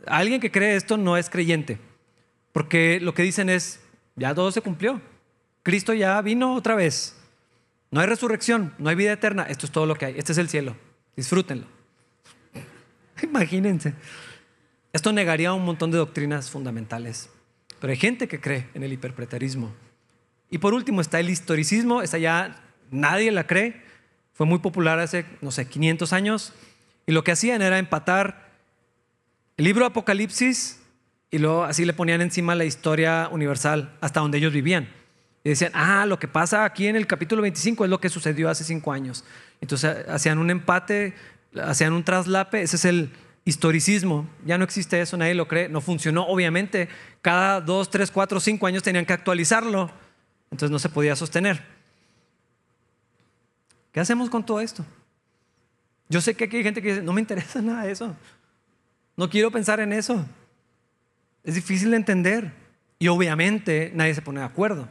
alguien 0.07 0.41
que 0.41 0.51
cree 0.51 0.75
esto 0.75 0.97
no 0.97 1.17
es 1.17 1.29
creyente, 1.29 1.77
porque 2.51 2.99
lo 2.99 3.13
que 3.13 3.23
dicen 3.23 3.49
es, 3.49 3.81
ya 4.15 4.33
todo 4.33 4.51
se 4.51 4.61
cumplió, 4.61 4.99
Cristo 5.63 5.93
ya 5.93 6.21
vino 6.21 6.53
otra 6.55 6.75
vez, 6.75 7.15
no 7.91 8.01
hay 8.01 8.07
resurrección, 8.07 8.73
no 8.77 8.89
hay 8.89 8.95
vida 8.95 9.13
eterna, 9.13 9.43
esto 9.43 9.65
es 9.65 9.71
todo 9.71 9.85
lo 9.85 9.95
que 9.95 10.05
hay, 10.05 10.15
este 10.17 10.31
es 10.31 10.37
el 10.37 10.49
cielo, 10.49 10.75
disfrútenlo. 11.15 11.65
Imagínense. 13.23 13.93
Esto 14.91 15.13
negaría 15.13 15.53
un 15.53 15.63
montón 15.63 15.91
de 15.91 15.97
doctrinas 15.97 16.49
fundamentales, 16.49 17.29
pero 17.79 17.91
hay 17.91 17.97
gente 17.97 18.27
que 18.27 18.41
cree 18.41 18.67
en 18.73 18.83
el 18.83 18.91
hiperpreterismo. 18.91 19.71
Y 20.49 20.57
por 20.57 20.73
último 20.73 20.99
está 20.99 21.19
el 21.19 21.29
historicismo, 21.29 22.01
esta 22.01 22.17
ya 22.17 22.63
nadie 22.89 23.31
la 23.31 23.45
cree, 23.45 23.88
fue 24.39 24.45
muy 24.45 24.59
popular 24.59 24.99
hace, 24.99 25.25
no 25.41 25.51
sé, 25.51 25.67
500 25.67 26.13
años, 26.13 26.53
y 27.05 27.11
lo 27.11 27.25
que 27.25 27.33
hacían 27.33 27.61
era 27.61 27.77
empatar 27.77 28.53
el 29.57 29.65
libro 29.65 29.85
Apocalipsis 29.85 30.79
y 31.29 31.39
luego 31.39 31.65
así 31.65 31.83
le 31.83 31.91
ponían 31.91 32.21
encima 32.21 32.55
la 32.55 32.63
historia 32.63 33.27
universal 33.33 33.97
hasta 33.99 34.21
donde 34.21 34.37
ellos 34.37 34.53
vivían. 34.53 34.87
Y 35.43 35.49
decían, 35.49 35.73
ah, 35.75 36.05
lo 36.05 36.19
que 36.19 36.29
pasa 36.29 36.63
aquí 36.63 36.87
en 36.87 36.95
el 36.95 37.05
capítulo 37.05 37.41
25 37.41 37.83
es 37.83 37.89
lo 37.89 37.99
que 37.99 38.07
sucedió 38.07 38.49
hace 38.49 38.63
cinco 38.63 38.93
años. 38.93 39.25
Entonces 39.59 40.07
hacían 40.07 40.37
un 40.37 40.49
empate, 40.49 41.15
hacían 41.61 41.91
un 41.91 42.05
traslape, 42.05 42.61
ese 42.61 42.77
es 42.77 42.85
el 42.85 43.11
historicismo. 43.43 44.29
Ya 44.45 44.57
no 44.57 44.63
existe 44.63 45.01
eso, 45.01 45.17
nadie 45.17 45.35
lo 45.35 45.49
cree, 45.49 45.67
no 45.67 45.81
funcionó. 45.81 46.25
Obviamente, 46.27 46.87
cada 47.21 47.59
dos, 47.59 47.89
tres, 47.89 48.09
cuatro, 48.09 48.39
cinco 48.39 48.67
años 48.67 48.83
tenían 48.83 49.05
que 49.05 49.11
actualizarlo, 49.11 49.91
entonces 50.49 50.71
no 50.71 50.79
se 50.79 50.87
podía 50.87 51.17
sostener. 51.17 51.78
¿Qué 53.91 53.99
hacemos 53.99 54.29
con 54.29 54.45
todo 54.45 54.59
esto? 54.59 54.85
Yo 56.09 56.21
sé 56.21 56.35
que 56.35 56.45
aquí 56.45 56.57
hay 56.57 56.63
gente 56.63 56.81
que 56.81 56.89
dice, 56.89 57.01
no 57.03 57.13
me 57.13 57.21
interesa 57.21 57.61
nada 57.61 57.83
de 57.83 57.91
eso. 57.91 58.15
No 59.15 59.29
quiero 59.29 59.51
pensar 59.51 59.79
en 59.79 59.93
eso. 59.93 60.25
Es 61.43 61.55
difícil 61.55 61.91
de 61.91 61.97
entender. 61.97 62.53
Y 62.99 63.07
obviamente 63.07 63.91
nadie 63.95 64.13
se 64.13 64.21
pone 64.21 64.41
de 64.41 64.45
acuerdo. 64.45 64.87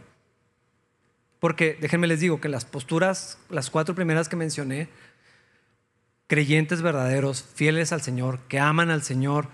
Porque 1.41 1.77
déjenme 1.81 2.07
les 2.07 2.21
digo 2.21 2.41
que 2.41 2.49
las 2.49 2.65
posturas, 2.65 3.39
las 3.49 3.71
cuatro 3.71 3.95
primeras 3.95 4.29
que 4.29 4.37
mencioné, 4.37 4.89
creyentes 6.27 6.83
verdaderos, 6.83 7.45
fieles 7.55 7.93
al 7.93 8.03
Señor, 8.03 8.41
que 8.49 8.59
aman 8.59 8.91
al 8.91 9.03
Señor, 9.03 9.49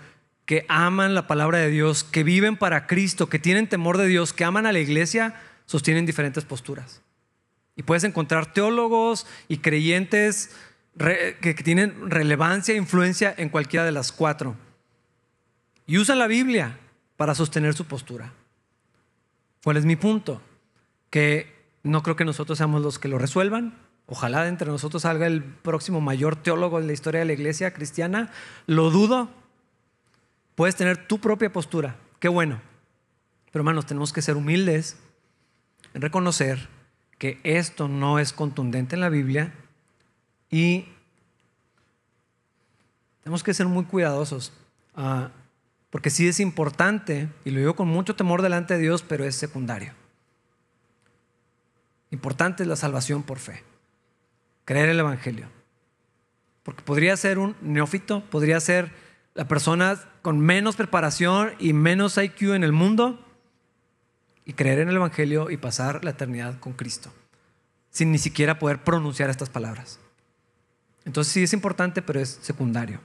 que 0.45 0.65
aman 0.67 1.15
la 1.15 1.27
palabra 1.27 1.59
de 1.59 1.69
Dios, 1.69 2.03
que 2.03 2.23
viven 2.23 2.57
para 2.57 2.87
Cristo, 2.87 3.29
que 3.29 3.39
tienen 3.39 3.67
temor 3.67 3.97
de 3.97 4.07
Dios, 4.07 4.33
que 4.33 4.45
aman 4.45 4.65
a 4.65 4.71
la 4.71 4.79
iglesia, 4.79 5.35
sostienen 5.65 6.05
diferentes 6.05 6.45
posturas. 6.45 7.01
Y 7.75 7.83
puedes 7.83 8.03
encontrar 8.03 8.53
teólogos 8.53 9.27
y 9.47 9.57
creyentes 9.57 10.55
que 10.97 11.53
tienen 11.63 12.09
relevancia 12.09 12.73
e 12.73 12.77
influencia 12.77 13.33
en 13.37 13.49
cualquiera 13.49 13.85
de 13.85 13.91
las 13.91 14.11
cuatro. 14.11 14.55
Y 15.85 15.97
usan 15.97 16.19
la 16.19 16.27
Biblia 16.27 16.79
para 17.17 17.35
sostener 17.35 17.73
su 17.73 17.85
postura. 17.85 18.31
¿Cuál 19.63 19.77
es 19.77 19.85
mi 19.85 19.95
punto? 19.95 20.41
Que 21.09 21.53
no 21.83 22.01
creo 22.01 22.15
que 22.15 22.25
nosotros 22.25 22.57
seamos 22.57 22.81
los 22.81 22.97
que 22.97 23.07
lo 23.07 23.17
resuelvan. 23.17 23.77
Ojalá 24.07 24.43
de 24.43 24.49
entre 24.49 24.67
nosotros 24.67 25.01
salga 25.01 25.27
el 25.27 25.43
próximo 25.43 25.99
mayor 25.99 26.35
teólogo 26.35 26.79
en 26.79 26.87
la 26.87 26.93
historia 26.93 27.19
de 27.19 27.25
la 27.25 27.33
iglesia 27.33 27.73
cristiana. 27.73 28.31
Lo 28.67 28.89
dudo. 28.89 29.29
Puedes 30.55 30.75
tener 30.75 31.07
tu 31.07 31.19
propia 31.19 31.51
postura. 31.51 31.97
Qué 32.19 32.27
bueno. 32.29 32.61
Pero 33.51 33.61
hermanos, 33.61 33.85
tenemos 33.85 34.13
que 34.13 34.21
ser 34.21 34.37
humildes 34.37 34.97
en 35.93 36.01
reconocer 36.01 36.69
que 37.17 37.39
esto 37.43 37.87
no 37.87 38.19
es 38.19 38.33
contundente 38.33 38.95
en 38.95 39.01
la 39.01 39.09
Biblia 39.09 39.53
y 40.49 40.85
tenemos 43.23 43.43
que 43.43 43.53
ser 43.53 43.67
muy 43.67 43.85
cuidadosos, 43.85 44.53
ah, 44.95 45.31
porque 45.89 46.09
sí 46.09 46.27
es 46.27 46.39
importante, 46.39 47.29
y 47.43 47.51
lo 47.51 47.59
digo 47.59 47.75
con 47.75 47.87
mucho 47.87 48.15
temor 48.15 48.41
delante 48.41 48.75
de 48.75 48.81
Dios, 48.81 49.01
pero 49.01 49.25
es 49.25 49.35
secundario. 49.35 49.93
Importante 52.11 52.63
es 52.63 52.69
la 52.69 52.75
salvación 52.75 53.23
por 53.23 53.39
fe, 53.39 53.63
creer 54.63 54.89
el 54.89 54.99
Evangelio. 54.99 55.47
Porque 56.61 56.83
podría 56.83 57.17
ser 57.17 57.39
un 57.39 57.55
neófito, 57.61 58.23
podría 58.29 58.59
ser 58.59 58.91
la 59.33 59.47
persona 59.47 59.99
con 60.21 60.39
menos 60.39 60.75
preparación 60.75 61.53
y 61.59 61.73
menos 61.73 62.17
IQ 62.17 62.53
en 62.53 62.63
el 62.63 62.71
mundo 62.71 63.24
y 64.45 64.53
creer 64.53 64.79
en 64.79 64.89
el 64.89 64.95
Evangelio 64.95 65.49
y 65.49 65.57
pasar 65.57 66.03
la 66.03 66.11
eternidad 66.11 66.59
con 66.59 66.73
Cristo, 66.73 67.11
sin 67.89 68.11
ni 68.11 68.19
siquiera 68.19 68.59
poder 68.59 68.83
pronunciar 68.83 69.29
estas 69.29 69.49
palabras. 69.49 69.99
Entonces 71.03 71.33
sí 71.33 71.43
es 71.43 71.53
importante, 71.53 72.01
pero 72.01 72.19
es 72.19 72.39
secundario. 72.41 72.99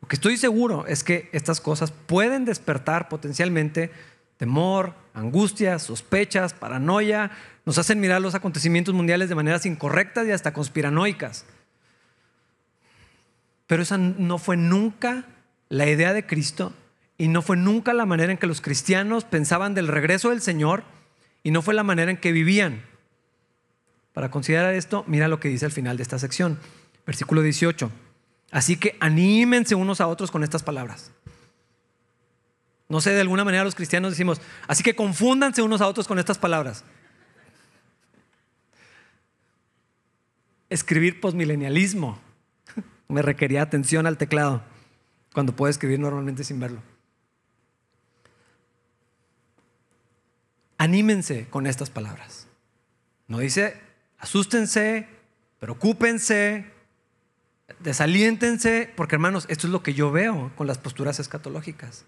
Lo 0.00 0.08
que 0.08 0.16
estoy 0.16 0.36
seguro 0.36 0.86
es 0.86 1.04
que 1.04 1.28
estas 1.32 1.60
cosas 1.60 1.90
pueden 1.92 2.44
despertar 2.44 3.08
potencialmente 3.08 3.90
temor, 4.36 4.94
angustia, 5.12 5.78
sospechas, 5.78 6.54
paranoia, 6.54 7.30
nos 7.66 7.76
hacen 7.76 8.00
mirar 8.00 8.22
los 8.22 8.34
acontecimientos 8.34 8.94
mundiales 8.94 9.28
de 9.28 9.34
maneras 9.34 9.66
incorrectas 9.66 10.26
y 10.26 10.32
hasta 10.32 10.54
conspiranoicas. 10.54 11.44
Pero 13.66 13.82
esa 13.82 13.98
no 13.98 14.38
fue 14.38 14.56
nunca 14.56 15.26
la 15.68 15.86
idea 15.86 16.14
de 16.14 16.26
Cristo 16.26 16.72
y 17.20 17.28
no 17.28 17.42
fue 17.42 17.58
nunca 17.58 17.92
la 17.92 18.06
manera 18.06 18.32
en 18.32 18.38
que 18.38 18.46
los 18.46 18.62
cristianos 18.62 19.24
pensaban 19.24 19.74
del 19.74 19.88
regreso 19.88 20.30
del 20.30 20.40
Señor 20.40 20.84
y 21.42 21.50
no 21.50 21.60
fue 21.60 21.74
la 21.74 21.82
manera 21.82 22.10
en 22.10 22.16
que 22.16 22.32
vivían. 22.32 22.82
Para 24.14 24.30
considerar 24.30 24.72
esto, 24.74 25.04
mira 25.06 25.28
lo 25.28 25.38
que 25.38 25.50
dice 25.50 25.66
al 25.66 25.70
final 25.70 25.98
de 25.98 26.02
esta 26.02 26.18
sección, 26.18 26.58
versículo 27.04 27.42
18. 27.42 27.92
Así 28.52 28.78
que 28.78 28.96
anímense 29.00 29.74
unos 29.74 30.00
a 30.00 30.06
otros 30.06 30.30
con 30.30 30.44
estas 30.44 30.62
palabras. 30.62 31.12
No 32.88 33.02
sé, 33.02 33.10
de 33.10 33.20
alguna 33.20 33.44
manera 33.44 33.64
los 33.64 33.74
cristianos 33.74 34.12
decimos, 34.12 34.40
así 34.66 34.82
que 34.82 34.96
confúndanse 34.96 35.60
unos 35.60 35.82
a 35.82 35.88
otros 35.88 36.08
con 36.08 36.18
estas 36.18 36.38
palabras. 36.38 36.84
Escribir 40.70 41.20
posmilenialismo 41.20 42.18
me 43.08 43.20
requería 43.20 43.60
atención 43.60 44.06
al 44.06 44.16
teclado 44.16 44.62
cuando 45.34 45.54
puedo 45.54 45.68
escribir 45.68 45.98
normalmente 45.98 46.44
sin 46.44 46.58
verlo. 46.58 46.80
Anímense 50.80 51.46
con 51.50 51.66
estas 51.66 51.90
palabras. 51.90 52.46
No 53.28 53.40
dice, 53.40 53.78
asústense, 54.18 55.06
preocúpense, 55.58 56.64
desaliéntense, 57.80 58.90
porque 58.96 59.16
hermanos, 59.16 59.44
esto 59.50 59.66
es 59.66 59.74
lo 59.74 59.82
que 59.82 59.92
yo 59.92 60.10
veo 60.10 60.50
con 60.56 60.66
las 60.66 60.78
posturas 60.78 61.20
escatológicas. 61.20 62.06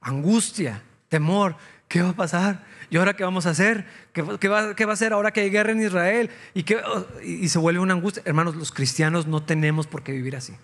Angustia, 0.00 0.82
temor, 1.10 1.56
¿qué 1.86 2.00
va 2.00 2.08
a 2.08 2.16
pasar? 2.16 2.64
¿Y 2.88 2.96
ahora 2.96 3.14
qué 3.14 3.24
vamos 3.24 3.44
a 3.44 3.50
hacer? 3.50 3.84
¿Qué, 4.14 4.22
va, 4.48 4.60
a 4.60 4.92
hacer 4.92 5.12
ahora 5.12 5.30
que 5.30 5.42
hay 5.42 5.50
guerra 5.50 5.72
en 5.72 5.82
Israel? 5.82 6.30
¿Y, 6.54 6.64
y 7.22 7.48
se 7.50 7.58
vuelve 7.58 7.80
una 7.80 7.92
angustia. 7.92 8.22
Hermanos, 8.24 8.56
los 8.56 8.72
cristianos 8.72 9.26
no 9.26 9.42
tenemos 9.42 9.86
por 9.86 10.02
qué 10.02 10.12
vivir 10.12 10.34
así. 10.34 10.54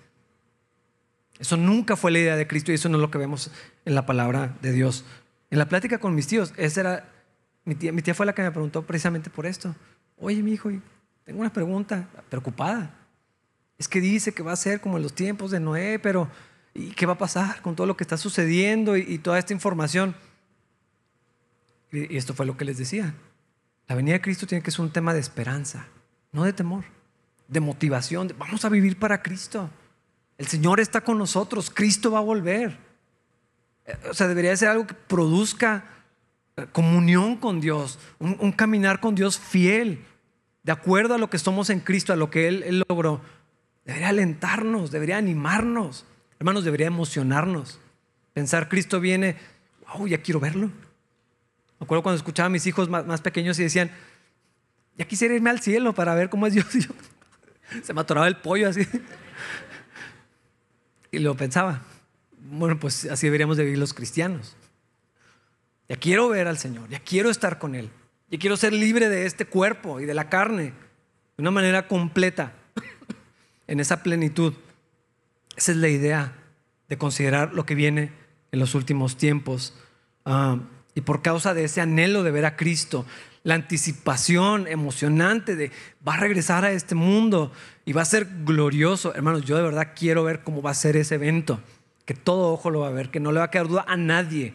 Eso 1.39 1.59
nunca 1.59 1.95
fue 1.95 2.11
la 2.11 2.21
idea 2.21 2.37
de 2.37 2.47
Cristo 2.47 2.73
y 2.73 2.77
eso 2.77 2.89
no 2.89 2.97
es 2.97 3.03
lo 3.03 3.11
que 3.11 3.19
vemos 3.19 3.51
en 3.85 3.95
la 3.95 4.07
palabra 4.07 4.57
de 4.63 4.73
Dios. 4.73 5.05
En 5.51 5.59
la 5.59 5.69
plática 5.69 5.99
con 5.99 6.15
mis 6.15 6.27
tíos, 6.27 6.55
esa 6.57 6.81
era, 6.81 7.18
mi 7.69 7.75
tía, 7.75 7.93
mi 7.93 8.01
tía 8.01 8.15
fue 8.15 8.25
la 8.25 8.35
que 8.35 8.41
me 8.41 8.51
preguntó 8.51 8.81
precisamente 8.81 9.29
por 9.29 9.45
esto. 9.45 9.77
Oye, 10.17 10.43
mi 10.43 10.53
hijo, 10.53 10.71
tengo 11.23 11.41
una 11.41 11.53
pregunta, 11.53 12.09
preocupada. 12.31 12.95
Es 13.77 13.87
que 13.87 14.01
dice 14.01 14.33
que 14.33 14.43
va 14.43 14.53
a 14.53 14.57
ser 14.57 14.81
como 14.81 14.97
en 14.97 15.03
los 15.03 15.13
tiempos 15.13 15.51
de 15.51 15.61
Noé, 15.61 15.99
pero 15.99 16.31
¿y 16.73 16.93
qué 16.93 17.05
va 17.05 17.13
a 17.13 17.19
pasar 17.19 17.61
con 17.61 17.77
todo 17.77 17.87
lo 17.87 17.95
que 17.95 18.05
está 18.05 18.17
sucediendo 18.17 18.97
y, 18.97 19.19
toda 19.19 19.39
esta 19.39 19.53
información? 19.53 20.17
Y, 21.93 22.17
esto 22.17 22.33
fue 22.33 22.47
lo 22.47 22.57
que 22.57 22.65
les 22.65 22.79
decía. 22.79 23.15
La 23.87 23.95
venida 23.95 24.15
de 24.15 24.23
Cristo 24.23 24.47
tiene 24.47 24.65
que 24.65 24.71
ser 24.71 24.81
un 24.81 24.91
tema 24.91 25.13
de 25.13 25.21
esperanza, 25.21 25.89
no 26.33 26.45
de 26.45 26.55
temor, 26.55 26.85
de 27.49 27.61
motivación. 27.61 28.33
vamos 28.39 28.65
a 28.65 28.71
vivir 28.71 28.99
para 28.99 29.23
Cristo. 29.23 29.69
El 30.39 30.47
Señor 30.47 30.81
está 30.81 31.03
con 31.03 31.19
nosotros, 31.19 31.71
Cristo 31.71 32.11
va 32.11 32.21
a 32.21 32.23
volver. 32.23 32.79
O 34.09 34.15
sea, 34.15 34.27
debería 34.27 34.57
ser 34.57 34.69
algo 34.69 34.87
que 34.87 34.95
produzca 34.95 35.85
eh, 35.85 35.98
comunión 36.67 37.37
con 37.37 37.61
Dios, 37.61 37.99
un, 38.19 38.53
caminar 38.53 39.01
con 39.01 39.15
Dios 39.15 39.39
fiel, 39.39 40.05
de 40.63 40.73
acuerdo 40.73 41.15
a 41.15 41.19
lo 41.19 41.31
que 41.31 41.39
somos 41.39 41.71
en 41.71 41.81
Cristo, 41.81 42.13
a 42.13 42.17
lo 42.17 42.31
que 42.31 42.49
Él 42.49 42.85
logró 42.89 43.21
debería 43.89 44.11
alentarnos, 44.11 44.91
debería 44.91 45.17
animarnos. 45.17 46.05
Hermanos, 46.39 46.63
debería 46.63 46.87
emocionarnos. 46.87 47.81
Pensar, 48.35 48.69
Cristo 48.69 49.01
viene, 49.01 49.37
wow, 49.95 50.07
ya 50.07 50.19
quiero 50.19 50.39
verlo. 50.39 50.67
Me 50.67 51.85
acuerdo 51.85 52.03
cuando 52.03 52.19
escuchaba 52.19 52.49
a 52.49 52.51
mis 52.51 52.67
hijos 52.67 52.91
más, 52.91 53.21
pequeños 53.23 53.59
y 53.59 53.63
decían, 53.63 53.91
ya 54.99 55.07
quisiera 55.07 55.35
irme 55.35 55.49
al 55.49 55.61
cielo 55.61 55.95
para 55.95 56.15
ver 56.15 56.29
cómo 56.29 56.47
es 56.47 56.53
Dios. 56.53 56.67
se 57.83 57.95
me 57.95 58.03
atoraba 58.03 58.29
el 58.29 58.37
pollo 58.37 58.69
así. 58.69 58.87
Y 61.11 61.21
lo 61.21 61.35
pensaba, 61.35 61.81
bueno, 62.39 62.79
pues 62.79 63.07
así 63.07 63.27
deberíamos 63.27 63.57
de 63.57 63.65
vivir 63.65 63.79
los 63.79 63.95
cristianos. 63.95 64.55
Ya 65.89 65.97
quiero 65.97 66.29
ver 66.29 66.49
al 66.49 66.59
Señor, 66.59 66.89
ya 66.89 67.01
quiero 67.01 67.31
estar 67.31 67.59
con 67.59 67.75
Él, 67.75 67.91
ya 68.31 68.39
quiero 68.39 68.57
ser 68.57 68.73
libre 68.73 69.09
de 69.09 69.27
este 69.27 69.47
cuerpo 69.47 70.01
y 70.01 70.05
de 70.05 70.15
la 70.15 70.29
carne 70.29 70.65
de 70.65 71.43
una 71.43 71.51
manera 71.51 71.89
completa 71.89 72.53
en 73.67 73.81
esa 73.81 74.03
plenitud. 74.03 74.53
Esa 75.57 75.73
es 75.73 75.79
la 75.79 75.89
idea 75.89 76.35
de 76.89 76.99
considerar 76.99 77.55
lo 77.55 77.65
que 77.65 77.75
viene 77.75 78.13
en 78.53 78.61
los 78.61 78.75
últimos 78.75 79.17
tiempos. 79.17 79.75
Ah, 80.25 80.59
y 80.95 81.01
por 81.01 81.23
causa 81.23 81.55
de 81.55 81.65
ese 81.65 81.81
anhelo 81.81 82.23
de 82.23 82.33
ver 82.33 82.45
a 82.45 82.57
Cristo, 82.57 83.07
la 83.45 83.55
anticipación 83.55 84.67
emocionante 84.67 85.57
de 85.57 85.71
va 86.07 86.15
a 86.15 86.21
regresar 86.21 86.65
a 86.65 86.73
este 86.73 86.95
mundo 86.95 87.53
y 87.85 87.93
va 87.93 88.03
a 88.03 88.05
ser 88.05 88.27
glorioso. 88.45 89.15
Hermanos, 89.15 89.45
yo 89.45 89.57
de 89.57 89.63
verdad 89.63 89.93
quiero 89.97 90.25
ver 90.25 90.43
cómo 90.43 90.61
va 90.61 90.73
a 90.73 90.75
ser 90.75 90.97
ese 90.97 91.15
evento, 91.15 91.61
que 92.05 92.15
todo 92.15 92.53
ojo 92.53 92.71
lo 92.71 92.81
va 92.81 92.89
a 92.89 92.93
ver, 92.93 93.11
que 93.11 93.21
no 93.21 93.33
le 93.33 93.39
va 93.39 93.47
a 93.47 93.51
quedar 93.51 93.69
duda 93.69 93.85
a 93.89 93.97
nadie. 93.97 94.55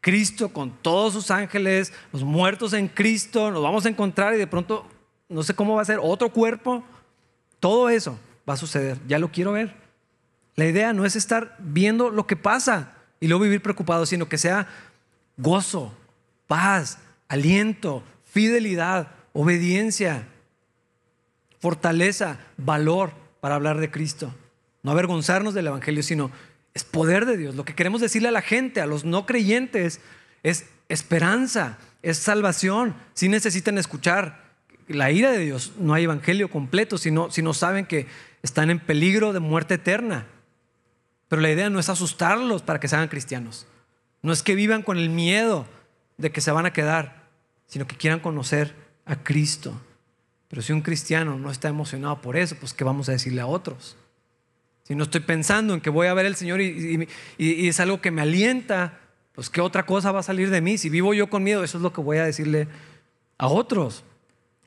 Cristo 0.00 0.50
con 0.50 0.70
todos 0.82 1.12
sus 1.12 1.30
ángeles, 1.30 1.92
los 2.12 2.22
muertos 2.22 2.72
en 2.72 2.88
Cristo, 2.88 3.50
nos 3.50 3.62
vamos 3.62 3.84
a 3.84 3.88
encontrar 3.88 4.34
y 4.34 4.38
de 4.38 4.46
pronto 4.46 4.86
no 5.28 5.42
sé 5.42 5.54
cómo 5.54 5.76
va 5.76 5.82
a 5.82 5.86
ser 5.86 5.98
otro 6.02 6.32
cuerpo. 6.32 6.84
Todo 7.60 7.88
eso 7.88 8.18
va 8.48 8.54
a 8.54 8.58
suceder. 8.58 8.98
Ya 9.06 9.18
lo 9.18 9.30
quiero 9.30 9.52
ver. 9.52 9.74
La 10.54 10.66
idea 10.66 10.92
no 10.92 11.04
es 11.04 11.16
estar 11.16 11.56
viendo 11.58 12.10
lo 12.10 12.26
que 12.26 12.36
pasa 12.36 12.94
y 13.20 13.28
luego 13.28 13.44
vivir 13.44 13.62
preocupado, 13.62 14.06
sino 14.06 14.28
que 14.28 14.38
sea 14.38 14.68
gozo, 15.36 15.92
paz, 16.46 16.98
aliento, 17.28 18.02
fidelidad, 18.24 19.08
obediencia, 19.32 20.26
fortaleza, 21.60 22.38
valor 22.56 23.12
para 23.40 23.54
hablar 23.54 23.78
de 23.78 23.90
Cristo. 23.90 24.34
No 24.82 24.92
avergonzarnos 24.92 25.54
del 25.54 25.66
Evangelio, 25.66 26.02
sino 26.02 26.30
es 26.78 26.84
poder 26.84 27.26
de 27.26 27.36
Dios. 27.36 27.56
Lo 27.56 27.64
que 27.64 27.74
queremos 27.74 28.00
decirle 28.00 28.28
a 28.28 28.32
la 28.32 28.40
gente, 28.40 28.80
a 28.80 28.86
los 28.86 29.04
no 29.04 29.26
creyentes, 29.26 30.00
es 30.44 30.66
esperanza, 30.88 31.76
es 32.02 32.18
salvación. 32.18 32.94
Si 33.14 33.28
necesitan 33.28 33.78
escuchar 33.78 34.44
la 34.86 35.10
ira 35.10 35.32
de 35.32 35.40
Dios, 35.40 35.72
no 35.76 35.92
hay 35.92 36.04
evangelio 36.04 36.48
completo, 36.48 36.96
si 36.96 37.10
no, 37.10 37.32
si 37.32 37.42
no 37.42 37.52
saben 37.52 37.84
que 37.84 38.06
están 38.44 38.70
en 38.70 38.78
peligro 38.78 39.32
de 39.32 39.40
muerte 39.40 39.74
eterna. 39.74 40.28
Pero 41.26 41.42
la 41.42 41.50
idea 41.50 41.68
no 41.68 41.80
es 41.80 41.88
asustarlos 41.88 42.62
para 42.62 42.78
que 42.78 42.86
sean 42.86 43.08
cristianos. 43.08 43.66
No 44.22 44.32
es 44.32 44.44
que 44.44 44.54
vivan 44.54 44.84
con 44.84 44.98
el 44.98 45.10
miedo 45.10 45.66
de 46.16 46.30
que 46.30 46.40
se 46.40 46.52
van 46.52 46.64
a 46.64 46.72
quedar, 46.72 47.24
sino 47.66 47.88
que 47.88 47.96
quieran 47.96 48.20
conocer 48.20 48.72
a 49.04 49.16
Cristo. 49.24 49.80
Pero 50.46 50.62
si 50.62 50.72
un 50.72 50.82
cristiano 50.82 51.36
no 51.36 51.50
está 51.50 51.66
emocionado 51.66 52.20
por 52.20 52.36
eso, 52.36 52.54
pues 52.54 52.72
¿qué 52.72 52.84
vamos 52.84 53.08
a 53.08 53.12
decirle 53.12 53.40
a 53.40 53.46
otros? 53.48 53.96
Si 54.88 54.94
no 54.94 55.04
estoy 55.04 55.20
pensando 55.20 55.74
en 55.74 55.82
que 55.82 55.90
voy 55.90 56.06
a 56.06 56.14
ver 56.14 56.24
al 56.24 56.34
Señor 56.34 56.62
y, 56.62 57.06
y, 57.36 57.68
es 57.68 57.78
algo 57.78 58.00
que 58.00 58.10
me 58.10 58.22
alienta, 58.22 58.98
pues 59.34 59.50
¿qué 59.50 59.60
otra 59.60 59.84
cosa 59.84 60.12
va 60.12 60.20
a 60.20 60.22
salir 60.22 60.48
de 60.48 60.62
mí? 60.62 60.78
Si 60.78 60.88
vivo 60.88 61.12
yo 61.12 61.28
con 61.28 61.42
miedo, 61.42 61.62
eso 61.62 61.76
es 61.76 61.82
lo 61.82 61.92
que 61.92 62.00
voy 62.00 62.16
a 62.16 62.24
decirle 62.24 62.68
a 63.36 63.48
otros. 63.48 64.02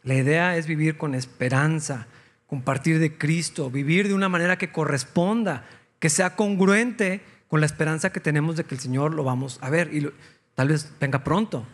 La 0.04 0.14
idea 0.14 0.58
es 0.58 0.68
vivir 0.68 0.96
con 0.96 1.16
esperanza, 1.16 2.06
compartir 2.46 3.00
de 3.00 3.18
Cristo, 3.18 3.72
vivir 3.72 4.08
de 4.10 4.14
una 4.14 4.30
manera 4.30 4.60
que 4.60 4.72
corresponda, 4.72 5.66
que 5.98 6.12
sea 6.12 6.36
congruente 6.36 7.22
con 7.48 7.60
la 7.60 7.66
esperanza 7.66 8.12
que 8.12 8.20
tenemos 8.20 8.58
de 8.58 8.64
que 8.64 8.76
el 8.76 8.82
Señor 8.82 9.16
lo 9.16 9.24
vamos 9.24 9.58
a 9.62 9.72
ver 9.72 9.92
y 9.92 10.08
tal 10.54 10.68
vez 10.68 10.94
venga 11.00 11.24
pronto. 11.24 11.66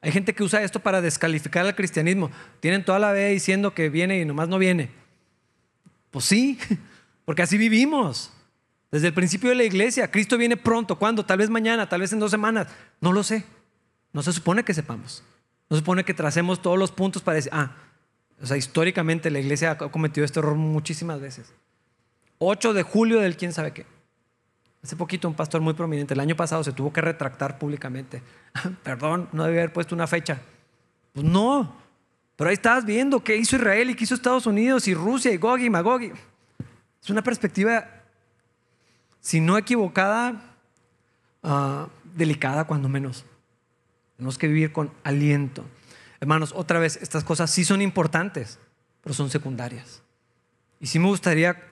Hay 0.00 0.10
gente 0.10 0.34
que 0.34 0.42
usa 0.42 0.64
esto 0.64 0.80
para 0.80 1.00
descalificar 1.00 1.64
al 1.64 1.76
cristianismo. 1.76 2.32
Tienen 2.58 2.84
toda 2.84 2.98
la 2.98 3.12
vida 3.12 3.26
diciendo 3.26 3.72
que 3.72 3.88
viene 3.88 4.18
y 4.18 4.24
nomás 4.24 4.48
no 4.48 4.58
viene. 4.58 4.90
Pues 6.10 6.24
sí, 6.24 6.58
porque 7.24 7.42
así 7.42 7.58
vivimos. 7.58 8.30
Desde 8.90 9.08
el 9.08 9.14
principio 9.14 9.50
de 9.50 9.56
la 9.56 9.64
iglesia, 9.64 10.10
Cristo 10.10 10.38
viene 10.38 10.56
pronto. 10.56 10.96
¿Cuándo? 10.98 11.24
Tal 11.24 11.38
vez 11.38 11.50
mañana, 11.50 11.88
tal 11.88 12.00
vez 12.00 12.12
en 12.12 12.20
dos 12.20 12.30
semanas. 12.30 12.68
No 13.00 13.12
lo 13.12 13.22
sé. 13.22 13.44
No 14.12 14.22
se 14.22 14.32
supone 14.32 14.64
que 14.64 14.74
sepamos. 14.74 15.24
No 15.68 15.76
se 15.76 15.80
supone 15.80 16.04
que 16.04 16.14
tracemos 16.14 16.62
todos 16.62 16.78
los 16.78 16.92
puntos 16.92 17.22
para 17.22 17.36
decir, 17.36 17.50
ah, 17.52 17.72
o 18.40 18.46
sea, 18.46 18.56
históricamente 18.56 19.30
la 19.30 19.40
iglesia 19.40 19.72
ha 19.72 19.76
cometido 19.76 20.24
este 20.24 20.38
error 20.38 20.54
muchísimas 20.54 21.20
veces. 21.20 21.52
8 22.38 22.74
de 22.74 22.82
julio 22.82 23.20
del 23.20 23.36
quién 23.36 23.52
sabe 23.52 23.72
qué. 23.72 23.86
Hace 24.82 24.96
poquito 24.96 25.26
un 25.26 25.34
pastor 25.34 25.62
muy 25.62 25.72
prominente, 25.72 26.12
el 26.12 26.20
año 26.20 26.36
pasado 26.36 26.62
se 26.62 26.72
tuvo 26.72 26.92
que 26.92 27.00
retractar 27.00 27.58
públicamente. 27.58 28.22
Perdón, 28.82 29.28
no 29.32 29.44
debía 29.44 29.62
haber 29.62 29.72
puesto 29.72 29.94
una 29.94 30.06
fecha. 30.06 30.40
Pues 31.14 31.24
no, 31.24 31.74
pero 32.36 32.50
ahí 32.50 32.54
estabas 32.54 32.84
viendo 32.84 33.22
qué 33.22 33.36
hizo 33.36 33.56
Israel 33.56 33.90
y 33.90 33.94
qué 33.94 34.04
hizo 34.04 34.14
Estados 34.14 34.46
Unidos 34.46 34.86
y 34.88 34.94
Rusia 34.94 35.32
y 35.32 35.36
Gogi 35.36 35.66
y 35.66 35.70
Magogi. 35.70 36.12
Es 37.04 37.10
una 37.10 37.22
perspectiva, 37.22 37.86
si 39.20 39.38
no 39.38 39.58
equivocada, 39.58 40.40
ah, 41.42 41.88
delicada 42.14 42.64
cuando 42.64 42.88
menos. 42.88 43.26
Tenemos 44.16 44.38
que 44.38 44.48
vivir 44.48 44.72
con 44.72 44.90
aliento. 45.02 45.66
Hermanos, 46.18 46.54
otra 46.56 46.78
vez, 46.78 46.98
estas 47.02 47.22
cosas 47.22 47.50
sí 47.50 47.62
son 47.62 47.82
importantes, 47.82 48.58
pero 49.02 49.14
son 49.14 49.28
secundarias. 49.28 50.02
Y 50.80 50.86
sí 50.86 50.98
me 50.98 51.08
gustaría, 51.08 51.62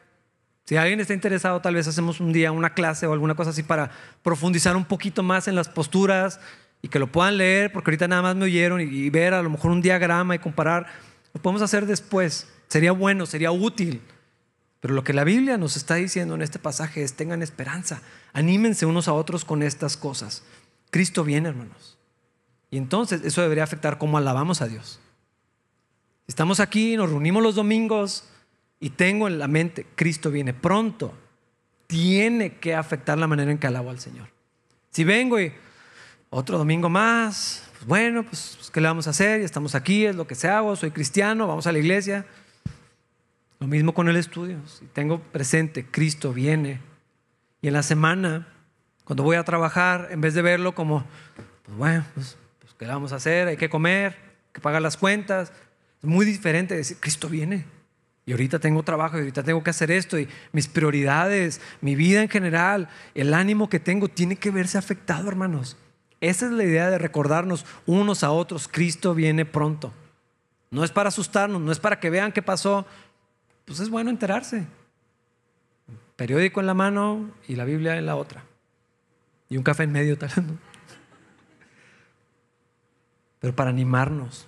si 0.67 0.77
alguien 0.77 1.01
está 1.01 1.15
interesado, 1.15 1.63
tal 1.63 1.77
vez 1.77 1.89
hacemos 1.89 2.21
un 2.21 2.35
día 2.35 2.53
una 2.53 2.75
clase 2.75 3.07
o 3.07 3.15
alguna 3.15 3.35
cosa 3.35 3.51
así 3.51 3.63
para 3.63 3.91
profundizar 4.23 4.77
un 4.77 4.85
poquito 4.85 5.23
más 5.23 5.49
en 5.49 5.55
las 5.55 5.71
posturas 5.71 6.41
y 6.83 6.89
que 6.89 6.99
lo 6.99 7.07
puedan 7.11 7.39
leer, 7.39 7.73
porque 7.73 7.91
ahorita 7.91 8.07
nada 8.07 8.21
más 8.21 8.37
me 8.37 8.45
oyeron 8.45 8.83
y, 8.83 9.09
ver 9.09 9.33
a 9.33 9.41
lo 9.43 9.49
mejor 9.49 9.71
un 9.71 9.81
diagrama 9.81 10.35
y 10.35 10.41
comparar. 10.41 10.89
Lo 11.33 11.41
podemos 11.41 11.63
hacer 11.63 11.87
después. 11.87 12.53
Sería 12.69 12.93
bueno, 12.93 13.25
sería 13.25 13.51
útil. 13.51 14.03
Pero 14.83 14.95
lo 14.95 15.05
que 15.05 15.13
la 15.13 15.23
Biblia 15.23 15.59
nos 15.59 15.77
está 15.77 15.95
diciendo 15.95 16.35
en 16.35 16.43
este 16.43 16.59
pasaje 16.59 17.05
es 17.05 17.15
tengan 17.15 17.41
esperanza, 17.41 18.03
anímense 18.33 18.85
unos 18.85 19.07
a 19.07 19.13
otros 19.13 19.45
con 19.45 19.63
estas 19.63 19.97
cosas. 19.97 20.43
Cristo 20.91 21.23
viene, 21.23 21.51
hermanos. 21.51 21.99
Y 22.69 22.79
entonces 22.79 23.23
eso 23.25 23.43
debería 23.43 23.63
afectar 23.63 23.97
cómo 23.97 24.19
alabamos 24.19 24.61
a 24.61 24.67
Dios. 24.67 24.99
Estamos 26.27 26.59
aquí, 26.59 26.97
nos 26.97 27.11
reunimos 27.11 27.45
los 27.45 27.55
domingos 27.55 28.25
y 28.81 28.91
tengo 28.91 29.29
en 29.29 29.39
la 29.39 29.47
mente, 29.47 29.87
Cristo 29.95 30.33
viene 30.33 30.53
pronto. 30.53 31.15
Tiene 31.87 32.57
que 32.57 32.75
afectar 32.75 33.17
la 33.19 33.29
manera 33.29 33.53
en 33.53 33.59
que 33.59 33.69
alabo 33.69 33.91
al 33.91 34.01
Señor. 34.01 34.31
Si 34.91 35.05
vengo 35.05 35.39
y 35.39 35.53
otro 36.29 36.59
domingo 36.59 36.89
más, 36.89 37.69
pues 37.75 37.87
bueno, 37.87 38.25
pues, 38.25 38.55
pues, 38.57 38.71
¿qué 38.73 38.81
le 38.81 38.89
vamos 38.89 39.07
a 39.07 39.11
hacer? 39.11 39.39
Ya 39.39 39.47
estamos 39.47 39.77
aquí, 39.77 40.07
es 40.07 40.17
lo 40.17 40.27
que 40.27 40.35
se 40.35 40.49
hago, 40.49 40.75
soy 40.75 40.91
cristiano, 40.91 41.47
vamos 41.47 41.69
a 41.69 41.73
la 41.73 41.79
iglesia. 41.79 42.27
Lo 43.63 43.69
mismo 43.69 43.95
con 43.95 44.09
el 44.09 44.17
estudio. 44.17 44.59
Si 44.67 44.87
tengo 44.87 45.21
presente, 45.21 45.87
Cristo 45.89 46.33
viene. 46.33 46.81
Y 47.61 47.69
en 47.69 47.75
la 47.75 47.85
semana, 47.85 48.49
cuando 49.05 49.23
voy 49.23 49.37
a 49.37 49.45
trabajar, 49.45 50.09
en 50.11 50.21
vez 50.21 50.35
de 50.35 50.43
verlo 50.43 50.75
como, 50.75 51.05
pues 51.63 51.79
bueno, 51.79 52.05
pues, 52.13 52.37
pues 52.59 52.75
¿qué 52.77 52.87
vamos 52.87 53.13
a 53.13 53.17
hacer? 53.17 53.47
Hay 53.47 53.57
que 53.57 53.71
comer, 53.71 54.17
hay 54.17 54.53
que 54.53 54.61
pagar 54.61 54.83
las 54.83 54.97
cuentas. 54.97 55.53
Es 56.03 56.09
muy 56.09 56.27
diferente 56.27 56.75
decir, 56.75 56.97
Cristo 56.99 57.29
viene. 57.29 57.65
Y 58.27 58.33
ahorita 58.33 58.59
tengo 58.59 58.83
trabajo 58.83 59.17
y 59.17 59.21
ahorita 59.21 59.45
tengo 59.45 59.63
que 59.63 59.71
hacer 59.71 59.93
esto 59.93 60.19
y 60.19 60.27
mis 60.51 60.67
prioridades, 60.67 61.61
mi 61.81 61.95
vida 61.95 62.21
en 62.21 62.29
general, 62.29 62.89
el 63.15 63.33
ánimo 63.33 63.69
que 63.69 63.79
tengo 63.79 64.09
tiene 64.09 64.35
que 64.35 64.51
verse 64.51 64.77
afectado, 64.77 65.29
hermanos. 65.29 65.77
Esa 66.21 66.47
es 66.47 66.53
la 66.53 66.65
idea 66.65 66.91
de 66.91 66.99
recordarnos 66.99 67.65
unos 67.87 68.25
a 68.25 68.33
otros, 68.33 68.67
Cristo 68.67 69.15
viene 69.15 69.45
pronto. 69.45 69.93
No 70.73 70.83
es 70.83 70.91
para 70.91 71.11
asustarnos, 71.11 71.61
no 71.61 71.71
es 71.71 71.79
para 71.79 72.01
que 72.01 72.11
vean 72.11 72.33
qué 72.33 72.43
pasó. 72.43 72.87
Pues 73.65 73.81
es 73.81 73.91
bueno 73.91 74.11
enterarse. 74.11 74.67
Periódico 76.17 76.61
en 76.61 76.67
la 76.67 76.75
mano 76.75 77.31
y 77.49 77.57
la 77.57 77.65
Biblia 77.65 77.97
en 77.97 78.07
la 78.07 78.17
otra. 78.17 78.45
Y 79.49 79.57
un 79.57 79.63
café 79.63 79.85
en 79.85 79.93
medio 79.93 80.19
tal. 80.19 80.31
Pero 83.41 83.57
para 83.57 83.71
animarnos. 83.71 84.47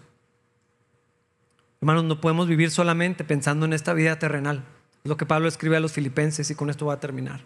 Hermanos, 1.81 2.05
no 2.05 2.21
podemos 2.21 2.49
vivir 2.49 2.71
solamente 2.71 3.25
pensando 3.25 3.67
en 3.67 3.73
esta 3.73 3.93
vida 3.93 4.19
terrenal. 4.19 4.65
Es 5.03 5.09
lo 5.09 5.17
que 5.17 5.27
Pablo 5.27 5.49
escribe 5.49 5.77
a 5.77 5.81
los 5.81 5.93
filipenses 5.93 6.51
y 6.51 6.55
con 6.55 6.71
esto 6.71 6.87
va 6.87 6.95
a 6.95 7.01
terminar. 7.01 7.41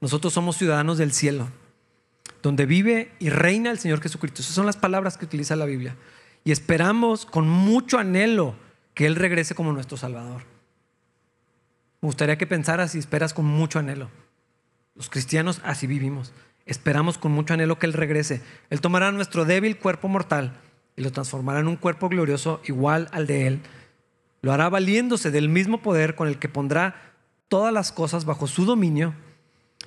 Nosotros 0.00 0.32
somos 0.32 0.56
ciudadanos 0.56 0.98
del 0.98 1.12
cielo 1.12 1.48
donde 2.42 2.66
vive 2.66 3.12
y 3.18 3.30
reina 3.30 3.70
el 3.70 3.78
Señor 3.78 4.00
Jesucristo. 4.00 4.42
Esas 4.42 4.54
son 4.54 4.66
las 4.66 4.76
palabras 4.76 5.16
que 5.16 5.24
utiliza 5.24 5.56
la 5.56 5.66
Biblia. 5.66 5.96
Y 6.44 6.52
esperamos 6.52 7.26
con 7.26 7.48
mucho 7.48 7.98
anhelo 7.98 8.54
que 8.94 9.06
Él 9.06 9.16
regrese 9.16 9.54
como 9.54 9.72
nuestro 9.72 9.96
Salvador. 9.96 10.42
Me 12.00 12.06
gustaría 12.06 12.38
que 12.38 12.46
pensaras 12.46 12.94
y 12.94 12.98
esperas 12.98 13.34
con 13.34 13.44
mucho 13.44 13.78
anhelo. 13.78 14.10
Los 14.94 15.10
cristianos 15.10 15.60
así 15.64 15.86
vivimos. 15.86 16.32
Esperamos 16.66 17.18
con 17.18 17.32
mucho 17.32 17.54
anhelo 17.54 17.78
que 17.78 17.86
Él 17.86 17.92
regrese. 17.92 18.42
Él 18.70 18.80
tomará 18.80 19.12
nuestro 19.12 19.44
débil 19.44 19.78
cuerpo 19.78 20.08
mortal 20.08 20.52
y 20.96 21.02
lo 21.02 21.12
transformará 21.12 21.60
en 21.60 21.68
un 21.68 21.76
cuerpo 21.76 22.08
glorioso 22.08 22.60
igual 22.64 23.08
al 23.12 23.26
de 23.26 23.46
Él. 23.46 23.60
Lo 24.42 24.52
hará 24.52 24.68
valiéndose 24.68 25.30
del 25.30 25.48
mismo 25.48 25.82
poder 25.82 26.14
con 26.14 26.28
el 26.28 26.38
que 26.38 26.48
pondrá 26.48 27.14
todas 27.48 27.72
las 27.72 27.92
cosas 27.92 28.24
bajo 28.24 28.46
su 28.46 28.64
dominio 28.64 29.14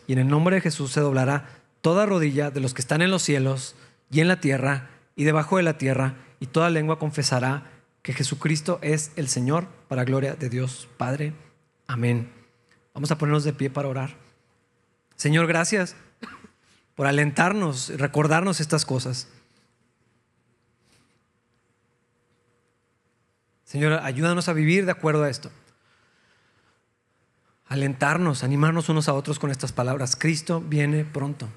y 0.07 0.14
en 0.14 0.20
el 0.20 0.28
nombre 0.28 0.55
de 0.55 0.61
Jesús 0.61 0.91
se 0.91 0.99
doblará 0.99 1.49
toda 1.82 2.05
rodilla 2.05 2.51
de 2.51 2.59
los 2.59 2.74
que 2.74 2.82
están 2.82 3.01
en 3.01 3.11
los 3.11 3.24
cielos 3.24 3.76
y 4.11 4.20
en 4.20 4.28
la 4.28 4.39
tierra 4.39 4.89
y 5.16 5.24
debajo 5.24 5.57
de 5.57 5.64
la 5.64 5.78
tierra, 5.78 6.16
y 6.39 6.47
toda 6.47 6.70
lengua 6.70 6.99
confesará 6.99 7.72
que 8.01 8.14
Jesucristo 8.14 8.80
es 8.82 9.11
el 9.16 9.28
Señor 9.28 9.68
para 9.88 10.03
gloria 10.03 10.36
de 10.36 10.49
Dios 10.49 10.88
Padre. 10.97 11.34
Amén. 11.88 12.31
Vamos 12.93 13.11
a 13.11 13.17
ponernos 13.17 13.43
de 13.43 13.53
pie 13.53 13.69
para 13.69 13.88
orar. 13.88 14.15
Señor, 15.15 15.47
gracias 15.47 15.95
por 16.95 17.07
alentarnos 17.07 17.89
recordarnos 17.97 18.59
estas 18.59 18.86
cosas. 18.86 19.27
Señor, 23.63 23.93
ayúdanos 23.93 24.49
a 24.49 24.53
vivir 24.53 24.86
de 24.86 24.91
acuerdo 24.91 25.23
a 25.23 25.29
esto. 25.29 25.49
Alentarnos, 27.65 28.43
animarnos 28.43 28.89
unos 28.89 29.09
a 29.09 29.13
otros 29.13 29.39
con 29.39 29.49
estas 29.49 29.71
palabras. 29.71 30.15
Cristo 30.15 30.61
viene 30.61 31.05
pronto. 31.05 31.49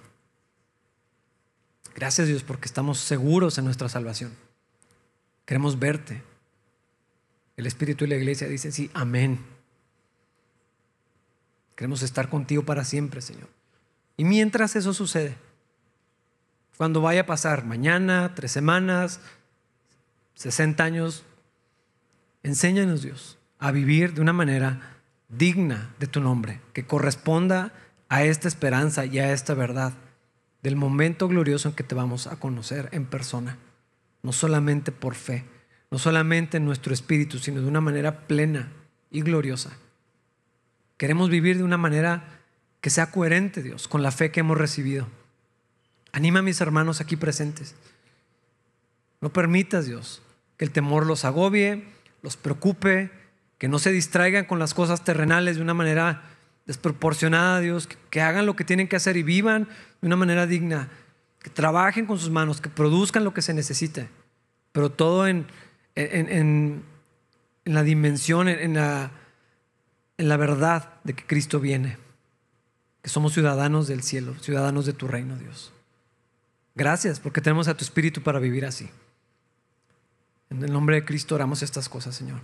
Gracias 1.95 2.29
Dios 2.29 2.43
porque 2.43 2.67
estamos 2.67 2.99
seguros 2.99 3.59
en 3.59 3.67
nuestra 3.67 3.89
salvación. 3.89 4.35
Queremos 5.45 5.79
verte. 5.79 6.23
El 7.57 7.67
Espíritu 7.67 8.05
y 8.05 8.09
la 8.09 8.17
iglesia 8.17 8.49
dicen, 8.49 8.73
sí, 8.73 8.91
amén. 8.95 9.56
Queremos 11.77 12.03
estar 12.03 12.29
contigo 12.29 12.65
para 12.65 12.85
siempre, 12.85 13.21
Señor. 13.21 13.49
Y 14.17 14.25
mientras 14.25 14.75
eso 14.75 14.95
sucede, 14.95 15.37
cuando 16.77 17.01
vaya 17.01 17.23
a 17.23 17.27
pasar 17.27 17.65
mañana, 17.65 18.35
tres 18.35 18.51
semanas, 18.51 19.21
60 20.35 20.83
años, 20.83 21.25
enséñanos 22.43 23.03
Dios 23.03 23.39
a 23.59 23.71
vivir 23.73 24.15
de 24.15 24.21
una 24.21 24.33
manera 24.33 24.99
digna 25.29 25.95
de 25.99 26.07
tu 26.07 26.21
nombre, 26.21 26.61
que 26.73 26.87
corresponda 26.87 27.73
a 28.09 28.25
esta 28.25 28.49
esperanza 28.49 29.05
y 29.05 29.19
a 29.19 29.33
esta 29.33 29.55
verdad 29.55 29.93
del 30.63 30.77
momento 30.77 31.29
glorioso 31.29 31.69
en 31.69 31.75
que 31.75 31.85
te 31.85 31.95
vamos 31.95 32.27
a 32.27 32.37
conocer 32.37 32.89
en 32.93 33.07
persona, 33.07 33.59
no 34.23 34.33
solamente 34.33 34.93
por 34.93 35.15
fe, 35.15 35.45
no 35.91 35.99
solamente 35.99 36.57
en 36.57 36.65
nuestro 36.65 36.93
espíritu, 36.93 37.39
sino 37.39 37.61
de 37.61 37.69
una 37.69 37.81
manera 37.81 38.27
plena 38.27 38.73
y 39.11 39.23
gloriosa. 39.23 39.77
Queremos 40.97 41.29
vivir 41.31 41.59
de 41.59 41.65
una 41.65 41.77
manera 41.77 42.25
que 42.81 42.91
sea 42.91 43.11
coherente, 43.11 43.63
Dios, 43.63 43.89
con 43.89 44.03
la 44.03 44.11
fe 44.11 44.31
que 44.31 44.41
hemos 44.41 44.57
recibido. 44.57 45.09
Anima 46.13 46.39
a 46.39 46.43
mis 46.43 46.61
hermanos 46.61 47.01
aquí 47.01 47.17
presentes. 47.17 47.75
No 49.21 49.33
permitas, 49.33 49.87
Dios, 49.87 50.23
que 50.57 50.65
el 50.65 50.71
temor 50.71 51.05
los 51.07 51.25
agobie, 51.25 51.85
los 52.23 52.37
preocupe, 52.37 53.11
que 53.59 53.69
no 53.69 53.79
se 53.79 53.93
distraigan 53.93 54.45
con 54.45 54.59
las 54.59 54.75
cosas 54.75 55.05
terrenales 55.05 55.57
de 55.57 55.63
una 55.63 55.75
manera 55.75 56.23
desproporcionada, 56.67 57.61
Dios, 57.61 57.89
que, 58.11 58.21
hagan 58.21 58.47
lo 58.47 58.57
que 58.57 58.65
tienen 58.65 58.89
que 58.89 58.97
hacer 58.97 59.17
y 59.17 59.23
vivan 59.23 59.69
de 60.01 60.07
una 60.07 60.17
manera 60.17 60.47
digna, 60.47 60.89
que 61.43 61.51
trabajen 61.51 62.07
con 62.07 62.19
sus 62.19 62.31
manos, 62.31 62.61
que 62.61 62.69
produzcan 62.69 63.25
lo 63.25 63.33
que 63.33 63.43
se 63.43 63.55
necesite, 63.55 64.09
pero 64.73 64.91
todo 64.91 65.27
en, 65.27 65.47
en, 65.95 66.83
la 67.65 67.83
dimensión, 67.83 68.49
en 68.49 68.75
la, 68.75 69.11
en 70.19 70.29
la 70.29 70.37
verdad 70.37 70.95
de 71.05 71.15
que 71.15 71.25
Cristo 71.25 71.61
viene, 71.61 71.99
que 73.03 73.11
somos 73.11 73.35
ciudadanos 73.35 73.87
del 73.87 74.03
cielo, 74.03 74.35
ciudadanos 74.41 74.87
de 74.87 74.93
tu 74.93 75.09
reino, 75.09 75.37
Dios. 75.37 75.73
Gracias 76.75 77.21
porque 77.21 77.41
tenemos 77.41 77.69
a 77.69 77.77
tu 77.77 77.85
Espíritu 77.85 78.23
para 78.23 78.39
vivir 78.39 78.67
así. 78.67 78.89
En 80.51 80.63
el 80.63 80.73
nombre 80.73 80.97
de 80.97 81.05
Cristo 81.05 81.35
oramos 81.35 81.63
estas 81.63 81.89
cosas, 81.89 82.15
Señor. 82.15 82.41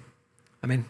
Amén. 0.61 0.87